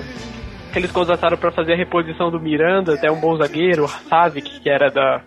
[0.71, 4.61] que eles contrataram para fazer a reposição do Miranda, até um bom zagueiro, o Savic,
[4.61, 5.21] que era da,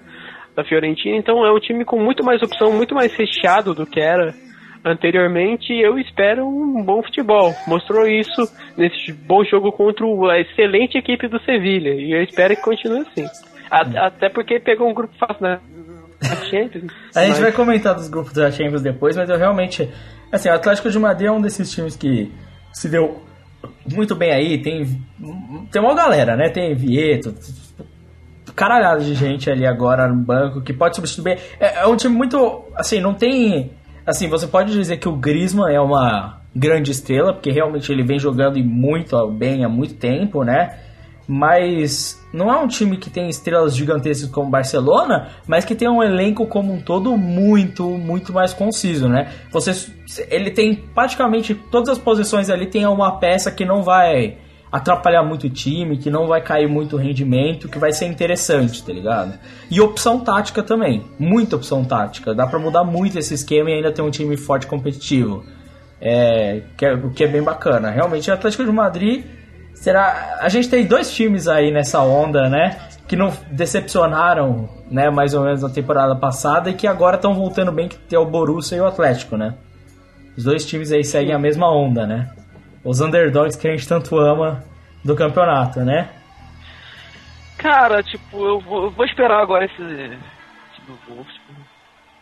[0.55, 1.16] da Fiorentina.
[1.16, 4.35] Então é um time com muito mais opção, muito mais recheado do que era
[4.85, 5.73] anteriormente.
[5.73, 7.55] Eu espero um bom futebol.
[7.66, 8.43] Mostrou isso
[8.77, 11.94] nesse bom jogo contra a excelente equipe do Sevilha.
[11.94, 13.27] E eu espero que continue assim.
[13.70, 15.61] até porque pegou um grupo fácil, né?
[16.51, 17.40] Champions, a gente mas...
[17.40, 19.89] vai comentar dos grupos da Champions depois, mas eu realmente.
[20.32, 22.32] Assim, o Atlético de Madrid é um desses times que
[22.73, 23.23] se deu
[23.93, 24.61] muito bem aí.
[24.62, 24.85] Tem,
[25.70, 26.48] tem uma galera, né?
[26.48, 27.35] Tem Vieto,
[28.55, 31.39] caralhada de gente ali agora no banco que pode substituir.
[31.61, 32.65] É, é um time muito.
[32.74, 33.70] Assim, não tem.
[34.06, 38.18] Assim, você pode dizer que o Griezmann é uma grande estrela, porque realmente ele vem
[38.18, 40.78] jogando muito bem há muito tempo, né?
[41.26, 45.89] mas não é um time que tem estrelas gigantescas como o Barcelona, mas que tem
[45.89, 49.32] um elenco como um todo muito, muito mais conciso, né?
[49.51, 49.93] Você,
[50.31, 54.36] ele tem praticamente todas as posições ali tem uma peça que não vai
[54.76, 58.82] atrapalhar muito o time, que não vai cair muito o rendimento, que vai ser interessante,
[58.82, 59.38] tá ligado?
[59.70, 63.92] E opção tática também, muita opção tática, dá para mudar muito esse esquema e ainda
[63.92, 65.44] ter um time forte competitivo.
[66.01, 67.90] É, que é, o que é bem bacana.
[67.90, 69.24] Realmente, o Atlético de Madrid
[69.74, 70.38] Será.
[70.40, 72.78] A gente tem dois times aí nessa onda, né?
[73.06, 75.10] Que não decepcionaram, né?
[75.10, 78.24] Mais ou menos na temporada passada e que agora estão voltando bem, que é o
[78.24, 79.55] Borussia e o Atlético, né?
[80.36, 82.30] Os dois times aí seguem a mesma onda, né?
[82.85, 84.62] Os underdogs que a gente tanto ama
[85.02, 86.11] do campeonato, né?
[87.56, 91.24] Cara, tipo, eu vou, eu vou esperar agora esse, esse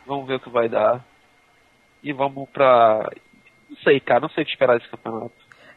[0.07, 1.01] Vamos ver o que vai dar.
[2.03, 3.11] E vamos pra.
[3.69, 5.33] Não sei, cara, não sei o que esperar desse campeonato.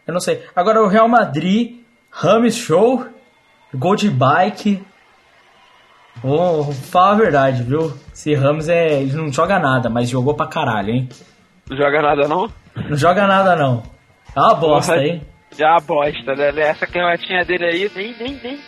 [0.06, 0.44] Eu não sei.
[0.56, 1.80] Agora o Real Madrid,
[2.12, 3.08] Rames Show,
[3.74, 4.86] gol de bike.
[6.18, 7.94] Vou falar a verdade, viu?
[8.14, 9.02] Esse Ramos é.
[9.02, 11.10] Ele não joga nada, mas jogou pra caralho, hein?
[11.70, 12.52] Não joga nada não?
[12.90, 13.95] Não joga nada não.
[14.36, 15.22] É uma bosta, Porra, hein?
[15.58, 16.62] Já uma bosta, né?
[16.62, 18.60] Essa canhotinha dele aí, nem, nem, nem,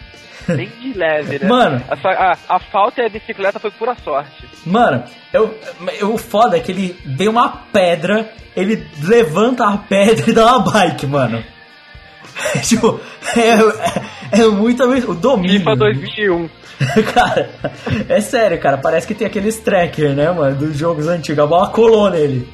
[0.48, 1.48] nem de leve, né?
[1.50, 1.84] Mano.
[1.90, 4.48] A, a, a, falta e a bicicleta foi pura sorte.
[4.66, 5.04] Mano,
[5.34, 5.54] eu,
[6.00, 10.58] eu, o foda é que ele deu uma pedra ele levanta a pedra e dá
[10.58, 11.44] uma bike, mano.
[12.66, 13.00] tipo,
[13.36, 15.60] é, é, é muito o domínio.
[15.60, 16.50] FIFA 2001.
[17.14, 17.50] cara,
[18.10, 18.80] é sério, cara.
[18.80, 21.38] Parece que tem aqueles tracker, né, mano, dos jogos antigos.
[21.38, 22.50] A bola colou nele.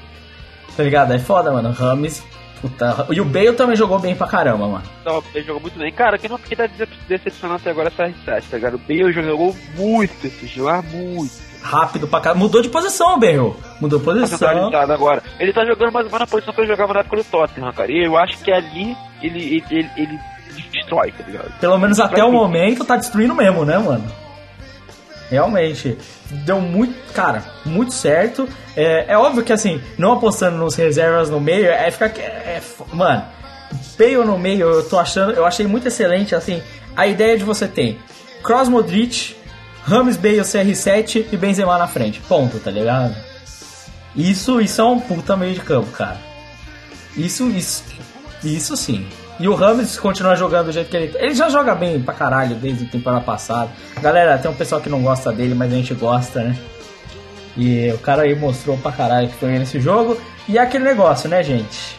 [0.75, 1.13] Tá ligado?
[1.13, 1.71] É foda, mano.
[1.71, 2.21] Rames,
[2.63, 3.07] puta.
[3.11, 4.83] E o Bale também jogou bem pra caramba, mano.
[5.05, 5.91] Não, o Bale jogou muito bem.
[5.91, 6.69] Cara, quem não que tá
[7.07, 8.75] decepcionando até agora é essa R7, tá ligado?
[8.75, 12.39] O Bale jogou muito esse jogo, ah, muito rápido pra caralho.
[12.39, 13.55] Mudou de posição, Berro.
[13.79, 14.69] Mudou de posição.
[14.73, 15.21] agora.
[15.39, 17.71] Ele tá jogando mais ou menos na posição que ele jogava na época do Tottenham,
[17.73, 17.91] cara.
[17.91, 20.19] E eu acho que ali ele, ele, ele, ele
[20.71, 21.51] destrói, tá ligado?
[21.59, 24.22] Pelo menos até o momento tá destruindo mesmo, né, mano?
[25.29, 25.97] Realmente.
[26.29, 28.47] Deu muito, cara, muito certo.
[28.75, 32.07] É, é óbvio que assim, não apostando nos reservas no meio, é ficar.
[32.17, 33.23] É, é, mano,
[33.97, 36.61] Bale no meio, eu tô achando, eu achei muito excelente, assim,
[36.95, 37.99] a ideia de você ter
[38.43, 39.35] Cross Modric,
[39.83, 42.19] Rames, Bale, CR7 e Benzema na frente.
[42.21, 43.15] Ponto, tá ligado?
[44.15, 46.19] Isso, isso é um puta meio de campo, cara.
[47.15, 47.83] Isso, isso,
[48.43, 49.07] isso sim.
[49.39, 51.17] E o Rames continuar jogando do jeito que ele.
[51.17, 53.69] Ele já joga bem pra caralho desde a temporada passada.
[54.01, 56.57] Galera, tem um pessoal que não gosta dele, mas a gente gosta, né?
[57.57, 60.19] E o cara aí mostrou pra caralho que foi nesse jogo.
[60.47, 61.95] E é aquele negócio, né, gente?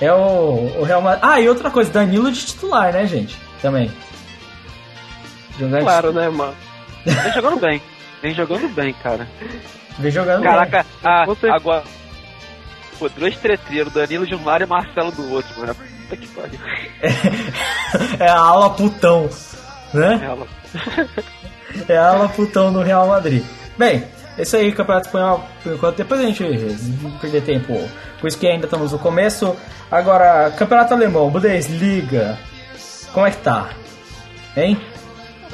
[0.00, 1.24] É o, o Real Madrid.
[1.24, 3.38] Ah, e outra coisa, Danilo de titular, né, gente?
[3.62, 3.90] Também.
[5.58, 6.18] Jogando claro, de...
[6.18, 6.54] né, mano?
[7.04, 7.82] Vem jogando bem.
[8.22, 9.26] Vem jogando bem, cara.
[9.98, 10.86] Vem jogando Caraca, bem.
[11.02, 11.84] Caraca, ah, agora.
[12.98, 15.76] Pô, dois treteiros, Danilo de um lado e Marcelo do outro, mano.
[16.08, 16.60] Puta que pariu.
[18.20, 19.28] É, é a ala putão,
[19.92, 20.20] né?
[20.22, 20.46] É a ala,
[21.88, 23.44] é a ala putão do Real Madrid.
[23.76, 24.04] Bem,
[24.38, 26.44] esse aí, Campeonato Espanhol, por enquanto, depois a gente
[27.02, 27.88] não perder tempo.
[28.20, 29.56] Por isso que ainda estamos no começo.
[29.90, 32.38] Agora, Campeonato Alemão, Bundesliga.
[33.12, 33.70] Como é que tá?
[34.56, 34.80] Hein?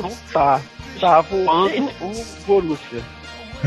[0.00, 0.60] Não tá.
[1.00, 3.02] Tá voando o Borussia.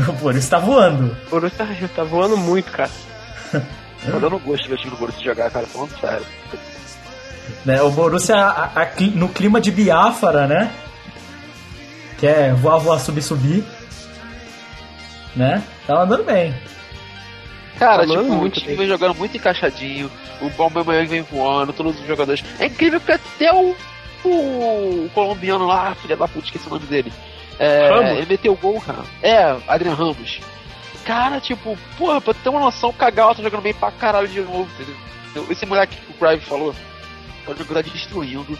[0.08, 1.16] O Borussia tá voando.
[1.26, 2.90] O Borussia tá, tá voando muito, cara.
[4.04, 6.26] Tá dando gosto de ver o time do Borussia jogar, cara, falando sério.
[7.66, 10.72] Né, o Borussia a, a, no clima de Biafara, né?
[12.16, 13.64] Que é voar, voar, subir, subir.
[15.34, 15.62] Né?
[15.86, 16.54] Tá andando bem.
[17.78, 20.10] Cara, tá tipo, muito o time vem jogando muito encaixadinho,
[20.40, 22.42] o Bomber vem voando, todos os jogadores.
[22.58, 23.76] É incrível que até o
[24.24, 27.12] o colombiano lá, filha da puta, esqueci o nome dele.
[27.58, 29.04] É, ele meteu o gol, cara.
[29.22, 30.40] É, Adrian Ramos.
[31.04, 34.40] Cara, tipo, porra, pra ter uma noção, o Cagal tá jogando bem pra caralho de
[34.40, 35.46] novo, entendeu?
[35.50, 36.74] Esse moleque que o Crive falou,
[37.54, 38.58] tá jogando destruindo.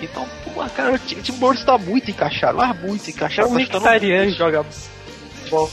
[0.00, 3.48] Então, porra, cara, o time, Borussia tá muito encaixado, mas muito encaixado.
[3.48, 4.64] O Mkhitaryan joga
[5.50, 5.68] bom.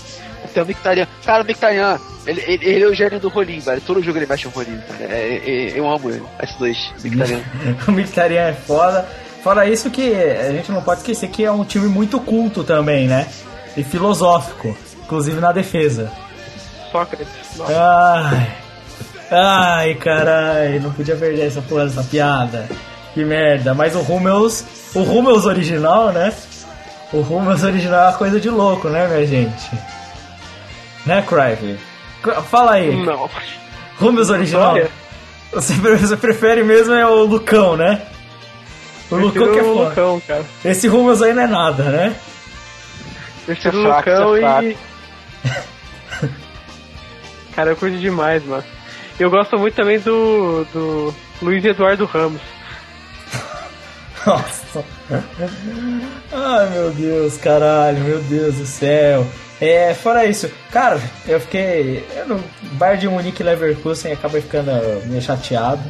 [0.53, 1.07] Tem o Mictarian.
[1.25, 3.81] Cara, o Mictarian, ele, ele, ele, é o gênio do rolinho, velho.
[3.81, 5.03] Todo jogo ele mexe um rolinho, cara.
[5.03, 7.41] É, é, eu amo ele, esses dois, Mictarian.
[7.87, 9.07] o Mictarian é foda.
[9.43, 13.07] Fora isso que a gente não pode esquecer que é um time muito culto também,
[13.07, 13.27] né?
[13.77, 16.11] E filosófico, inclusive na defesa.
[16.91, 17.27] Sócrates.
[17.61, 18.55] Ai,
[19.31, 22.67] ai, caralho, não podia perder essa porra dessa piada.
[23.13, 23.73] Que merda.
[23.73, 26.33] Mas o Rummels, o Rummels original, né?
[27.13, 29.71] O Rummels original é uma coisa de louco, né, minha gente?
[31.05, 31.79] Né, Crive?
[32.49, 33.05] Fala aí.
[33.05, 33.29] Não.
[33.99, 34.75] Rummels original?
[35.53, 38.01] Você, você prefere mesmo é o Lucão, né?
[39.09, 39.89] O Lucão que é foda.
[39.89, 40.45] Lucão, cara.
[40.65, 42.15] Esse Rummels aí não é nada, né?
[43.45, 44.77] Prefiro o Lucão é e...
[47.55, 48.63] cara, eu curto demais, mano.
[49.19, 52.41] Eu gosto muito também do, do Luiz Eduardo Ramos.
[54.25, 54.83] Nossa.
[56.31, 59.25] Ai, meu Deus, caralho, meu Deus do céu.
[59.61, 62.05] É, fora isso, cara, eu fiquei.
[62.13, 62.43] Eu no
[62.73, 64.71] Bayern de Munique Leverkusen acabei ficando
[65.05, 65.81] meio chateado.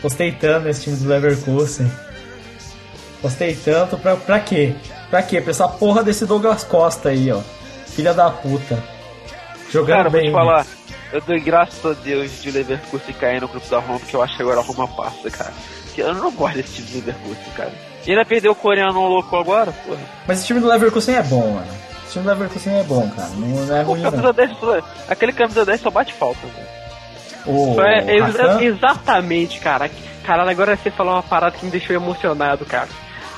[0.00, 1.90] Gostei tanto nesse time do Leverkusen.
[3.20, 4.74] Gostei tanto, pra, pra quê?
[5.10, 5.40] Pra quê?
[5.40, 7.40] Pra essa porra desse Douglas Costa aí, ó.
[7.86, 8.82] Filha da puta.
[9.70, 10.30] Jogando cara, bem.
[10.30, 10.66] Vou te falar,
[11.12, 14.36] eu dou graças a Deus de Leverkusen cair no grupo da Roma, que eu acho
[14.36, 15.52] que agora a Roma passa, cara.
[15.96, 17.72] Eu não gosto desse time do Leverkusen, cara.
[18.06, 20.00] E ainda perdeu o coreano louco agora, porra.
[20.26, 21.66] Mas esse time do Leverkusen é bom, mano.
[22.04, 23.28] Esse time do Leverkusen é bom, cara.
[23.28, 24.32] Não, é ruim, camisa não.
[24.32, 24.50] 10,
[25.08, 26.82] aquele camisa 10 só bate falta, velho.
[27.44, 29.90] O, é, ex exatamente, cara.
[30.24, 32.88] Caralho, agora você falou uma parada que me deixou emocionado, cara.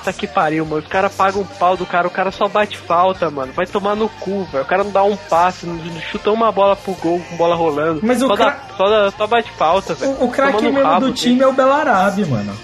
[0.04, 0.82] Puta que pariu, mano.
[0.82, 3.54] Os caras pagam um pau do cara, o cara só bate falta, mano.
[3.54, 4.62] Vai tomar no cu, velho.
[4.62, 8.00] O cara não dá um passe, não chuta uma bola pro gol com bola rolando.
[8.02, 10.12] Mas só, o dá, só, dá, só bate falta, velho.
[10.12, 12.54] O, o craque mesmo do time é o Belarabe, mano.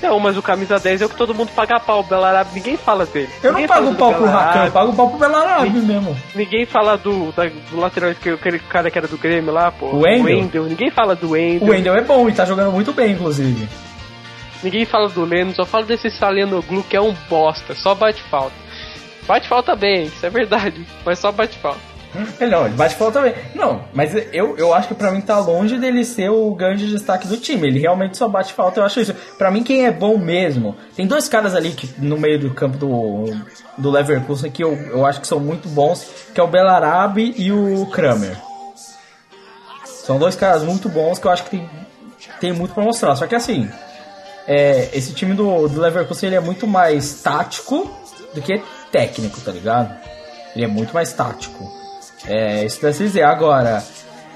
[0.00, 2.00] Não, mas o camisa 10 é o que todo mundo paga pau.
[2.00, 3.28] O Belarabe, ninguém fala dele.
[3.42, 6.16] Eu ninguém não pago pau pro Rakan, eu pago pau pro Belarabe mesmo.
[6.36, 9.86] Ninguém fala do, da, do lateral, aquele cara que era do Grêmio lá, pô.
[9.86, 10.64] O Wendel.
[10.64, 11.66] Ninguém fala do Wendel.
[11.68, 13.68] O Wendel é bom e tá jogando muito bem, inclusive.
[14.62, 16.08] Ninguém fala do Leno, só fala desse
[16.68, 18.54] Glu que é um bosta, só bate falta.
[19.26, 21.90] Bate falta bem, isso é verdade, mas só bate falta.
[22.40, 23.34] Não, ele bate falta também.
[23.54, 27.28] Não, mas eu, eu acho que pra mim tá longe dele ser o grande destaque
[27.28, 27.68] do time.
[27.68, 29.14] Ele realmente só bate falta, eu acho isso.
[29.38, 30.76] Pra mim, quem é bom mesmo.
[30.96, 33.26] Tem dois caras ali que, no meio do campo do,
[33.78, 36.04] do Leverkusen que eu, eu acho que são muito bons,
[36.34, 38.36] que é o Belarabe e o Kramer.
[39.84, 41.70] São dois caras muito bons que eu acho que tem,
[42.40, 43.14] tem muito pra mostrar.
[43.14, 43.70] Só que assim,
[44.46, 47.90] é, esse time do, do Leverkusen ele é muito mais tático
[48.34, 49.94] do que técnico, tá ligado?
[50.54, 51.70] Ele é muito mais tático.
[52.26, 53.22] É, isso deve dizer.
[53.22, 53.82] Agora,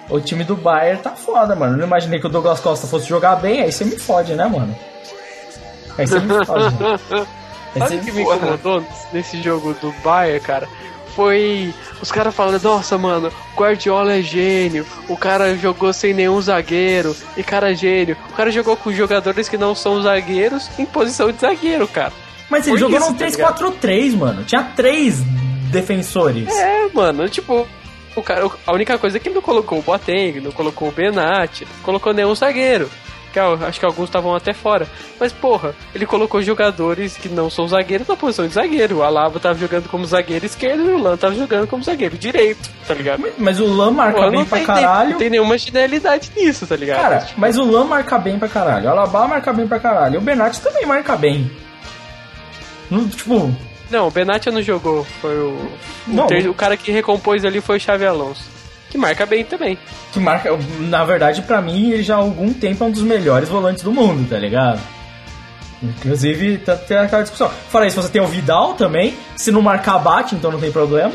[0.08, 1.76] o time do Bayern tá foda, mano.
[1.76, 4.74] Não imaginei que o Douglas Costa fosse jogar bem, aí você me fode, né, mano?
[5.98, 6.74] Aí você me fode.
[7.78, 10.68] Sabe o que me incomodou nesse jogo do Bayern, cara?
[11.14, 11.72] Foi
[12.02, 17.42] os caras falando, nossa, mano, Guardiola é gênio, o cara jogou sem nenhum zagueiro, e
[17.42, 18.16] cara é gênio.
[18.30, 22.12] O cara jogou com jogadores que não são zagueiros em posição de zagueiro, cara.
[22.50, 24.44] Mas ele Por jogou no 3-4-3, tá mano.
[24.44, 25.20] Tinha três
[25.70, 26.48] defensores.
[26.48, 27.66] É, mano, tipo,
[28.16, 30.92] o cara, a única coisa é que ele não colocou o Boateng, não colocou o
[30.92, 32.90] Benatti, colocou nenhum zagueiro.
[33.34, 34.86] Que acho que alguns estavam até fora.
[35.18, 38.98] Mas, porra, ele colocou jogadores que não são zagueiros na posição de zagueiro.
[38.98, 42.70] O Alaba tava jogando como zagueiro esquerdo e o Lan tava jogando como zagueiro direito,
[42.86, 43.24] tá ligado?
[43.36, 45.10] Mas, o Lan marca porra, bem pra tem, caralho.
[45.10, 47.00] Não tem nenhuma genialidade nisso, tá ligado?
[47.02, 48.86] Cara, mas o Lan marca bem pra caralho.
[48.86, 50.14] O Alaba marca bem pra caralho.
[50.14, 51.50] E o Benatti também marca bem.
[52.88, 53.52] No, tipo,
[53.90, 55.04] não, o Benatia não jogou.
[55.20, 55.70] Foi o.
[56.08, 58.53] O, ter, o, cara que recompôs ali foi o Xavi Alonso.
[58.94, 59.76] Que marca bem também.
[60.12, 60.56] Que marca.
[60.78, 63.92] Na verdade, para mim, ele já há algum tempo é um dos melhores volantes do
[63.92, 64.80] mundo, tá ligado?
[65.82, 67.50] Inclusive, tá, tem aquela discussão.
[67.70, 69.16] Fora isso, você tem o Vidal também.
[69.34, 71.10] Se não marcar, bate, então não tem problema.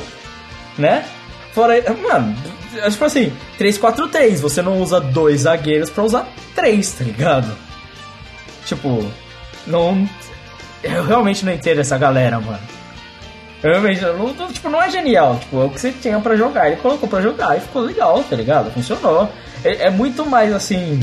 [0.77, 1.05] Né?
[1.53, 2.35] Fora Mano,
[2.75, 4.41] é tipo assim, 3-4-3.
[4.41, 7.55] Você não usa dois zagueiros pra usar três, tá ligado?
[8.65, 9.09] Tipo,
[9.65, 10.05] não.
[10.83, 12.59] Eu realmente não entendo essa galera, mano.
[13.61, 15.37] Realmente, não, tipo, não é genial.
[15.37, 16.67] Tipo, é o que você tinha pra jogar.
[16.67, 18.71] Ele colocou pra jogar e ficou legal, tá ligado?
[18.71, 19.29] Funcionou.
[19.63, 20.99] É, é muito mais assim.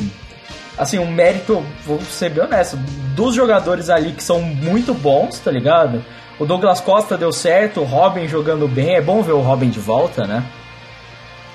[0.79, 2.77] Assim, um mérito, vou ser bem honesto,
[3.15, 6.05] dos jogadores ali que são muito bons, tá ligado?
[6.39, 8.95] O Douglas Costa deu certo, o Robin jogando bem.
[8.97, 10.45] É bom ver o Robin de volta, né?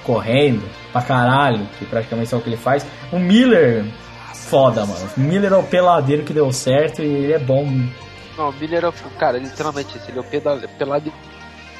[0.04, 2.84] Correndo pra caralho, que praticamente é o que ele faz.
[3.12, 3.86] O Miller,
[4.34, 5.08] foda, mano.
[5.16, 7.68] O Miller é o peladeiro que deu certo e ele é bom
[8.42, 11.14] não, o Miller é, cara, literalmente ele é o pelado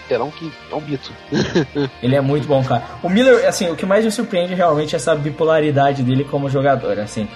[0.08, 1.12] pelão que é um mito.
[2.04, 2.84] ele é muito bom, cara.
[3.02, 7.00] O Miller, assim, o que mais me surpreende realmente é essa bipolaridade dele como jogador,
[7.00, 7.28] assim.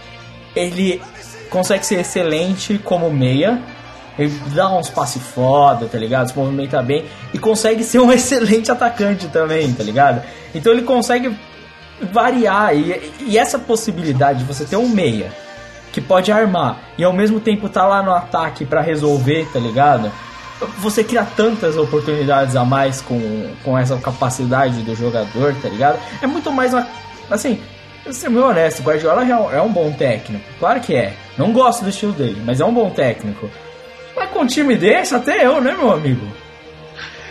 [0.56, 1.02] Ele
[1.50, 3.62] consegue ser excelente como meia,
[4.20, 6.30] Ele dá uns passes foda, tá ligado?
[6.30, 10.22] Se movimenta bem e consegue ser um excelente atacante também, tá ligado?
[10.54, 11.36] Então ele consegue
[12.12, 15.32] variar e, e essa possibilidade de você ter um meia
[15.96, 20.12] que pode armar e ao mesmo tempo tá lá no ataque para resolver, tá ligado?
[20.80, 25.98] Você cria tantas oportunidades a mais com, com essa capacidade do jogador, tá ligado?
[26.22, 26.86] É muito mais uma.
[27.32, 27.62] Assim,
[28.12, 29.24] ser meu honesto, o Guardiola
[29.54, 30.44] é um bom técnico.
[30.60, 31.14] Claro que é.
[31.38, 33.50] Não gosto do estilo dele, mas é um bom técnico.
[34.18, 36.28] Mas com um time desse, até eu, né, meu amigo?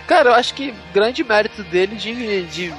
[0.06, 2.74] Cara, eu acho que grande mérito dele de, de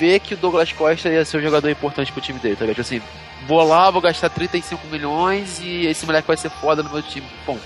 [0.00, 2.76] ver que o Douglas Costa ia ser um jogador importante pro time dele, tá ligado?
[2.76, 3.02] Tipo assim,
[3.46, 7.26] vou lá, vou gastar 35 milhões e esse moleque vai ser foda no meu time.
[7.46, 7.58] Bom.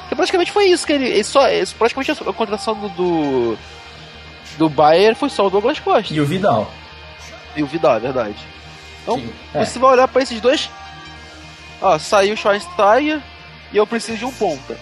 [0.00, 1.06] Porque praticamente foi isso que ele.
[1.06, 1.42] ele só,
[1.78, 3.58] praticamente a contratação do, do.
[4.58, 6.12] Do Bayern foi só o Douglas Costa.
[6.12, 6.70] E o Vidal.
[7.56, 8.36] E o Vidal, é verdade.
[9.02, 9.64] Então, Sim, é.
[9.64, 10.68] você vai olhar pra esses dois.
[11.80, 13.22] Ó, saiu o Schweinsteiger
[13.72, 14.76] e eu preciso de um ponta.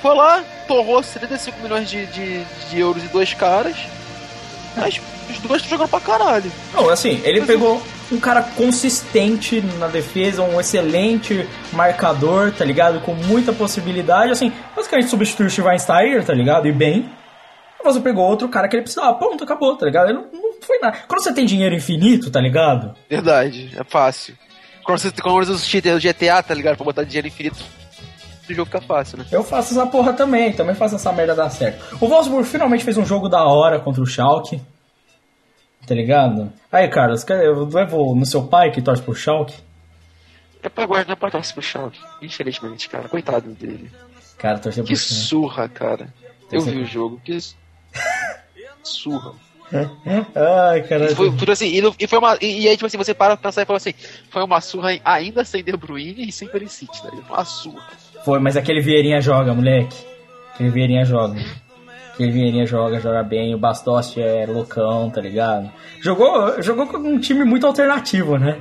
[0.00, 3.76] Foi lá, torrou 75 milhões de, de, de euros e dois caras.
[4.76, 5.00] Mas
[5.30, 6.52] os dois estão jogando pra caralho.
[6.74, 8.16] Não, assim, ele mas pegou eu...
[8.16, 13.00] um cara consistente na defesa, um excelente marcador, tá ligado?
[13.00, 14.32] Com muita possibilidade.
[14.32, 16.68] Assim, basicamente substituiu o Schweinsteiger, tá ligado?
[16.68, 17.10] E bem.
[17.82, 20.10] Você pegou outro cara que ele precisava, ponto, acabou, tá ligado?
[20.10, 20.98] Ele não, não foi nada.
[21.06, 22.96] Quando você tem dinheiro infinito, tá ligado?
[23.08, 24.36] Verdade, é fácil.
[24.82, 26.76] Quando você, quando você usa o GTA, tá ligado?
[26.76, 27.64] Pra botar dinheiro infinito
[28.52, 29.26] o jogo fica fácil, né?
[29.30, 31.96] Eu faço essa porra também, também faço essa merda dar certo.
[32.00, 34.60] O Wolfsburg finalmente fez um jogo da hora contra o Schalke.
[35.86, 36.52] Tá ligado?
[36.70, 39.54] Aí, Carlos, eu levo no seu pai que torce pro Schalke?
[40.62, 43.08] É pra guardar pra torcer pro Schalke, infelizmente, cara.
[43.08, 43.90] Coitado dele.
[44.36, 46.12] Cara, torcer pro Que surra, cara.
[46.50, 47.38] Eu vi o jogo, que
[48.82, 49.32] surra.
[49.72, 51.14] Ai, cara.
[51.14, 53.48] Foi, foi assim, e, e, foi uma, e, e, aí, tipo assim, você para pra
[53.48, 53.94] pensar e fala assim:
[54.30, 57.10] foi uma surra ainda sem De Bruyne e sem Perisic, né?
[57.28, 58.05] Uma surra.
[58.26, 59.96] Foi, mas aquele Vieirinha joga, moleque.
[60.52, 61.38] Aquele Vieirinha joga.
[62.12, 63.54] Aquele Vieirinha joga, joga bem.
[63.54, 65.70] O Bastos é loucão, tá ligado?
[66.02, 68.58] Jogou, jogou com um time muito alternativo, né?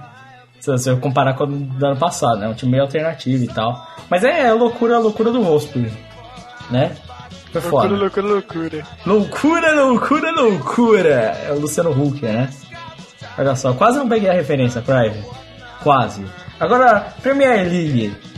[0.59, 2.47] Se você comparar com o do ano passado, né?
[2.47, 3.83] Um time meio alternativo e tal.
[4.07, 5.91] Mas é loucura, loucura do Wolfsburg,
[6.69, 6.91] né?
[7.51, 7.87] Foi foda.
[7.87, 8.87] Loucura, loucura, loucura.
[9.03, 11.09] Loucura, loucura, loucura.
[11.43, 12.51] É o Luciano Huck, né?
[13.35, 15.25] Olha só, quase não peguei a referência, Private.
[15.81, 16.23] Quase.
[16.59, 18.34] Agora, Premier League.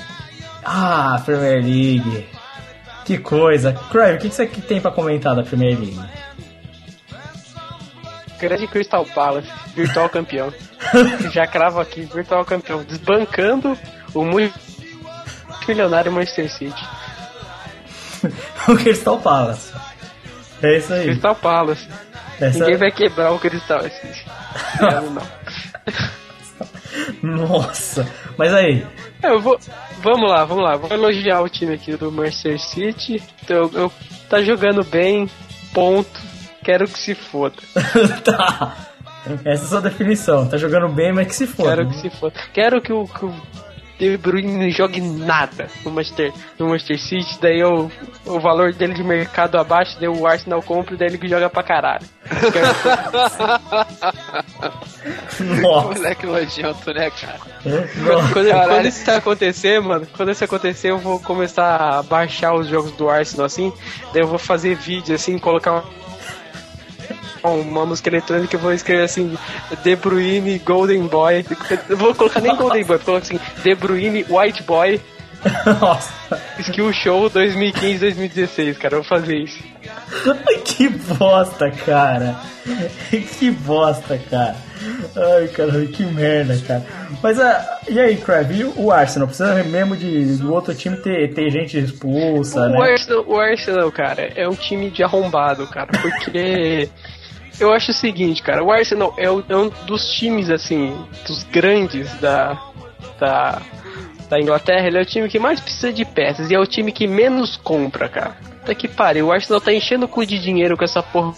[0.70, 2.28] Ah, Premier League.
[3.06, 3.72] Que coisa.
[3.90, 5.98] Crave, o que você tem para comentar da Premier League?
[8.38, 10.54] Grande Crystal Palace, virtual campeão.
[11.32, 12.84] Já cravo aqui, virtual campeão.
[12.84, 13.78] Desbancando
[14.14, 14.60] o muito
[15.66, 16.86] milionário Manchester City.
[18.68, 19.74] o Crystal Palace.
[20.62, 21.06] É isso aí.
[21.06, 21.88] Crystal Palace.
[22.42, 22.60] Essa...
[22.60, 23.80] Ninguém vai quebrar o Crystal.
[24.82, 25.28] não, não.
[27.48, 28.06] Nossa.
[28.38, 28.86] Mas aí.
[29.24, 29.58] Eu vou.
[30.02, 30.76] Vamos lá, vamos lá.
[30.76, 33.22] Vou elogiar o time aqui do Manchester City.
[33.48, 33.92] Eu, eu,
[34.30, 35.30] tá jogando bem,
[35.74, 36.20] ponto.
[36.64, 37.56] Quero que se foda.
[38.24, 38.76] tá.
[39.46, 40.48] Essa é a sua definição.
[40.48, 41.70] Tá jogando bem, mas que se foda.
[41.70, 42.34] Quero que se foda.
[42.54, 43.34] Quero que o, que o
[43.98, 47.90] De Bruyne não jogue nada no Manchester, no Manchester City, daí o,
[48.26, 51.64] o valor dele de mercado abaixo, daí o Arsenal compra e daí ele joga pra
[51.64, 52.06] caralho.
[55.62, 55.96] Nossa.
[55.96, 57.40] Moleque nojento, né, cara?
[57.64, 62.68] Quando, quando, quando, isso acontecer, mano, quando isso acontecer, eu vou começar a baixar os
[62.68, 63.72] jogos do Arsenal assim,
[64.14, 65.84] daí eu vou fazer vídeo assim, colocar uma
[67.86, 69.38] música eletrônica eu vou escrever assim
[69.84, 71.46] De Bruyne Golden Boy.
[71.90, 75.02] Eu vou colocar nem Golden Boy, vou colocar assim De Bruyne White Boy.
[75.80, 76.12] Nossa.
[76.60, 79.64] Skill Show 2015-2016, cara, eu vou fazer isso.
[80.66, 82.36] que bosta, cara.
[83.40, 84.56] Que bosta, cara.
[85.16, 86.86] Ai, caralho, que merda, cara.
[87.24, 87.44] Mas, uh,
[87.90, 89.28] e aí, Crab, e o Arsenal?
[89.28, 92.92] Precisa mesmo de, do outro time ter, ter gente expulsa, o né?
[92.92, 96.90] Arsenal, o Arsenal, cara, é um time de arrombado, cara, porque
[97.60, 101.44] eu acho o seguinte, cara, o Arsenal é, o, é um dos times, assim, dos
[101.44, 102.62] grandes da,
[103.20, 103.62] da,
[104.30, 106.92] da Inglaterra, ele é o time que mais precisa de peças e é o time
[106.92, 108.38] que menos compra, cara.
[108.62, 111.34] Até que pariu, o Arsenal tá enchendo o cu de dinheiro com essa porra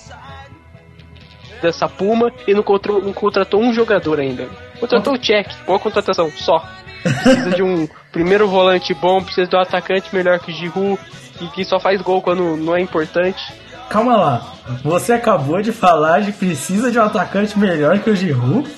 [1.62, 4.48] dessa Puma e não contratou, não contratou um jogador ainda.
[4.80, 6.66] Contratou o Check, boa contratação, só.
[7.02, 11.00] Precisa de um primeiro volante bom, precisa de um atacante melhor que o Giroud
[11.42, 13.42] e que só faz gol quando não é importante.
[13.90, 14.54] Calma lá,
[14.84, 18.70] você acabou de falar de precisa de um atacante melhor que o Giroud?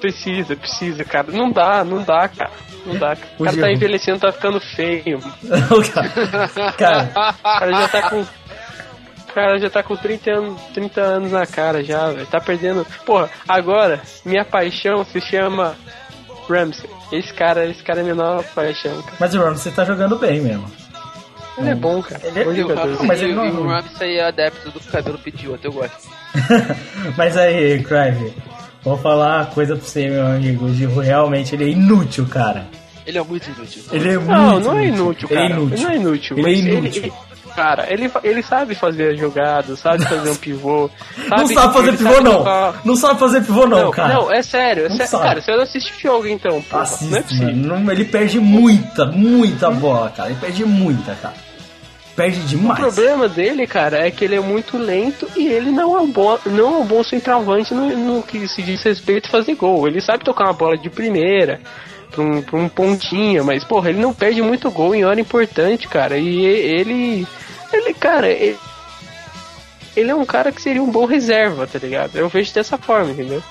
[0.00, 1.30] Precisa, precisa, cara.
[1.30, 2.50] Não dá, não dá, cara.
[2.86, 3.16] Não dá.
[3.38, 5.18] O, o cara tá envelhecendo, tá ficando feio.
[6.78, 8.26] cara, o cara já tá com.
[9.34, 12.26] Cara já tá com 30 anos, 30 anos na cara já, velho.
[12.26, 12.86] Tá perdendo.
[13.04, 15.74] Porra, agora, minha paixão se chama
[16.48, 16.88] Ramsey.
[17.12, 19.02] Esse cara, esse cara é minha nova paixão.
[19.02, 19.16] Cara.
[19.20, 20.85] Mas o Ramsey tá jogando bem mesmo.
[21.58, 22.20] Ele é bom, cara.
[22.24, 23.04] Ele é bom jogador.
[23.04, 23.48] Mas ele não...
[23.48, 26.08] o Ramsey é adepto do que o cabelo pediu, até eu gosto.
[27.16, 28.32] mas aí, Crive,
[28.82, 30.66] vou falar uma coisa pra você, meu amigo.
[30.66, 32.66] O Giru realmente ele é inútil, cara.
[33.06, 33.82] Ele é muito inútil.
[33.92, 35.40] Ele é muito Não, não é inútil, cara.
[35.44, 35.76] Ele é inútil.
[35.76, 36.38] Ele não é inútil.
[36.38, 37.02] Ele é inútil.
[37.04, 37.12] Ele,
[37.54, 40.90] cara, ele, ele sabe fazer a jogada, sabe fazer um pivô.
[41.28, 42.38] Sabe não sabe fazer pivô, sabe não.
[42.38, 42.80] Tocar...
[42.84, 44.14] Não sabe fazer pivô, não, não cara.
[44.14, 44.86] Não, é sério.
[44.86, 45.18] É sério.
[45.18, 46.60] Cara, você não assiste jogo, então.
[46.62, 47.56] Pô, Assiste, não é possível.
[47.56, 50.30] Não, ele perde muita, muita bola, cara.
[50.30, 51.45] Ele perde muita, cara.
[52.16, 52.78] Perde demais.
[52.78, 56.10] O problema dele, cara, é que ele é muito lento e ele não é um
[56.10, 59.86] bom, não é um bom centroavante no, no que se diz respeito a fazer gol.
[59.86, 61.60] Ele sabe tocar uma bola de primeira
[62.10, 66.16] pra um, um pontinho, mas, porra, ele não perde muito gol em hora importante, cara.
[66.16, 67.26] E ele.
[67.70, 68.56] Ele, cara, ele,
[69.94, 72.16] ele é um cara que seria um bom reserva, tá ligado?
[72.16, 73.42] Eu vejo dessa forma, entendeu?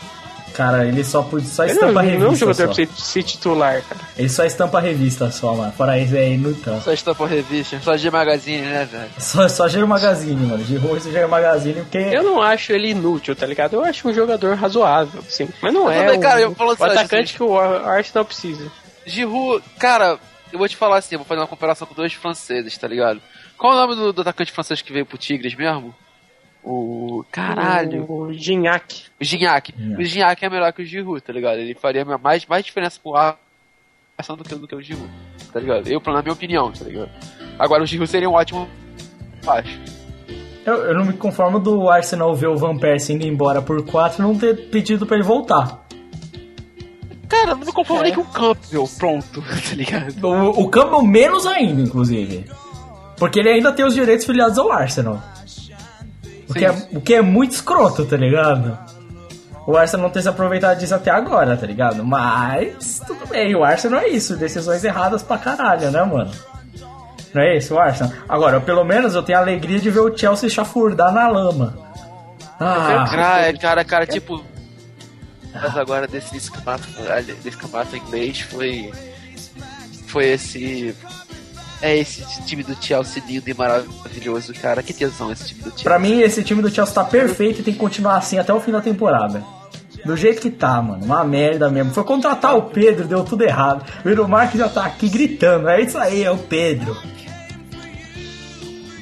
[0.55, 2.19] Cara, ele só, só estampa não, revista.
[2.19, 4.01] Não é um jogador pra ser titular, cara.
[4.17, 5.73] Ele só estampa revista só, mano.
[5.73, 6.81] Fora isso é inútil.
[6.81, 9.09] Só estampa revista, só G Magazine, né, velho?
[9.17, 10.63] Só, só G Magazine, mano.
[10.63, 11.97] De ruim G Magazine, porque.
[11.97, 13.73] Eu não acho ele inútil, tá ligado?
[13.73, 15.49] Eu acho um jogador razoável, sim.
[15.61, 16.05] Mas não é.
[16.05, 18.71] Também, cara, eu o, o atacante assim, que o Arsenal precisa.
[19.05, 20.17] Giroud, cara,
[20.53, 23.21] eu vou te falar assim, eu vou fazer uma comparação com dois franceses, tá ligado?
[23.57, 25.93] Qual é o nome do, do atacante francês que veio pro Tigres mesmo?
[26.65, 27.23] O.
[27.31, 28.11] Caralho.
[28.11, 29.03] O Gignac.
[29.21, 29.73] O Gignac.
[29.97, 31.59] O Gignac é melhor que o Giroud, tá ligado?
[31.59, 35.09] Ele faria mais, mais diferença pro Arsenal do que, do que o Giroud,
[35.53, 35.87] tá ligado?
[35.87, 37.11] Eu, na minha opinião, tá ligado?
[37.59, 38.67] Agora o Giroud seria um ótimo.
[39.47, 39.79] Acho.
[40.65, 44.19] Eu, eu não me conformo do Arsenal ver o Van Persie indo embora por 4
[44.19, 45.85] e não ter pedido pra ele voltar.
[47.29, 48.05] Cara, não me conformo é.
[48.05, 50.27] nem com o Campbell, pronto, tá ligado?
[50.27, 52.45] O, o Campbell menos ainda, inclusive.
[53.17, 55.21] Porque ele ainda tem os direitos filiados ao Arsenal.
[56.49, 58.77] O que, é, o que é muito escroto, tá ligado?
[59.65, 62.03] O Arsenal não tem se aproveitado disso até agora, tá ligado?
[62.03, 66.31] Mas tudo bem, o Arsenal é isso, decisões erradas pra caralho, né, mano?
[67.33, 68.13] Não é isso, o Arsenal?
[68.29, 71.77] Agora, pelo menos eu tenho a alegria de ver o Chelsea chafurdar na lama.
[72.59, 74.43] Ah, cara, cara, cara, tipo.
[75.53, 76.87] Mas agora desse campeonato,
[77.43, 78.91] desse campeonato inglês foi.
[80.07, 80.95] Foi esse
[81.85, 84.81] é esse time do Chelsea lindo e maravilhoso, cara.
[84.81, 85.83] Que tesão esse time do Chelsea.
[85.83, 88.59] Pra mim, esse time do Chelsea tá perfeito e tem que continuar assim até o
[88.59, 89.43] fim da temporada.
[90.03, 91.05] Do jeito que tá, mano.
[91.05, 91.93] Uma merda mesmo.
[91.93, 93.85] Foi contratar o Pedro, deu tudo errado.
[94.03, 95.69] O Iron Mark já tá aqui gritando.
[95.69, 96.97] É isso aí, é o Pedro.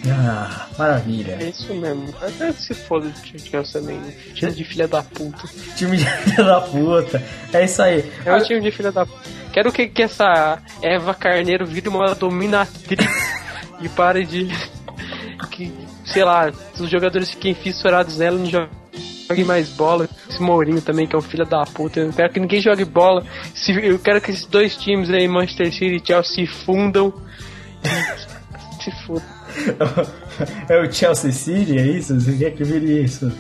[0.06, 1.38] Ah, maravilha.
[1.40, 2.14] É isso mesmo.
[2.22, 4.02] Até se foda de Chelsea também.
[4.34, 5.48] Time de filha da puta.
[5.78, 7.24] Time de filha da puta.
[7.54, 8.12] É isso aí.
[8.26, 9.43] É um time de filha da puta.
[9.54, 13.08] Quero que, que essa Eva Carneiro vire uma dominatriz
[13.80, 14.48] e pare de.
[15.52, 15.72] que,
[16.04, 20.10] sei lá, os jogadores fiquem fissurados nela não joguem mais bola.
[20.28, 22.00] Esse Mourinho também, que é um filho da puta.
[22.00, 23.24] Eu quero que ninguém jogue bola.
[23.68, 27.14] Eu quero que esses dois times aí, Manchester City e Chelsea, se fundam.
[28.84, 29.24] se fundam.
[30.68, 32.20] É o Chelsea City, é isso?
[32.20, 33.32] Você quer que vire isso?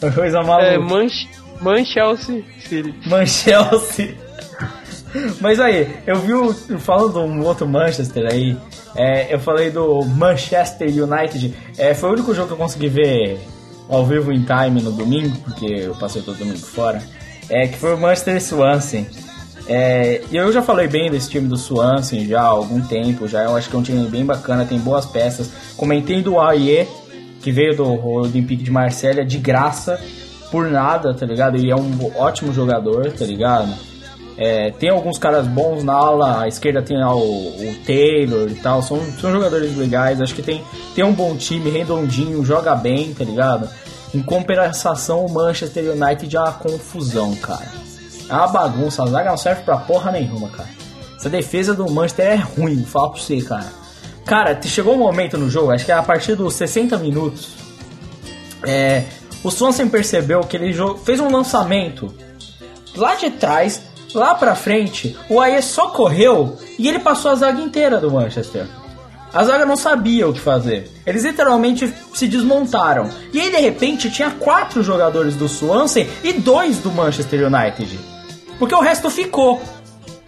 [0.00, 0.66] Uma coisa maluca.
[0.66, 1.28] É, Manch
[1.60, 2.94] Manchelsea City.
[3.06, 4.29] Manchelsea.
[5.40, 8.56] Mas aí, eu vi o, falando de um outro Manchester aí,
[8.94, 13.40] é, eu falei do Manchester United, é, foi o único jogo que eu consegui ver
[13.88, 17.02] ao vivo em time no domingo, porque eu passei todo domingo fora,
[17.48, 19.06] é, que foi o Manchester Swansea.
[19.66, 23.44] É, e eu já falei bem desse time do Swansea já há algum tempo, já
[23.44, 25.50] eu acho que é um time bem bacana, tem boas peças.
[25.76, 26.88] Comentei do Aie,
[27.40, 30.00] que veio do Olympique de Marselha de graça,
[30.50, 31.56] por nada, tá ligado?
[31.56, 33.72] Ele é um ótimo jogador, tá ligado?
[34.42, 38.80] É, tem alguns caras bons na ala, à esquerda tem o, o Taylor e tal,
[38.82, 40.64] são, são jogadores legais, acho que tem,
[40.94, 43.68] tem um bom time, redondinho, joga bem, tá ligado?
[44.14, 47.68] Em compensação, o Manchester United é uma confusão, cara.
[48.30, 50.70] É uma bagunça, a zaga não serve pra porra nenhuma, cara.
[51.14, 53.66] Essa defesa do Manchester é ruim, vou falar pra você, cara.
[54.24, 57.50] Cara, chegou um momento no jogo, acho que é a partir dos 60 minutos,
[58.66, 59.04] é,
[59.44, 62.14] o Swanson percebeu que ele fez um lançamento
[62.96, 67.60] lá de trás, Lá pra frente, o Aie só correu e ele passou a zaga
[67.60, 68.66] inteira do Manchester.
[69.32, 70.90] A zaga não sabia o que fazer.
[71.06, 73.08] Eles literalmente se desmontaram.
[73.32, 77.98] E aí, de repente, tinha quatro jogadores do Swansea e dois do Manchester United.
[78.58, 79.62] Porque o resto ficou.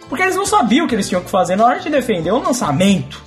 [0.07, 2.41] Porque eles não sabiam o que eles tinham que fazer na hora de defender um
[2.41, 3.21] lançamento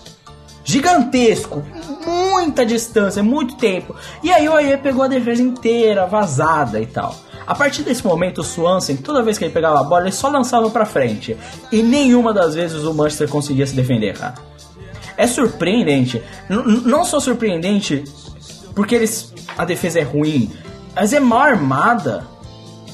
[0.65, 1.63] gigantesco,
[2.05, 3.95] muita distância, muito tempo.
[4.23, 7.15] E aí o Aie pegou a defesa inteira, vazada e tal.
[7.47, 10.29] A partir desse momento, o Swansea, toda vez que ele pegava a bola, ele só
[10.29, 11.37] lançava para frente.
[11.71, 14.35] E nenhuma das vezes o Manchester conseguia se defender, cara.
[15.17, 16.23] É surpreendente.
[16.51, 18.05] N não só surpreendente
[18.75, 20.53] porque eles a defesa é ruim,
[20.95, 22.25] mas é mal armada.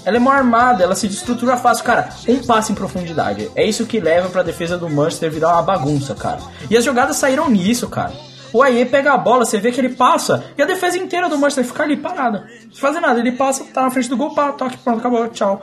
[0.05, 1.85] Ela é mal armada, ela se destrutura fácil.
[1.85, 3.51] Cara, um passe em profundidade.
[3.55, 6.41] É isso que leva pra defesa do Manchester virar uma bagunça, cara.
[6.69, 8.12] E as jogadas saíram nisso, cara.
[8.53, 11.39] O Aie pega a bola, você vê que ele passa, e a defesa inteira do
[11.39, 12.47] Manchester fica ali parada.
[12.66, 15.62] Não faz nada, ele passa, tá na frente do gol, pá, toque, pronto, acabou, tchau.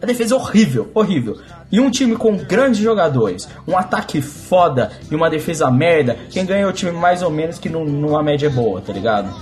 [0.00, 1.38] A defesa é horrível, horrível.
[1.72, 6.64] E um time com grandes jogadores, um ataque foda e uma defesa merda, quem ganha
[6.64, 9.34] é o time mais ou menos que numa média boa, tá ligado?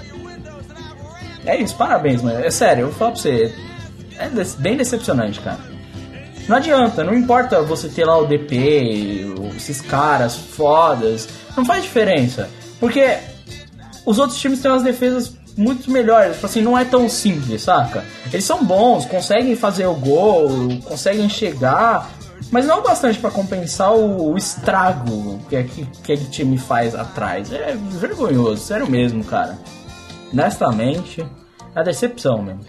[1.45, 2.43] É isso, parabéns, mano.
[2.43, 3.55] É sério, eu vou falar pra você.
[4.17, 5.74] É bem decepcionante, cara.
[6.49, 12.51] Não adianta, não importa você ter lá o DP, esses caras fodas, não faz diferença.
[12.79, 13.19] Porque
[14.05, 18.05] os outros times têm umas defesas muito melhores, tipo assim, não é tão simples, saca?
[18.33, 20.49] Eles são bons, conseguem fazer o gol,
[20.85, 22.11] conseguem chegar,
[22.51, 26.59] mas não é o bastante para compensar o, o, estrago que, que, que aquele time
[26.59, 27.53] faz atrás.
[27.53, 29.57] É vergonhoso, sério mesmo, cara.
[30.33, 31.21] Honestamente,
[31.75, 32.61] é a decepção mesmo.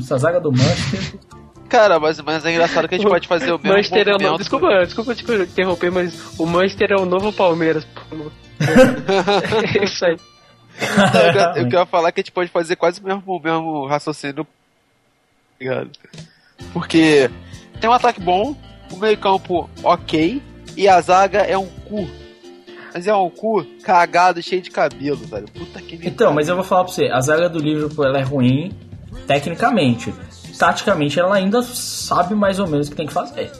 [0.00, 1.20] Essa zaga do Manchester.
[1.68, 4.08] Cara, mas, mas é engraçado que a gente pode fazer o mesmo Manchester.
[4.08, 7.86] É o, desculpa, desculpa te interromper, mas o Manchester é o novo Palmeiras.
[9.78, 10.16] é isso aí.
[11.56, 14.46] eu, eu quero falar que a gente pode fazer quase o mesmo, o mesmo raciocínio.
[16.72, 17.30] Porque
[17.80, 18.56] tem um ataque bom,
[18.90, 20.42] o meio campo ok,
[20.76, 22.08] e a zaga é um cu.
[22.94, 25.46] Mas é um cu cagado, cheio de cabelo, velho.
[25.48, 28.22] Puta que Então, mas eu vou falar pra você, a zaga do Liverpool ela é
[28.22, 28.72] ruim
[29.26, 30.14] tecnicamente.
[30.58, 33.50] Taticamente ela ainda sabe mais ou menos o que tem que fazer.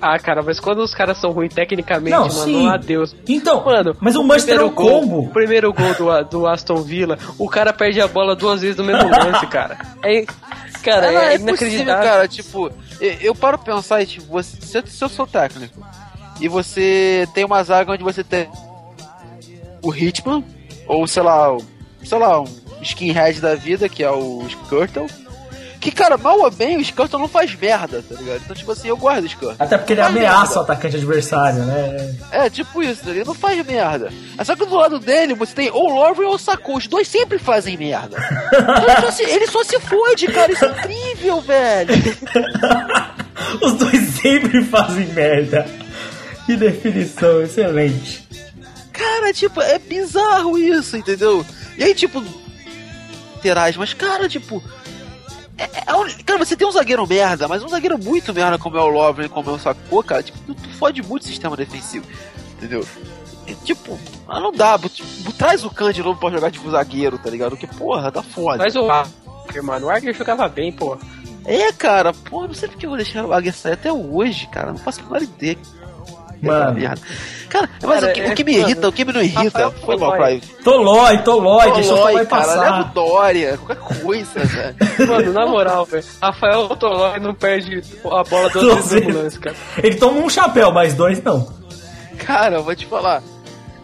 [0.00, 2.68] Ah, cara, mas quando os caras são ruins tecnicamente, não, mano, sim.
[2.68, 3.16] adeus.
[3.28, 5.18] Então, mano, mas o, o Manchester é um gol, combo.
[5.20, 8.84] O primeiro gol do, do Aston Villa, o cara perde a bola duas vezes no
[8.84, 9.76] mesmo lance, cara.
[10.02, 10.24] É,
[10.82, 12.04] cara, é, é, é inacreditável.
[12.04, 12.70] cara, tipo,
[13.00, 15.84] eu, eu paro pra pensar e, tipo, você, se, eu, se eu sou técnico
[16.40, 18.48] e você tem uma zaga onde você tem
[19.82, 20.44] o Hitman,
[20.86, 21.56] ou sei lá,
[22.04, 22.46] sei lá, um
[22.82, 25.08] skinhead da vida, que é o Skirtle,
[25.80, 28.40] que, cara, mal ou bem, o Scanton não faz merda, tá ligado?
[28.44, 29.56] Então, tipo assim, eu gosto do Scanton.
[29.58, 30.58] Até porque ele ameaça merda.
[30.58, 32.16] o atacante adversário, né?
[32.30, 34.12] É, tipo isso, ele não faz merda.
[34.36, 36.76] É só que do lado dele você tem ou Love ou Saku.
[36.78, 38.16] Os dois sempre fazem merda.
[38.52, 40.52] então, ele, só se, ele só se fode, cara.
[40.52, 41.94] Isso é incrível, velho.
[43.62, 45.64] Os dois sempre fazem merda.
[46.44, 48.26] Que definição, excelente.
[48.92, 51.46] Cara, tipo, é bizarro isso, entendeu?
[51.76, 52.20] E aí, tipo,
[53.38, 54.62] laterais, mas, cara, tipo,
[55.58, 58.80] é, é, cara, você tem um zagueiro merda, mas um zagueiro muito merda como é
[58.80, 62.06] o Lovren, como é o Sacou, cara, tipo, tu, tu fode muito o sistema defensivo,
[62.56, 62.86] entendeu?
[63.46, 63.98] E, tipo,
[64.28, 67.56] ah, não dá, tipo, traz o Khan de novo pra jogar tipo zagueiro, tá ligado?
[67.56, 68.58] Que porra, tá foda.
[68.58, 70.98] Mas o Agger, mano, o Agger jogava bem, porra.
[71.44, 74.70] É, cara, porra, não sei porque eu vou deixar o Agger sair até hoje, cara,
[74.70, 75.56] não faço a menor ideia
[76.40, 76.78] Mano.
[77.48, 79.22] Cara, mas cara, o, que, é, o que me irrita, mano, o que me não
[79.22, 82.54] irrita, Rafael foi mal pra Tolói, Tolói, deixa o Tolói passar.
[82.54, 84.76] Cara, leva o Dória, qualquer coisa, velho.
[85.08, 89.56] Mano, na moral, velho, Rafael Tolói não perde a bola no lance, cara.
[89.82, 91.50] Ele toma um chapéu, mas dois não.
[92.18, 93.22] Cara, eu vou te falar.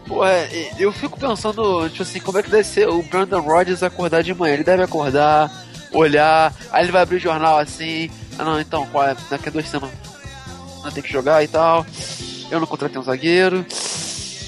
[0.07, 3.81] Pô, é, eu fico pensando, tipo assim, como é que deve ser o Brandon Rodgers
[3.81, 4.53] acordar de manhã.
[4.53, 5.51] Ele deve acordar,
[5.91, 8.11] olhar, aí ele vai abrir o jornal assim.
[8.37, 9.15] Ah, não, então, qual é?
[9.31, 9.95] Daqui a duas semanas
[10.93, 11.83] tem que jogar e tal
[12.51, 13.65] eu não contratei um zagueiro.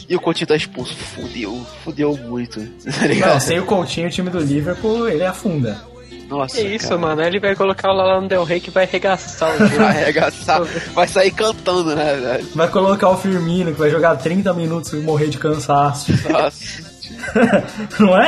[0.09, 0.95] E o Coutinho tá expulso.
[0.95, 2.59] Fudeu, fudeu muito.
[3.19, 5.81] Tá não, sem o Coutinho, o time do Liverpool, ele afunda.
[6.29, 6.99] Nossa, que isso, cara.
[6.99, 7.21] mano.
[7.21, 9.75] Ele vai colocar o Lala Del Rey que vai arregaçar o jogo.
[9.77, 10.61] vai arregaçar.
[10.93, 12.47] vai sair cantando, né, velho?
[12.53, 16.11] Vai colocar o Firmino, que vai jogar 30 minutos e morrer de cansaço.
[16.29, 16.96] Nossa.
[17.99, 18.27] não é?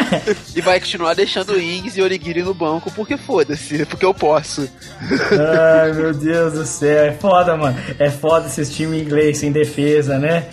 [0.55, 4.69] E vai continuar deixando o Ings e Origiri no banco porque foda-se, porque eu posso.
[5.01, 7.77] Ai, meu Deus do céu, é foda, mano.
[7.97, 10.45] É foda esses times inglês sem defesa, né?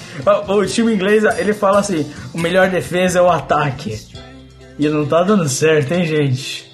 [0.47, 4.01] O, o time inglês, ele fala assim: o melhor defesa é o ataque.
[4.79, 6.71] E não tá dando certo, hein, gente?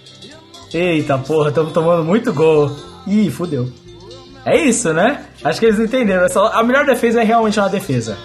[0.72, 2.74] Eita porra, estamos tomando muito gol.
[3.06, 3.70] Ih, fudeu.
[4.44, 5.24] É isso, né?
[5.44, 6.26] Acho que eles entenderam.
[6.52, 8.16] A melhor defesa é realmente uma defesa.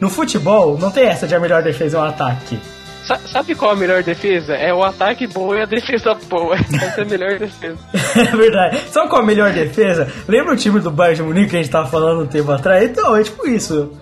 [0.00, 2.58] No futebol, não tem essa de a melhor defesa é um ataque.
[3.06, 4.54] Sabe qual a melhor defesa?
[4.54, 6.56] É o ataque bom e a defesa boa.
[6.74, 7.78] Essa é a melhor defesa.
[8.16, 8.78] é verdade.
[8.90, 10.10] Sabe qual a melhor defesa?
[10.26, 12.84] Lembra o time do Bayern de Munique que a gente tava falando um tempo atrás?
[12.84, 13.92] Então, é tipo isso.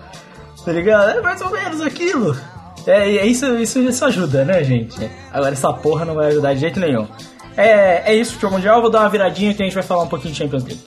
[0.65, 1.19] Tá ligado?
[1.19, 2.35] É mais ou menos aquilo.
[2.87, 5.09] É, é isso, isso, isso ajuda, né, gente?
[5.31, 7.07] Agora essa porra não vai ajudar de jeito nenhum.
[7.57, 8.81] É, é isso, futebol mundial.
[8.81, 10.81] Vou dar uma viradinha que a gente vai falar um pouquinho de Champions League.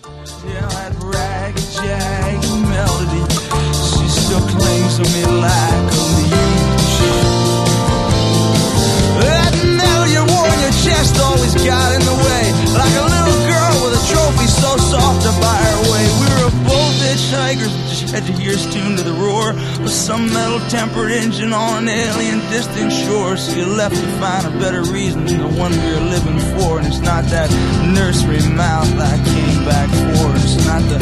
[10.85, 12.45] Chest always got in the way.
[12.77, 16.05] Like a little girl with a trophy so soft to buy her way.
[16.21, 19.91] We were a both hitchhikers, just Had to hear us tune to the roar of
[19.91, 23.37] some metal tempered engine on an alien distant shore.
[23.37, 26.79] So you left to find a better reason than the one we were living for.
[26.79, 27.49] And it's not that
[27.95, 30.27] nursery mouth I came back for.
[30.37, 30.99] It's not the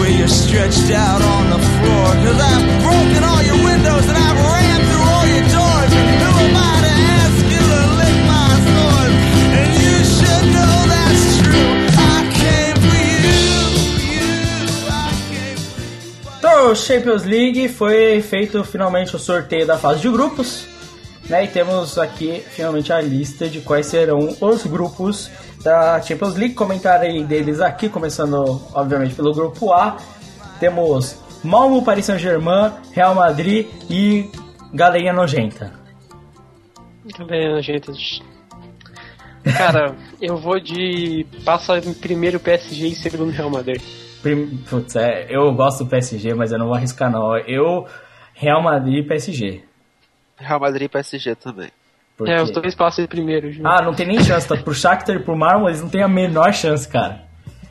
[0.00, 2.06] way you're stretched out on the floor.
[2.24, 5.92] Cause I've broken all your windows and I've ran through all your doors.
[5.92, 6.77] And am I
[16.60, 20.66] Então, Champions League foi feito finalmente o sorteio da fase de grupos.
[21.28, 25.30] Né, e temos aqui finalmente a lista de quais serão os grupos
[25.62, 26.54] da Champions League.
[26.56, 29.98] Comentarei deles aqui, começando obviamente pelo grupo A.
[30.58, 34.28] Temos Malmo, Paris Saint-Germain, Real Madrid e
[34.74, 35.72] Galerinha Nojenta.
[37.16, 37.92] Galerinha Nojenta.
[39.56, 41.24] Cara, eu vou de.
[41.44, 43.80] Passa em primeiro PSG e segundo Real Madrid.
[44.28, 44.58] Prim...
[44.68, 47.36] Putz, é, eu gosto do PSG, mas eu não vou arriscar não.
[47.38, 47.86] Eu,
[48.34, 49.62] Real Madrid e PSG.
[50.36, 51.70] Real Madrid e PSG também.
[52.16, 52.32] Porque...
[52.32, 53.48] É, os dois passam em primeiro.
[53.64, 54.46] Ah, não tem nem chance.
[54.46, 54.56] Tá?
[54.56, 57.22] Pro Shakhtar e pro Marmo, eles não tem a menor chance, cara.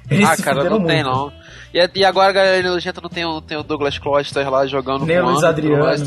[0.10, 0.88] Eles ah, cara, não muito.
[0.88, 1.32] tem não.
[1.74, 5.06] E, e agora a galera nojenta não tem o, tem o Douglas Costa lá jogando
[5.06, 5.84] Nem o Luiz Adriano.
[5.84, 6.02] Mas,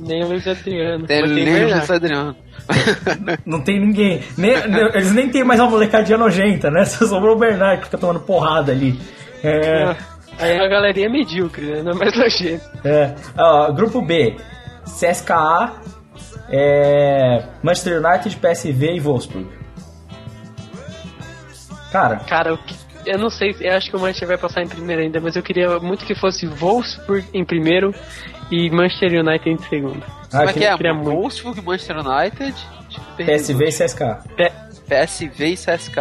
[0.00, 1.06] Nem o Luiz Adriano.
[1.06, 2.36] Tem, nem o Luiz Adriano.
[3.46, 4.22] não tem ninguém.
[4.36, 4.50] Nem,
[4.92, 6.82] eles nem tem mais uma molecadinha nojenta, né?
[6.86, 8.98] Só sobrou o Bernard que fica tomando porrada ali.
[9.42, 9.96] É...
[10.38, 11.82] Aí a galeria é medíocre, né?
[11.82, 12.64] Não é mais nojento.
[12.84, 13.14] É.
[13.36, 14.36] Ó, grupo B.
[14.84, 15.74] CSKA,
[16.48, 17.42] é...
[17.62, 19.48] Manchester United, PSV e Wolfsburg.
[21.90, 22.16] Cara.
[22.16, 22.74] Cara, o que
[23.06, 25.42] eu não sei, eu acho que o Manchester vai passar em primeiro ainda, mas eu
[25.42, 27.94] queria muito que fosse Wolfsburg em primeiro
[28.50, 30.02] e Manchester United em segundo.
[30.32, 30.76] Ah, Como é que é?
[30.76, 32.54] Queria Wolfsburg, Manchester United,
[33.16, 34.00] PSV e CSK.
[34.36, 34.52] P
[34.88, 35.96] PSV e CSK.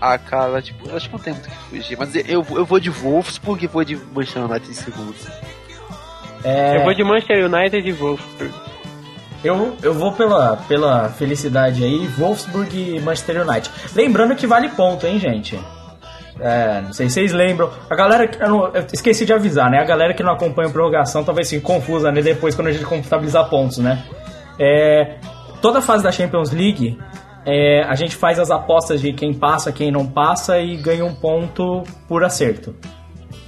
[0.00, 2.78] Ah, cara, tipo, acho que não tem muito o que fugir, mas eu, eu vou
[2.78, 5.16] de Wolfsburg e vou de Manchester United em segundo.
[6.44, 6.76] É...
[6.76, 8.54] Eu vou de Manchester United e Wolfsburg.
[9.42, 13.70] Eu, eu vou pela, pela felicidade aí, Wolfsburg e Manchester United.
[13.94, 15.58] Lembrando que vale ponto, hein, gente?
[16.40, 17.70] É, não sei se vocês lembram.
[17.88, 18.30] A galera.
[18.38, 19.78] Eu, não, eu, esqueci de avisar, né?
[19.78, 22.20] A galera que não acompanha a prorrogação talvez fique confusa, né?
[22.20, 24.04] Depois quando a gente contabilizar pontos, né?
[24.58, 25.16] É,
[25.62, 26.98] toda a fase da Champions League,
[27.46, 31.14] é, a gente faz as apostas de quem passa, quem não passa e ganha um
[31.14, 32.74] ponto por acerto.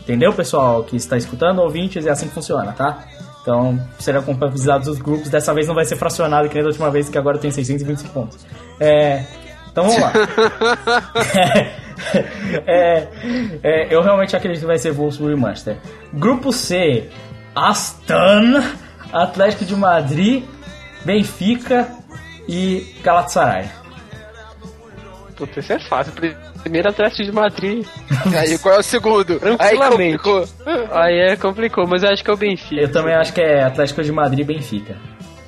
[0.02, 2.06] Entendeu, pessoal que está escutando, ouvintes?
[2.06, 3.04] É assim que funciona, tá?
[3.42, 5.28] Então, serão compatibilizados os grupos.
[5.28, 8.12] Dessa vez não vai ser fracionado, que nem da última vez, que agora tem 625
[8.12, 8.46] pontos.
[8.78, 9.24] É,
[9.70, 10.12] então vamos lá.
[12.66, 13.08] é,
[13.64, 15.76] é, eu realmente acredito que vai ser Wolfsburg e Manchester.
[16.12, 17.10] Grupo C:
[17.54, 18.62] Aston,
[19.12, 20.44] Atlético de Madrid,
[21.04, 21.88] Benfica
[22.48, 23.68] e Galatasaray.
[25.38, 26.12] Puta, isso é fácil.
[26.62, 27.86] Primeiro Atlético de Madrid.
[28.36, 29.40] Aí qual é o segundo?
[29.60, 30.44] Aí complicou.
[30.90, 32.82] Aí é complicou, mas eu acho que é o Benfica.
[32.82, 34.96] Eu também acho que é Atlético de Madrid e Benfica.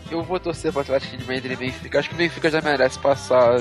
[0.08, 1.98] Eu vou torcer pro Atlético de Madrid e Benfica.
[1.98, 3.60] Acho que o Benfica já merece passar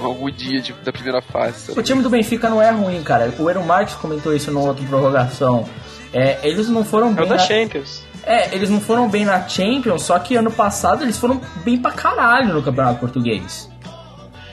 [0.00, 1.78] algum dia de, da primeira fase.
[1.78, 3.32] O time do Benfica não é ruim, cara.
[3.38, 5.68] O Eero Marques comentou isso no outro prorrogação.
[6.12, 7.22] É, eles não foram bem.
[7.22, 7.42] É o da na...
[7.42, 8.04] Champions.
[8.24, 11.92] É, eles não foram bem na Champions, só que ano passado eles foram bem pra
[11.92, 13.70] caralho no Campeonato Português.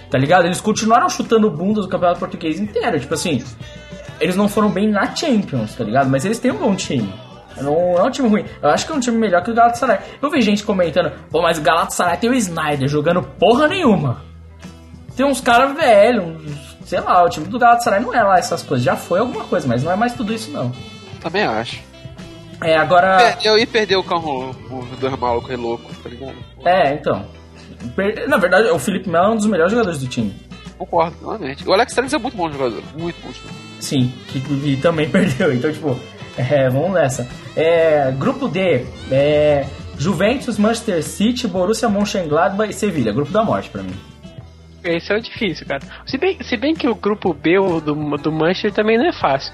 [0.10, 0.46] Tá ligado?
[0.46, 3.00] Eles continuaram chutando bunda do Campeonato Português inteiro.
[3.00, 3.44] Tipo assim,
[4.20, 6.10] eles não foram bem na Champions, tá ligado?
[6.10, 7.14] Mas eles têm um bom time.
[7.62, 8.46] Não, é um time ruim.
[8.62, 10.00] Eu acho que é um time melhor que o Galatasaray.
[10.22, 14.22] Eu vi gente comentando, pô, mas o Galatasaray tem o Snyder jogando porra nenhuma.
[15.16, 16.36] Tem uns caras velhos,
[16.86, 18.86] sei lá, o time do Galatasaray não é lá essas coisas.
[18.86, 20.72] Já foi alguma coisa, mas não é mais tudo isso não.
[21.22, 21.82] Também acho.
[22.62, 23.18] É, agora.
[23.18, 26.36] Perdeu e perdeu o carro, o dois malucos é louco, tá ligado?
[26.66, 27.26] É, então.
[28.28, 30.34] Na verdade, o Felipe Melo é um dos melhores jogadores do time.
[30.78, 31.68] Concordo, realmente.
[31.68, 32.84] O Alex Telles é muito bom jogador.
[32.98, 33.56] Muito bom jogador.
[33.80, 35.54] Sim, que e também perdeu.
[35.54, 35.98] Então, tipo,
[36.38, 37.28] é, vamos nessa.
[37.56, 39.66] É, grupo D, é,
[39.98, 43.14] Juventus, Manchester City, Borussia Mönchengladbach e Sevilha.
[43.14, 43.96] Grupo da morte para mim.
[44.84, 45.82] Esse é o difícil, cara.
[46.06, 49.54] Se bem, se bem que o grupo B do, do Manchester também não é fácil.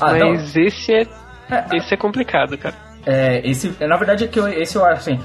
[0.00, 0.62] Ah, mas não.
[0.62, 1.02] esse é,
[1.50, 2.74] é, esse é complicado, cara.
[3.04, 5.20] É, esse, na verdade é que eu, esse eu acho assim,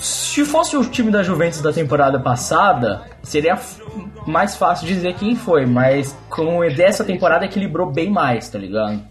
[0.00, 3.58] se fosse o time da Juventus da temporada passada, seria
[4.26, 9.02] mais fácil dizer quem foi, mas com dessa temporada equilibrou bem mais, tá ligado?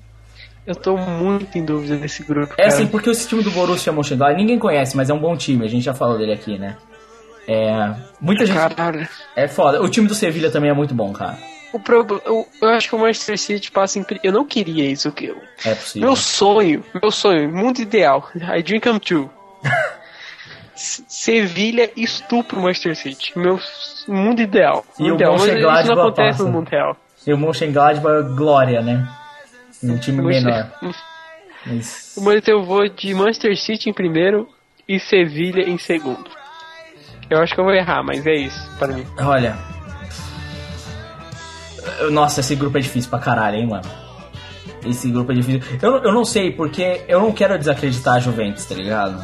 [0.66, 2.54] Eu tô muito em dúvida desse grupo.
[2.58, 5.66] É assim, porque esse time do Borussia Mönchengladbach ninguém conhece, mas é um bom time,
[5.66, 6.76] a gente já falou dele aqui, né?
[7.48, 8.58] É, muita gente.
[8.58, 9.08] Caralho.
[9.36, 9.82] É foda.
[9.82, 11.38] O time do Sevilha também é muito bom, cara.
[11.74, 14.06] O problema, eu, eu, acho que o Manchester City passa em.
[14.24, 15.12] Eu não queria isso.
[15.12, 16.08] Que eu, é possível.
[16.08, 18.28] Meu sonho, meu sonho, mundo ideal.
[18.36, 19.30] I dream come true.
[20.80, 23.38] Sevilha estupra o Manchester City.
[23.38, 23.60] Meu
[24.08, 24.86] mundo ideal.
[24.98, 25.36] E ideal.
[25.36, 26.44] o Mönchengladbach Isso não acontece passa.
[26.44, 26.98] no mundo real.
[27.28, 29.06] E o Mönchengladbach glória, né?
[29.84, 30.72] Um time menor.
[31.66, 32.16] Mas...
[32.24, 34.48] Mas eu vou de Manchester City em primeiro
[34.88, 36.30] e Sevilha em segundo.
[37.30, 39.06] Eu acho que eu vou errar, mas é isso para mim.
[39.20, 39.56] Olha.
[42.10, 43.84] Nossa, esse grupo é difícil pra caralho, hein, mano.
[44.86, 45.62] Esse grupo é difícil.
[45.82, 49.22] Eu, eu não sei, porque eu não quero desacreditar a Juventus, tá ligado?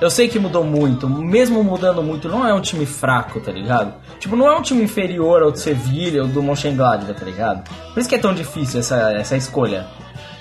[0.00, 3.94] Eu sei que mudou muito, mesmo mudando muito, não é um time fraco, tá ligado?
[4.18, 7.68] Tipo, não é um time inferior ao do Sevilha ou do Mönchengladbach, tá ligado?
[7.94, 9.86] Por isso que é tão difícil essa, essa escolha.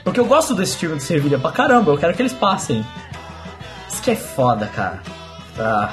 [0.04, 2.86] Porque eu gosto desse time do Sevilha pra caramba, eu quero que eles passem.
[3.90, 5.02] Isso que é foda, cara.
[5.58, 5.90] Ah.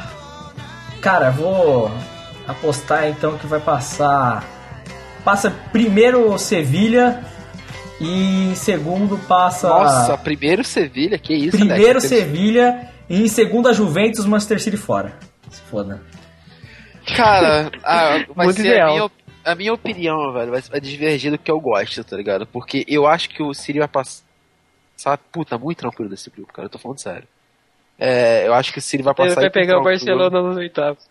[1.00, 1.90] Cara, vou
[2.46, 4.44] apostar então que vai passar.
[5.24, 7.24] Passa primeiro Sevilha
[8.00, 9.68] e segundo passa.
[9.68, 15.12] Nossa, primeiro Sevilha, que isso, Primeiro Sevilha e em segundo a Juventus, Manchester City fora.
[15.50, 16.00] Se foda.
[17.14, 18.88] Cara, a, vai Muito ser ideal.
[18.88, 19.10] a minha,
[19.44, 22.46] a minha opinião, velho, vai, vai divergir do que eu gosto, tá ligado?
[22.46, 26.70] Porque eu acho que o City vai passar, puta, muito tranquilo desse grupo, cara, eu
[26.70, 27.28] tô falando sério.
[27.98, 29.32] É, eu acho que o City vai passar.
[29.32, 31.04] Ele vai pegar o Barcelona nos oitavos.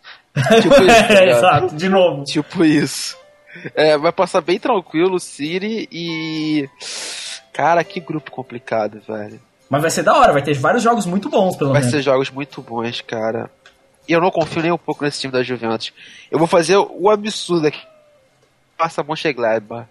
[0.59, 2.23] Tipo isso, tá Exato, de novo.
[2.23, 3.15] Tipo isso.
[3.75, 6.67] É, vai passar bem tranquilo o City e.
[7.53, 9.39] Cara, que grupo complicado, velho.
[9.71, 11.93] Mas vai ser da hora, vai ter vários jogos muito bons, pelo vai menos.
[11.93, 13.49] Vai ser jogos muito bons, cara.
[14.05, 15.93] E eu não confio nem um pouco nesse time da Juventus.
[16.29, 17.79] Eu vou fazer o absurdo aqui.
[18.77, 19.87] Passa Mönchengladbach.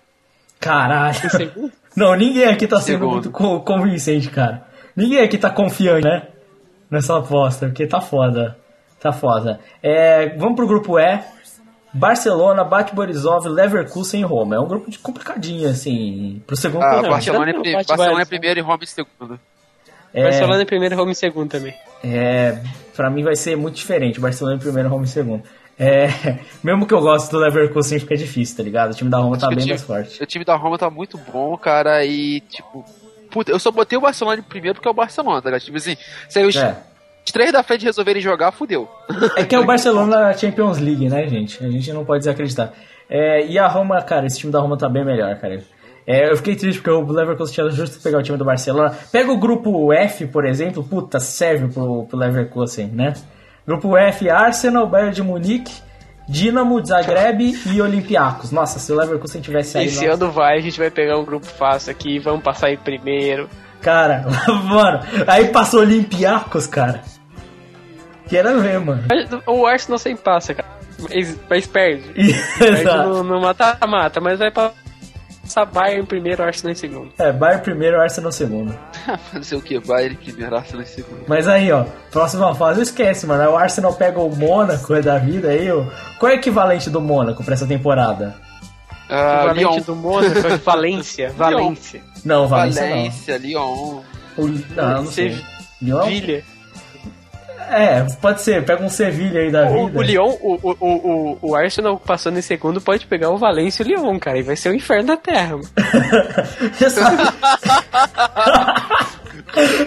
[0.60, 1.72] Caralho.
[1.96, 3.12] não, ninguém aqui tá sendo Segundo.
[3.12, 4.66] muito convincente, cara.
[4.94, 6.26] Ninguém aqui tá confiando, né?
[6.90, 8.58] Nessa aposta, porque tá foda.
[9.00, 9.60] Tá foda.
[9.82, 11.24] É, vamos pro grupo E.
[11.94, 14.56] Barcelona, Bate Borisov, Leverkusen e Roma.
[14.56, 18.62] É um grupo de complicadinho, assim, pro segundo ah, Barcelona, é, Barcelona é primeiro e
[18.62, 19.40] Roma em segundo.
[20.12, 21.74] É, Barcelona em primeiro e Roma em segundo também.
[22.02, 22.58] É,
[22.96, 24.20] pra mim vai ser muito diferente.
[24.20, 25.42] Barcelona em primeiro e Roma em segundo.
[25.78, 26.08] É,
[26.62, 28.90] mesmo que eu goste do Leverkusen, fica difícil, tá ligado?
[28.90, 30.22] O time da Roma tá bem time, mais forte.
[30.22, 32.84] O time da Roma tá muito bom, cara, e tipo.
[33.30, 35.62] Puta, eu só botei o Barcelona em primeiro porque é o Barcelona, tá ligado?
[35.62, 35.96] Tipo assim,
[36.28, 36.76] se os é.
[37.32, 38.88] três da frente resolverem jogar, fudeu.
[39.36, 41.64] É que é o Barcelona Champions League, né, gente?
[41.64, 42.72] A gente não pode desacreditar.
[43.08, 45.62] É, e a Roma, cara, esse time da Roma tá bem melhor, cara.
[46.10, 48.92] É, eu fiquei triste porque o Leverkusen tinha justo pegar o time do Barcelona.
[49.12, 53.14] Pega o grupo F, por exemplo, puta, serve pro, pro Leverkusen, né?
[53.64, 55.72] Grupo F, Arsenal, Bayern de Munique,
[56.28, 58.50] Dinamo, Zagreb e Olympiacos.
[58.50, 59.86] Nossa, se o Leverkusen tivesse aí...
[59.86, 60.24] Esse nossa...
[60.24, 63.48] ano vai, a gente vai pegar um grupo fácil aqui, vamos passar em primeiro.
[63.80, 64.26] Cara,
[64.66, 67.02] mano, aí passou Olympiacos, cara.
[68.28, 69.04] Quero ver, mano.
[69.46, 70.68] O Arsenal sempre passa, cara.
[70.98, 72.02] Mas, mas perde.
[72.58, 74.72] perde no mata-mata, mas vai pra
[75.50, 77.12] passar Bayern em primeiro, Arsenal em segundo.
[77.18, 78.78] É, Bayern primeiro, Arsenal em segundo.
[79.32, 79.80] Fazer o que?
[79.80, 81.24] Bayern primeiro, Arsenal em segundo.
[81.26, 83.50] Mas aí, ó, próxima fase, esquece, mano.
[83.50, 85.84] O Arsenal pega o Mônaco é da vida aí, ó.
[86.18, 88.36] Qual é o equivalente do Mônaco pra essa temporada?
[89.08, 89.80] Uh, equivalente Lyon.
[89.82, 91.30] do Mônaco é Valência.
[91.32, 92.02] Valência.
[92.24, 93.46] Não, Valência, Valência não.
[93.46, 94.00] Lyon.
[94.38, 94.46] O,
[94.76, 95.36] não, não sei.
[95.82, 96.06] Lyon?
[96.06, 96.44] Vilha.
[97.70, 99.98] É, pode ser, pega um Sevilha aí da o, vida.
[99.98, 103.86] O Lyon, o, o, o, o Arsenal passando em segundo pode pegar o Valência e
[103.86, 105.56] o Lyon, cara, e vai ser o inferno da terra.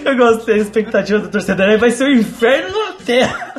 [0.06, 3.54] Eu gostei da expectativa do torcedor, aí vai ser o inferno da terra.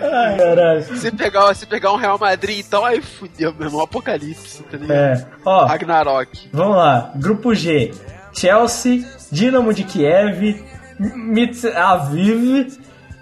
[0.00, 0.82] Ai, caralho.
[0.96, 3.82] Se pegar, se pegar um Real Madrid, então aí fudeu, meu irmão.
[3.82, 4.96] Apocalipse, tá ligado?
[4.96, 5.26] É.
[5.44, 6.48] Ó, Ragnarok.
[6.52, 7.12] Vamos lá.
[7.16, 7.92] Grupo G.
[8.32, 10.64] Chelsea, Dinamo de Kiev,
[10.98, 12.78] Mitz Aviv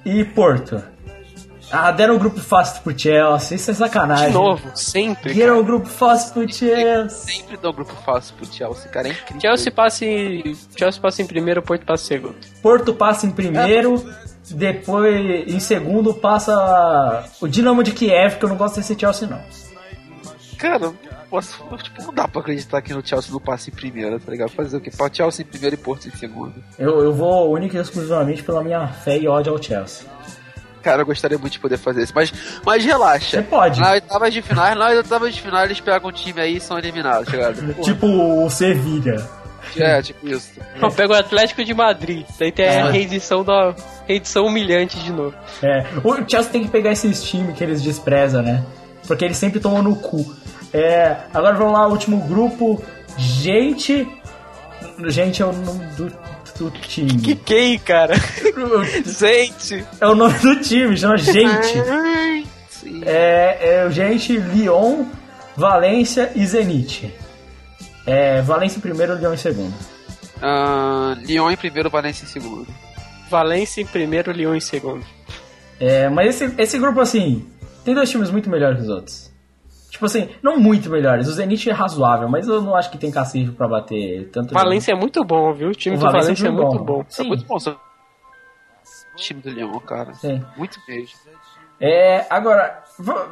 [0.06, 0.80] e Porto.
[1.68, 4.28] Ah, deram um grupo fácil pro Chelsea, isso é sacanagem.
[4.28, 5.34] De novo, sempre.
[5.34, 7.08] Deram um grupo fácil pro Chelsea.
[7.08, 9.40] Sempre dão um grupo fácil pro Chelsea, cara, é incrível.
[9.40, 12.36] Chelsea passa em, Chelsea passa em primeiro, Porto passa em segundo.
[12.62, 14.54] Porto passa em primeiro, é.
[14.54, 19.40] depois em segundo passa o Dinamo de Kiev, que eu não gosto desse Chelsea não.
[20.58, 20.92] Cara,
[21.28, 24.50] posso, tipo, não dá pra acreditar que no Chelsea não passe em primeiro, tá ligado?
[24.50, 24.90] Fazer o quê?
[24.96, 26.54] Pra Chelsea em primeiro e Porto em segundo.
[26.78, 30.06] Eu, eu vou única e exclusivamente pela minha fé e ódio ao Chelsea.
[30.82, 32.32] Cara, eu gostaria muito de poder fazer isso, mas,
[32.64, 33.38] mas relaxa.
[33.38, 33.80] Você pode.
[33.80, 36.78] Na oitava de final, na oitava de final eles pegam um time aí e são
[36.78, 37.74] eliminados, tá ligado?
[37.82, 39.28] tipo o Sevilha.
[39.76, 40.52] É, tipo isso.
[40.80, 42.24] Não, pega o Atlético de Madrid.
[42.38, 43.74] Daí tem a reedição da
[44.06, 45.34] reedição humilhante de novo.
[45.60, 48.64] É, o Chelsea tem que pegar esses times que eles desprezam, né?
[49.06, 50.34] Porque eles sempre tomam no cu.
[50.72, 52.82] É, agora vamos lá, último grupo.
[53.16, 54.06] Gente.
[55.06, 56.12] Gente é o nome do,
[56.58, 57.18] do time.
[57.20, 58.14] Que gay, cara?
[59.04, 59.84] gente.
[60.00, 61.74] É o nome do time, chama Gente.
[63.04, 65.04] é, é Gente, Lyon,
[65.56, 67.12] Valência e Zenit.
[68.06, 69.74] É, Valência em primeiro, Lyon em segundo.
[70.36, 72.66] Uh, Lyon em primeiro, Valência em segundo.
[73.30, 75.04] Valência em primeiro, Lyon em segundo.
[75.80, 77.44] É, mas esse, esse grupo, assim,
[77.86, 79.32] tem dois times muito melhores que os outros.
[79.88, 81.28] Tipo assim, não muito melhores.
[81.28, 84.52] O Zenit é razoável, mas eu não acho que tem cacife para bater tanto.
[84.52, 85.68] Valência é muito bom, viu?
[85.68, 86.98] O time o do Valência, Valência é muito bom.
[86.98, 87.04] bom.
[87.08, 87.22] Sim.
[87.22, 87.56] É muito bom.
[87.56, 90.12] O time do Leão, cara.
[90.14, 90.42] Sim.
[90.56, 91.12] Muito beijo.
[91.80, 92.82] É, agora,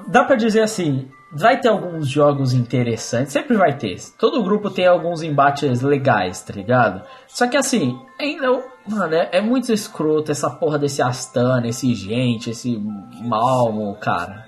[0.07, 3.97] dá para dizer assim, vai ter alguns jogos interessantes, sempre vai ter.
[4.17, 7.03] Todo grupo tem alguns embates legais, tá ligado?
[7.27, 12.51] Só que assim, ainda, mano, é, é muito escroto essa porra desse Astana, esse gente,
[12.51, 12.81] esse
[13.21, 14.44] Malmo, cara.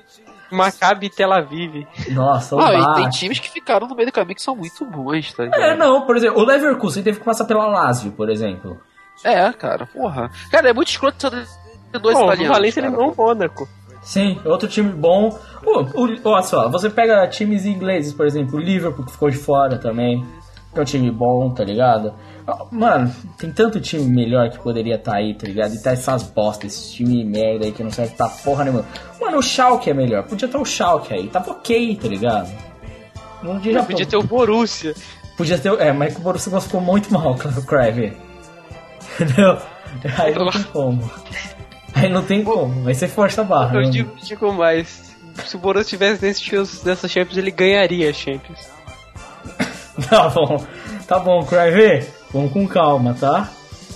[0.50, 1.86] Maccabi Tel Aviv.
[2.10, 5.32] Nossa, o ah, tem times que ficaram no meio do caminho que são muito bons,
[5.32, 5.60] tá ligado?
[5.60, 8.80] É, não, por exemplo, o Leverkusen teve que passar pela Lazio, por exemplo.
[9.24, 10.30] É, cara, porra.
[10.50, 12.50] Cara, é muito escroto ter dois Bom, italianos.
[12.50, 13.68] O Valência eliminou o Mônaco.
[14.02, 15.36] Sim, outro time bom.
[16.24, 20.24] olha só, você pega times ingleses, por exemplo, o Liverpool que ficou de fora também.
[20.72, 22.14] Que é um time bom, tá ligado?
[22.70, 25.74] Mano, tem tanto time melhor que poderia estar tá aí, tá ligado?
[25.74, 28.84] E tá essas bostas, esse time merda aí que não serve pra porra nenhuma.
[29.20, 30.22] Mano, o Schalke é melhor.
[30.22, 31.28] Podia ter o Schalke aí.
[31.28, 32.52] Tava ok, tá ligado?
[33.42, 34.94] Não podia, podia ter o Borussia.
[35.36, 35.72] Podia ter.
[35.80, 38.12] É, mas o Borussia ficou muito mal, o Crave.
[39.20, 39.58] Entendeu?
[40.18, 41.10] Aí não tem como.
[41.94, 42.82] Aí não tem como.
[42.84, 43.76] Vai ser força barra.
[43.76, 43.90] Eu né?
[43.90, 45.16] digo, digo mais.
[45.44, 48.68] Se o Borussia tivesse nesse, nessa Champions, ele ganharia a Champions.
[50.08, 50.64] tá bom.
[51.06, 52.06] Tá bom, Crave.
[52.32, 53.50] Vamos com calma, tá?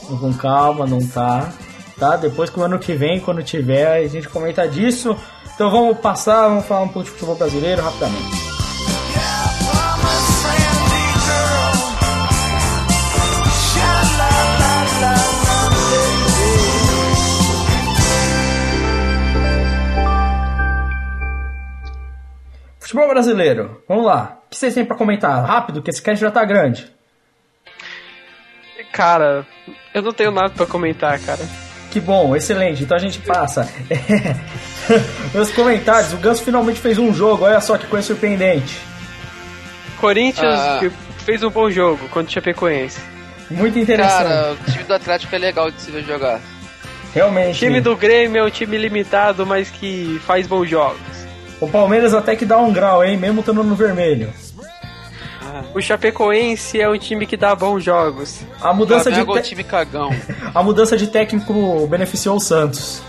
[0.04, 1.52] Vamos com calma, não tá.
[1.98, 2.16] Tá?
[2.16, 5.16] Depois que o ano que vem, quando tiver, a gente comenta disso.
[5.54, 8.50] Então vamos passar, vamos falar um pouco de futebol brasileiro rapidamente.
[22.78, 24.40] Futebol brasileiro, vamos lá.
[24.46, 25.44] O que vocês têm pra comentar?
[25.44, 26.90] Rápido, que esse cast já tá grande.
[28.92, 29.46] Cara,
[29.94, 31.44] eu não tenho nada para comentar, cara.
[31.90, 32.82] Que bom, excelente.
[32.82, 33.68] Então a gente passa.
[35.34, 38.80] Meus comentários, o Ganso finalmente fez um jogo, olha só que coisa surpreendente.
[40.00, 40.80] Corinthians ah.
[41.18, 43.00] fez um bom jogo contra o Chapecoense.
[43.50, 44.28] Muito interessante.
[44.28, 46.40] Cara, o time do Atlético é legal de se ver jogar.
[47.12, 47.56] Realmente.
[47.56, 51.00] O time do Grêmio é um time limitado, mas que faz bons jogos.
[51.60, 53.16] O Palmeiras até que dá um grau, hein?
[53.16, 54.32] Mesmo estando no vermelho.
[55.74, 58.40] O Chapecoense é um time que dá bons jogos.
[58.60, 59.38] A mudança de te...
[59.38, 60.10] é time cagão.
[60.54, 63.02] A mudança de técnico beneficiou o Santos.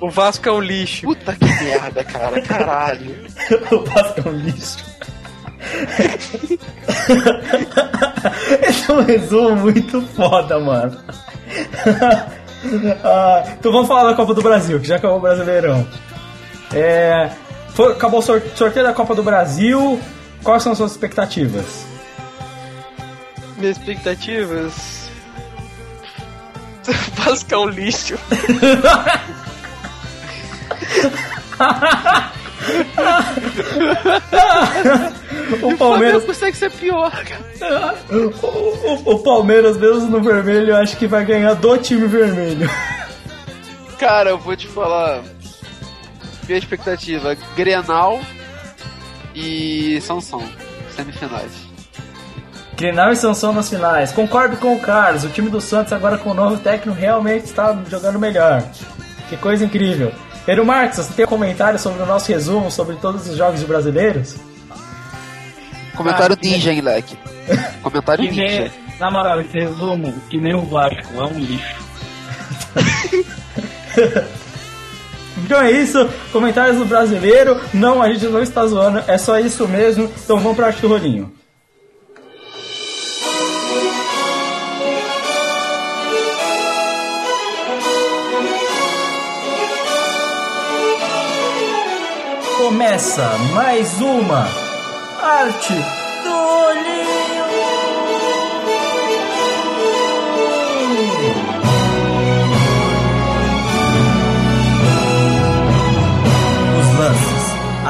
[0.00, 1.06] O Vasco é um lixo.
[1.06, 2.40] Puta que merda, cara.
[2.42, 3.14] Caralho.
[3.70, 4.78] o Vasco é um lixo.
[8.62, 10.98] Esse é um resumo muito foda, mano.
[13.04, 15.86] ah, então vamos falar da Copa do Brasil, que já acabou o Brasileirão.
[16.72, 17.30] É,
[17.70, 20.00] foi, acabou o sorteio da Copa do Brasil.
[20.42, 21.84] Quais são as suas expectativas?
[23.56, 25.10] Minhas expectativas.
[27.14, 28.18] Vasco é um lixo.
[35.62, 37.94] o Palmeiras consegue ser pior, cara.
[38.10, 42.68] O, o, o, Palmeiras, mesmo no vermelho, acho que vai ganhar do time vermelho.
[43.98, 45.22] Cara, eu vou te falar.
[46.46, 48.20] Minha expectativa: Grenal
[49.40, 50.42] e Sansão,
[50.94, 51.52] semifinais.
[52.76, 54.12] Grenal e Sansão nas finais.
[54.12, 57.76] Concordo com o Carlos, o time do Santos agora com o novo técnico realmente está
[57.88, 58.62] jogando melhor.
[59.28, 60.12] Que coisa incrível.
[60.46, 64.36] Pedro Marques, você tem um comentário sobre o nosso resumo sobre todos os jogos brasileiros?
[65.94, 67.16] Comentário ah, ninja, hein, leque.
[67.82, 68.42] Comentário ninja.
[68.42, 71.76] Nem, na moral, esse resumo, que nem o Vasco, é um lixo.
[75.38, 77.60] Então é isso, comentários do brasileiro.
[77.72, 80.10] Não, a gente não está zoando, é só isso mesmo.
[80.24, 81.32] Então vamos para o rolinho.
[92.56, 94.46] Começa mais uma
[95.20, 95.74] arte
[96.22, 96.32] do
[96.66, 97.09] olhinho.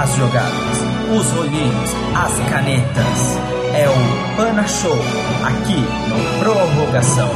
[0.01, 0.79] As jogadas,
[1.15, 3.39] os olhinhos, as canetas.
[3.75, 4.97] É o Pana Show,
[5.45, 5.77] aqui
[6.09, 7.29] no Prorrogação.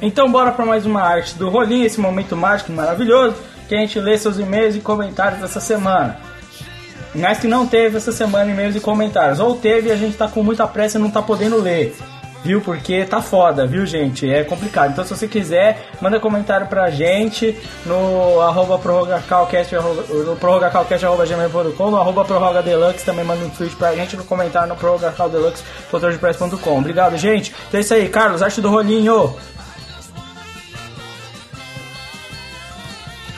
[0.00, 3.34] Então bora para mais uma arte do rolinho, esse momento mágico maravilhoso,
[3.68, 6.16] que a gente lê seus e-mails e comentários dessa semana.
[7.12, 9.40] Mas que não teve essa semana e-mails e comentários.
[9.40, 11.96] Ou teve e a gente tá com muita pressa e não tá podendo ler.
[12.44, 12.60] Viu?
[12.60, 14.30] Porque tá foda, viu, gente?
[14.30, 14.92] É complicado.
[14.92, 22.24] Então, se você quiser, manda comentário pra gente no arroba prorrogacalcast, no prorrogacalcast.gmail.com, no arroba
[22.24, 26.78] prorrogadeluxe, também manda um tweet pra gente no comentário no prorrogacaldeluxe.com.
[26.78, 27.54] Obrigado, gente.
[27.68, 29.34] Então é isso aí, Carlos, arte do rolinho.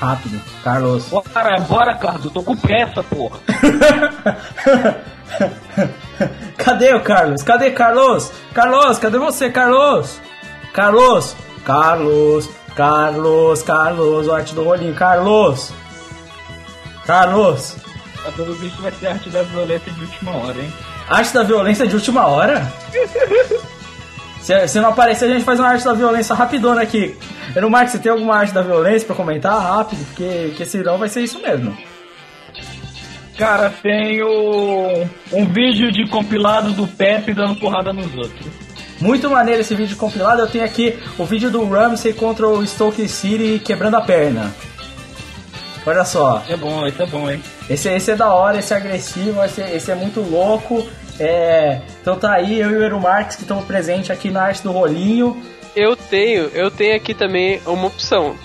[0.01, 1.09] Rápido, Carlos.
[1.09, 3.39] Bora, bora, Carlos, eu tô com pressa, porra.
[6.57, 7.43] Cadê o Carlos?
[7.43, 8.31] Cadê Carlos?
[8.52, 10.20] Carlos, cadê você, Carlos?
[10.73, 15.73] Carlos, Carlos, Carlos, Carlos, o arte do rolinho, Carlos.
[17.07, 17.77] Carlos.
[18.23, 20.73] Tá pelo visto vai ser arte da violência de última hora, hein?
[21.09, 22.70] Arte da violência de última hora?
[24.43, 27.16] se, se não aparecer, a gente faz uma arte da violência rapidona aqui.
[27.55, 30.05] Eu não Marcos, você tem alguma arte da violência pra comentar rápido?
[30.07, 31.77] Porque, porque senão vai ser isso mesmo.
[33.41, 34.29] Cara, tenho
[35.33, 38.47] um vídeo de compilado do Pepe dando porrada nos outros.
[39.01, 40.43] Muito maneiro esse vídeo compilado.
[40.43, 44.55] Eu tenho aqui o vídeo do Ramsey contra o Stoke City quebrando a perna.
[45.87, 46.45] Olha só.
[46.51, 47.43] É bom, esse é bom, hein?
[47.71, 50.87] Esse, esse é da hora, esse é agressivo, esse, esse é muito louco.
[51.19, 54.62] É, então tá aí, eu e o Eru Marques que estamos presentes aqui na arte
[54.62, 55.43] do rolinho.
[55.75, 58.37] Eu tenho, eu tenho aqui também uma opção.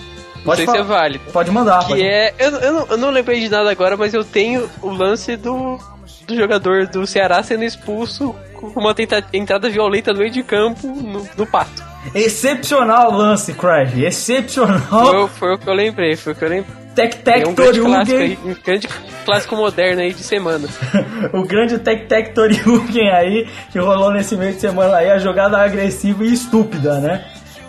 [0.46, 1.24] Pode não sei se é válido.
[1.32, 1.80] Pode mandar.
[1.80, 2.34] Que pode é.
[2.38, 5.78] Eu, eu, não, eu não lembrei de nada agora, mas eu tenho o lance do,
[6.26, 10.86] do jogador do Ceará sendo expulso com uma tenta, entrada violenta no meio de campo
[10.86, 11.84] no, no pato.
[12.14, 14.04] Excepcional lance, Craig.
[14.04, 15.28] Excepcional.
[15.28, 16.86] Foi, foi, o que eu lembrei, foi o que eu lembrei.
[16.94, 18.88] Tec Tec é um grande clássico, aí, um grande
[19.24, 20.66] clássico moderno aí de semana.
[21.34, 25.58] o grande Tec Tec Toriuken aí, que rolou nesse meio de semana aí, a jogada
[25.58, 27.22] agressiva e estúpida, né?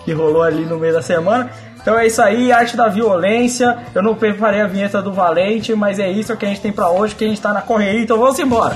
[0.06, 1.52] Que rolou ali no meio da semana.
[1.88, 3.78] Então é isso aí, arte da violência.
[3.96, 6.90] Eu não preparei a vinheta do Valente, mas é isso que a gente tem para
[6.90, 8.76] hoje, que a gente tá na correria, então vamos embora.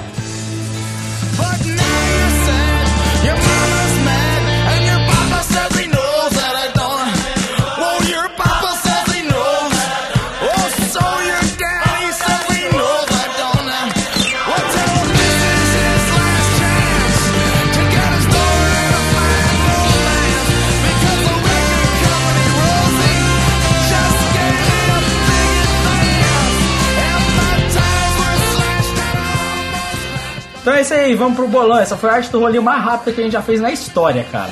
[30.62, 31.80] Então é isso aí, vamos pro bolão.
[31.80, 34.24] Essa foi a arte do rolinho mais rápida que a gente já fez na história,
[34.32, 34.52] cara.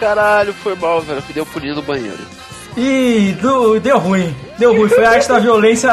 [0.00, 1.22] Caralho, foi mal, velho.
[1.32, 2.18] Deu pulinho no banheiro.
[2.76, 4.34] Ih, do, deu ruim.
[4.58, 4.88] Deu ruim.
[4.88, 5.92] Foi a arte da violência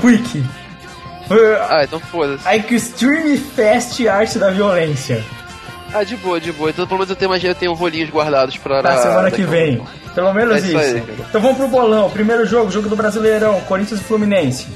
[0.00, 0.44] quick.
[1.68, 2.46] Ah, então foda-se.
[2.46, 5.24] A Extreme Fast Arte da Violência.
[5.92, 6.70] Ah, de boa, de boa.
[6.70, 8.82] Então pelo menos eu tenho, eu tenho rolinhos guardados pra...
[8.82, 9.82] Na semana que vem.
[10.14, 10.66] Pelo menos é isso.
[10.68, 10.78] isso.
[10.78, 12.10] Aí, então vamos pro bolão.
[12.10, 13.60] Primeiro jogo, jogo do Brasileirão.
[13.62, 14.66] Corinthians e Fluminense.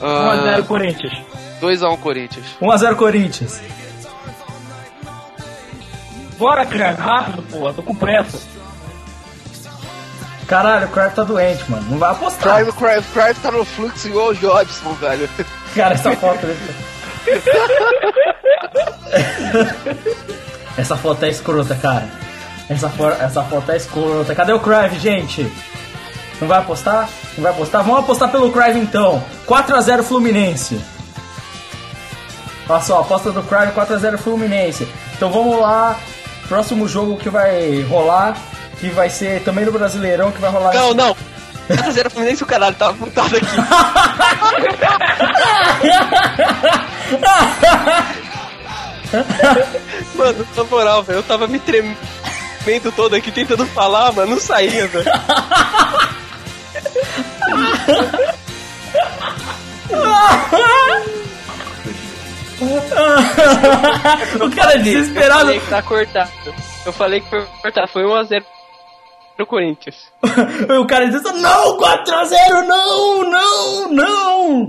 [0.00, 0.56] Ah...
[0.56, 1.37] 1x0 Corinthians.
[1.60, 2.46] 2x1 Corinthians.
[2.60, 3.60] 1x0 Corinthians.
[6.38, 8.38] Bora, Crave, rápido, porra, tô com pressa.
[10.46, 11.90] Caralho, o Crave tá doente, mano.
[11.90, 12.42] Não vai apostar.
[12.42, 15.28] Crave, Crave, Crave tá no fluxo igual o Jobson, velho.
[15.74, 16.74] Cara, essa foto dele.
[20.78, 22.08] essa foto é escrota, cara.
[22.68, 24.34] Essa, for, essa foto é escrota.
[24.34, 25.52] Cadê o Crave, gente?
[26.40, 27.08] Não vai apostar?
[27.36, 27.82] Não vai apostar?
[27.82, 29.22] Vamos apostar pelo Crave então.
[29.46, 30.80] 4x0 Fluminense.
[32.68, 34.86] Olha só, aposta do Crime 4x0 Fluminense.
[35.16, 35.96] Então vamos lá.
[36.48, 38.36] Próximo jogo que vai rolar,
[38.78, 40.74] que vai ser também no Brasileirão, que vai rolar.
[40.74, 41.16] Não, não.
[41.68, 43.56] 4x0 Fluminense o caralho, tava montado aqui.
[50.14, 54.86] mano, na moral, velho, eu tava me tremendo todo aqui tentando falar, mas não saía,
[54.86, 55.10] velho.
[64.44, 65.52] o cara é desesperado.
[65.52, 66.30] Eu falei que tá cortado.
[66.86, 67.88] Eu falei que foi cortado.
[67.88, 68.44] Foi 1x0
[69.36, 69.96] pro Corinthians.
[70.80, 74.68] o cara disse: Não, 4x0, não, não, não.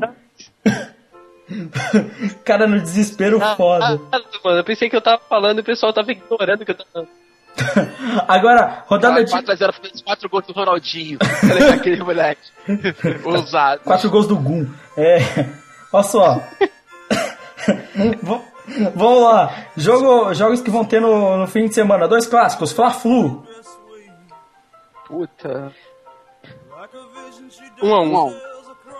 [2.45, 3.99] cara no desespero ah, foda.
[4.11, 6.71] Ah, mano, eu pensei que eu tava falando e o pessoal tava ignorando o que
[6.71, 7.09] eu tava falando.
[8.27, 9.31] Agora, rodada de.
[9.31, 11.17] 4x0 fazendo 4 gols do Ronaldinho.
[11.73, 12.41] aquele moleque.
[13.25, 13.81] Ousado.
[13.83, 14.67] 4 gols do Gum.
[14.95, 15.17] É.
[15.91, 16.39] Olha só.
[18.95, 19.65] Vamos lá.
[19.75, 22.07] Jogo, jogos que vão ter no, no fim de semana.
[22.07, 22.71] Dois clássicos.
[22.71, 23.43] Fla-Flu.
[25.07, 25.73] Puta.
[27.81, 28.35] 1 um a 1 um.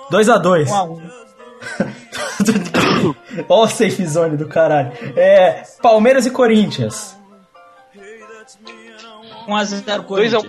[0.09, 1.01] 2 a 2 1 a 1
[3.47, 4.91] Ó o safe zone do caralho.
[5.15, 7.17] É, Palmeiras e Corinthians.
[9.47, 10.43] 1 a 0 Corinthians.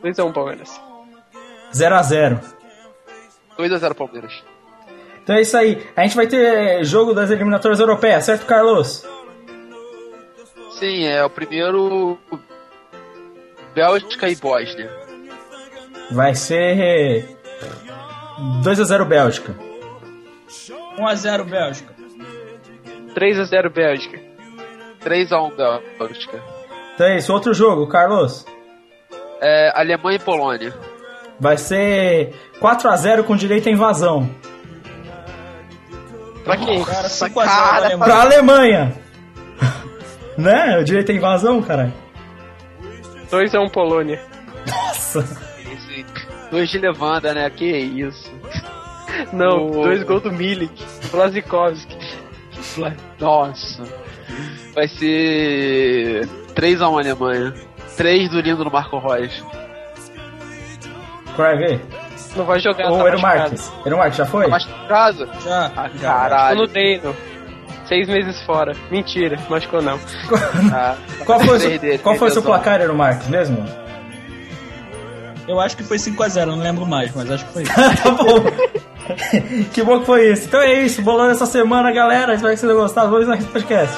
[0.00, 0.80] 2 a 1 Palmeiras.
[1.74, 2.40] 0 a 0
[3.56, 4.53] 2 a 0 Palmeiras.
[5.24, 5.82] Então é isso aí.
[5.96, 9.06] A gente vai ter jogo das eliminatórias europeias, certo, Carlos?
[10.78, 12.18] Sim, é o primeiro
[13.74, 14.90] Bélgica e Bósnia.
[16.10, 17.24] Vai ser
[18.62, 19.54] 2x0 Bélgica.
[20.98, 21.94] 1x0 Bélgica.
[23.14, 24.20] 3x0 Bélgica.
[25.02, 26.42] 3x1 Bélgica.
[26.94, 28.44] Então é isso, outro jogo, Carlos.
[29.40, 30.74] É Alemanha e Polônia.
[31.40, 34.28] Vai ser 4x0 com direito à invasão.
[36.44, 36.84] Pra quem?
[36.84, 37.98] Cara, 5 a 0 Alemanha.
[37.98, 38.94] Pra Alemanha.
[40.36, 40.78] né?
[40.78, 41.92] O direito à invasão, caralho.
[43.30, 44.20] 2 a 1 um Polônia.
[44.66, 45.26] Nossa.
[46.50, 47.48] Dois de levanda, né?
[47.50, 48.32] Que isso.
[49.32, 49.82] Não, oh.
[49.84, 50.84] dois gols do Milik.
[51.10, 51.96] Blazikowski.
[53.18, 53.82] Nossa.
[54.74, 57.54] Vai ser 3 a 1 Alemanha.
[57.96, 59.42] 3 do lindo no Marco Reus.
[61.34, 61.80] Qual é,
[62.36, 63.72] Não vai jogar, Ô, tá Eero Marques.
[63.84, 64.48] Eero Marques, já foi?
[64.50, 64.58] Tá
[64.88, 65.28] casa?
[65.44, 65.70] Já.
[65.76, 66.60] Ah, caralho.
[66.60, 67.14] No treino.
[67.86, 68.72] Seis meses fora.
[68.90, 69.98] Mentira, machucou não.
[70.72, 73.64] ah, qual foi, seu, qual foi o seu placar, Eero Marques, mesmo?
[75.46, 77.74] Eu acho que foi 5x0, não lembro mais, mas acho que foi isso.
[77.74, 78.44] tá bom.
[79.72, 80.46] que bom que foi isso.
[80.46, 82.34] Então é isso, bolando essa semana, galera.
[82.34, 83.10] Espero que vocês tenham gostado.
[83.10, 83.94] Vamos no podcast.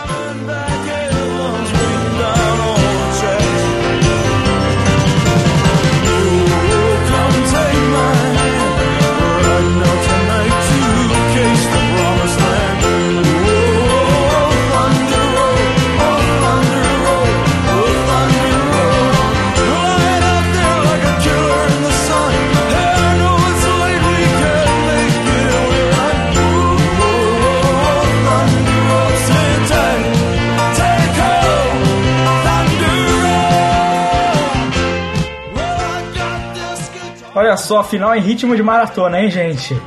[37.47, 39.81] Olha só, final em ritmo de maratona, hein, gente?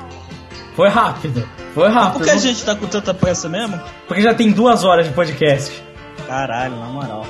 [0.78, 1.46] Foi rápido.
[1.74, 2.20] Foi rápido.
[2.20, 3.78] Por que a gente tá com tanta pressa mesmo?
[4.08, 5.84] Porque já tem duas horas de podcast.
[6.26, 7.26] Caralho, na moral.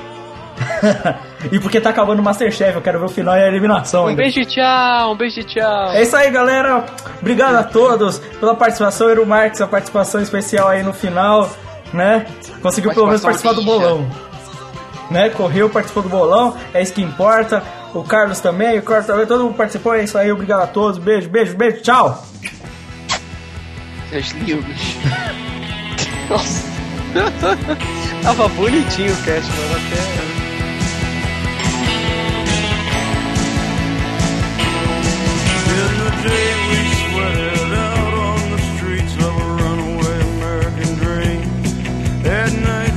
[1.52, 4.04] e porque tá acabando o Masterchef, eu quero ver o final e a eliminação.
[4.04, 4.22] Um ainda.
[4.22, 5.94] beijo tchau, um beijo tchau.
[5.94, 6.86] É isso aí, galera.
[7.20, 9.10] Obrigado a todos pela participação.
[9.10, 11.50] Eru Marques, a participação especial aí no final,
[11.92, 12.28] né?
[12.62, 14.08] Conseguiu pelo menos participar do bolão.
[15.10, 15.32] Né?
[15.32, 17.64] Correu, participou do bolão, é isso que importa
[17.94, 19.94] o Carlos também, o Carlos também, todo mundo participou.
[19.94, 20.98] É isso aí, obrigado a todos.
[20.98, 22.26] Beijo, beijo, beijo, tchau!
[24.12, 24.96] É Seus livros.
[26.30, 26.70] Nossa.
[28.24, 29.76] Tava bonitinho o cast, mano.
[29.76, 30.30] Até.
[42.30, 42.89] At night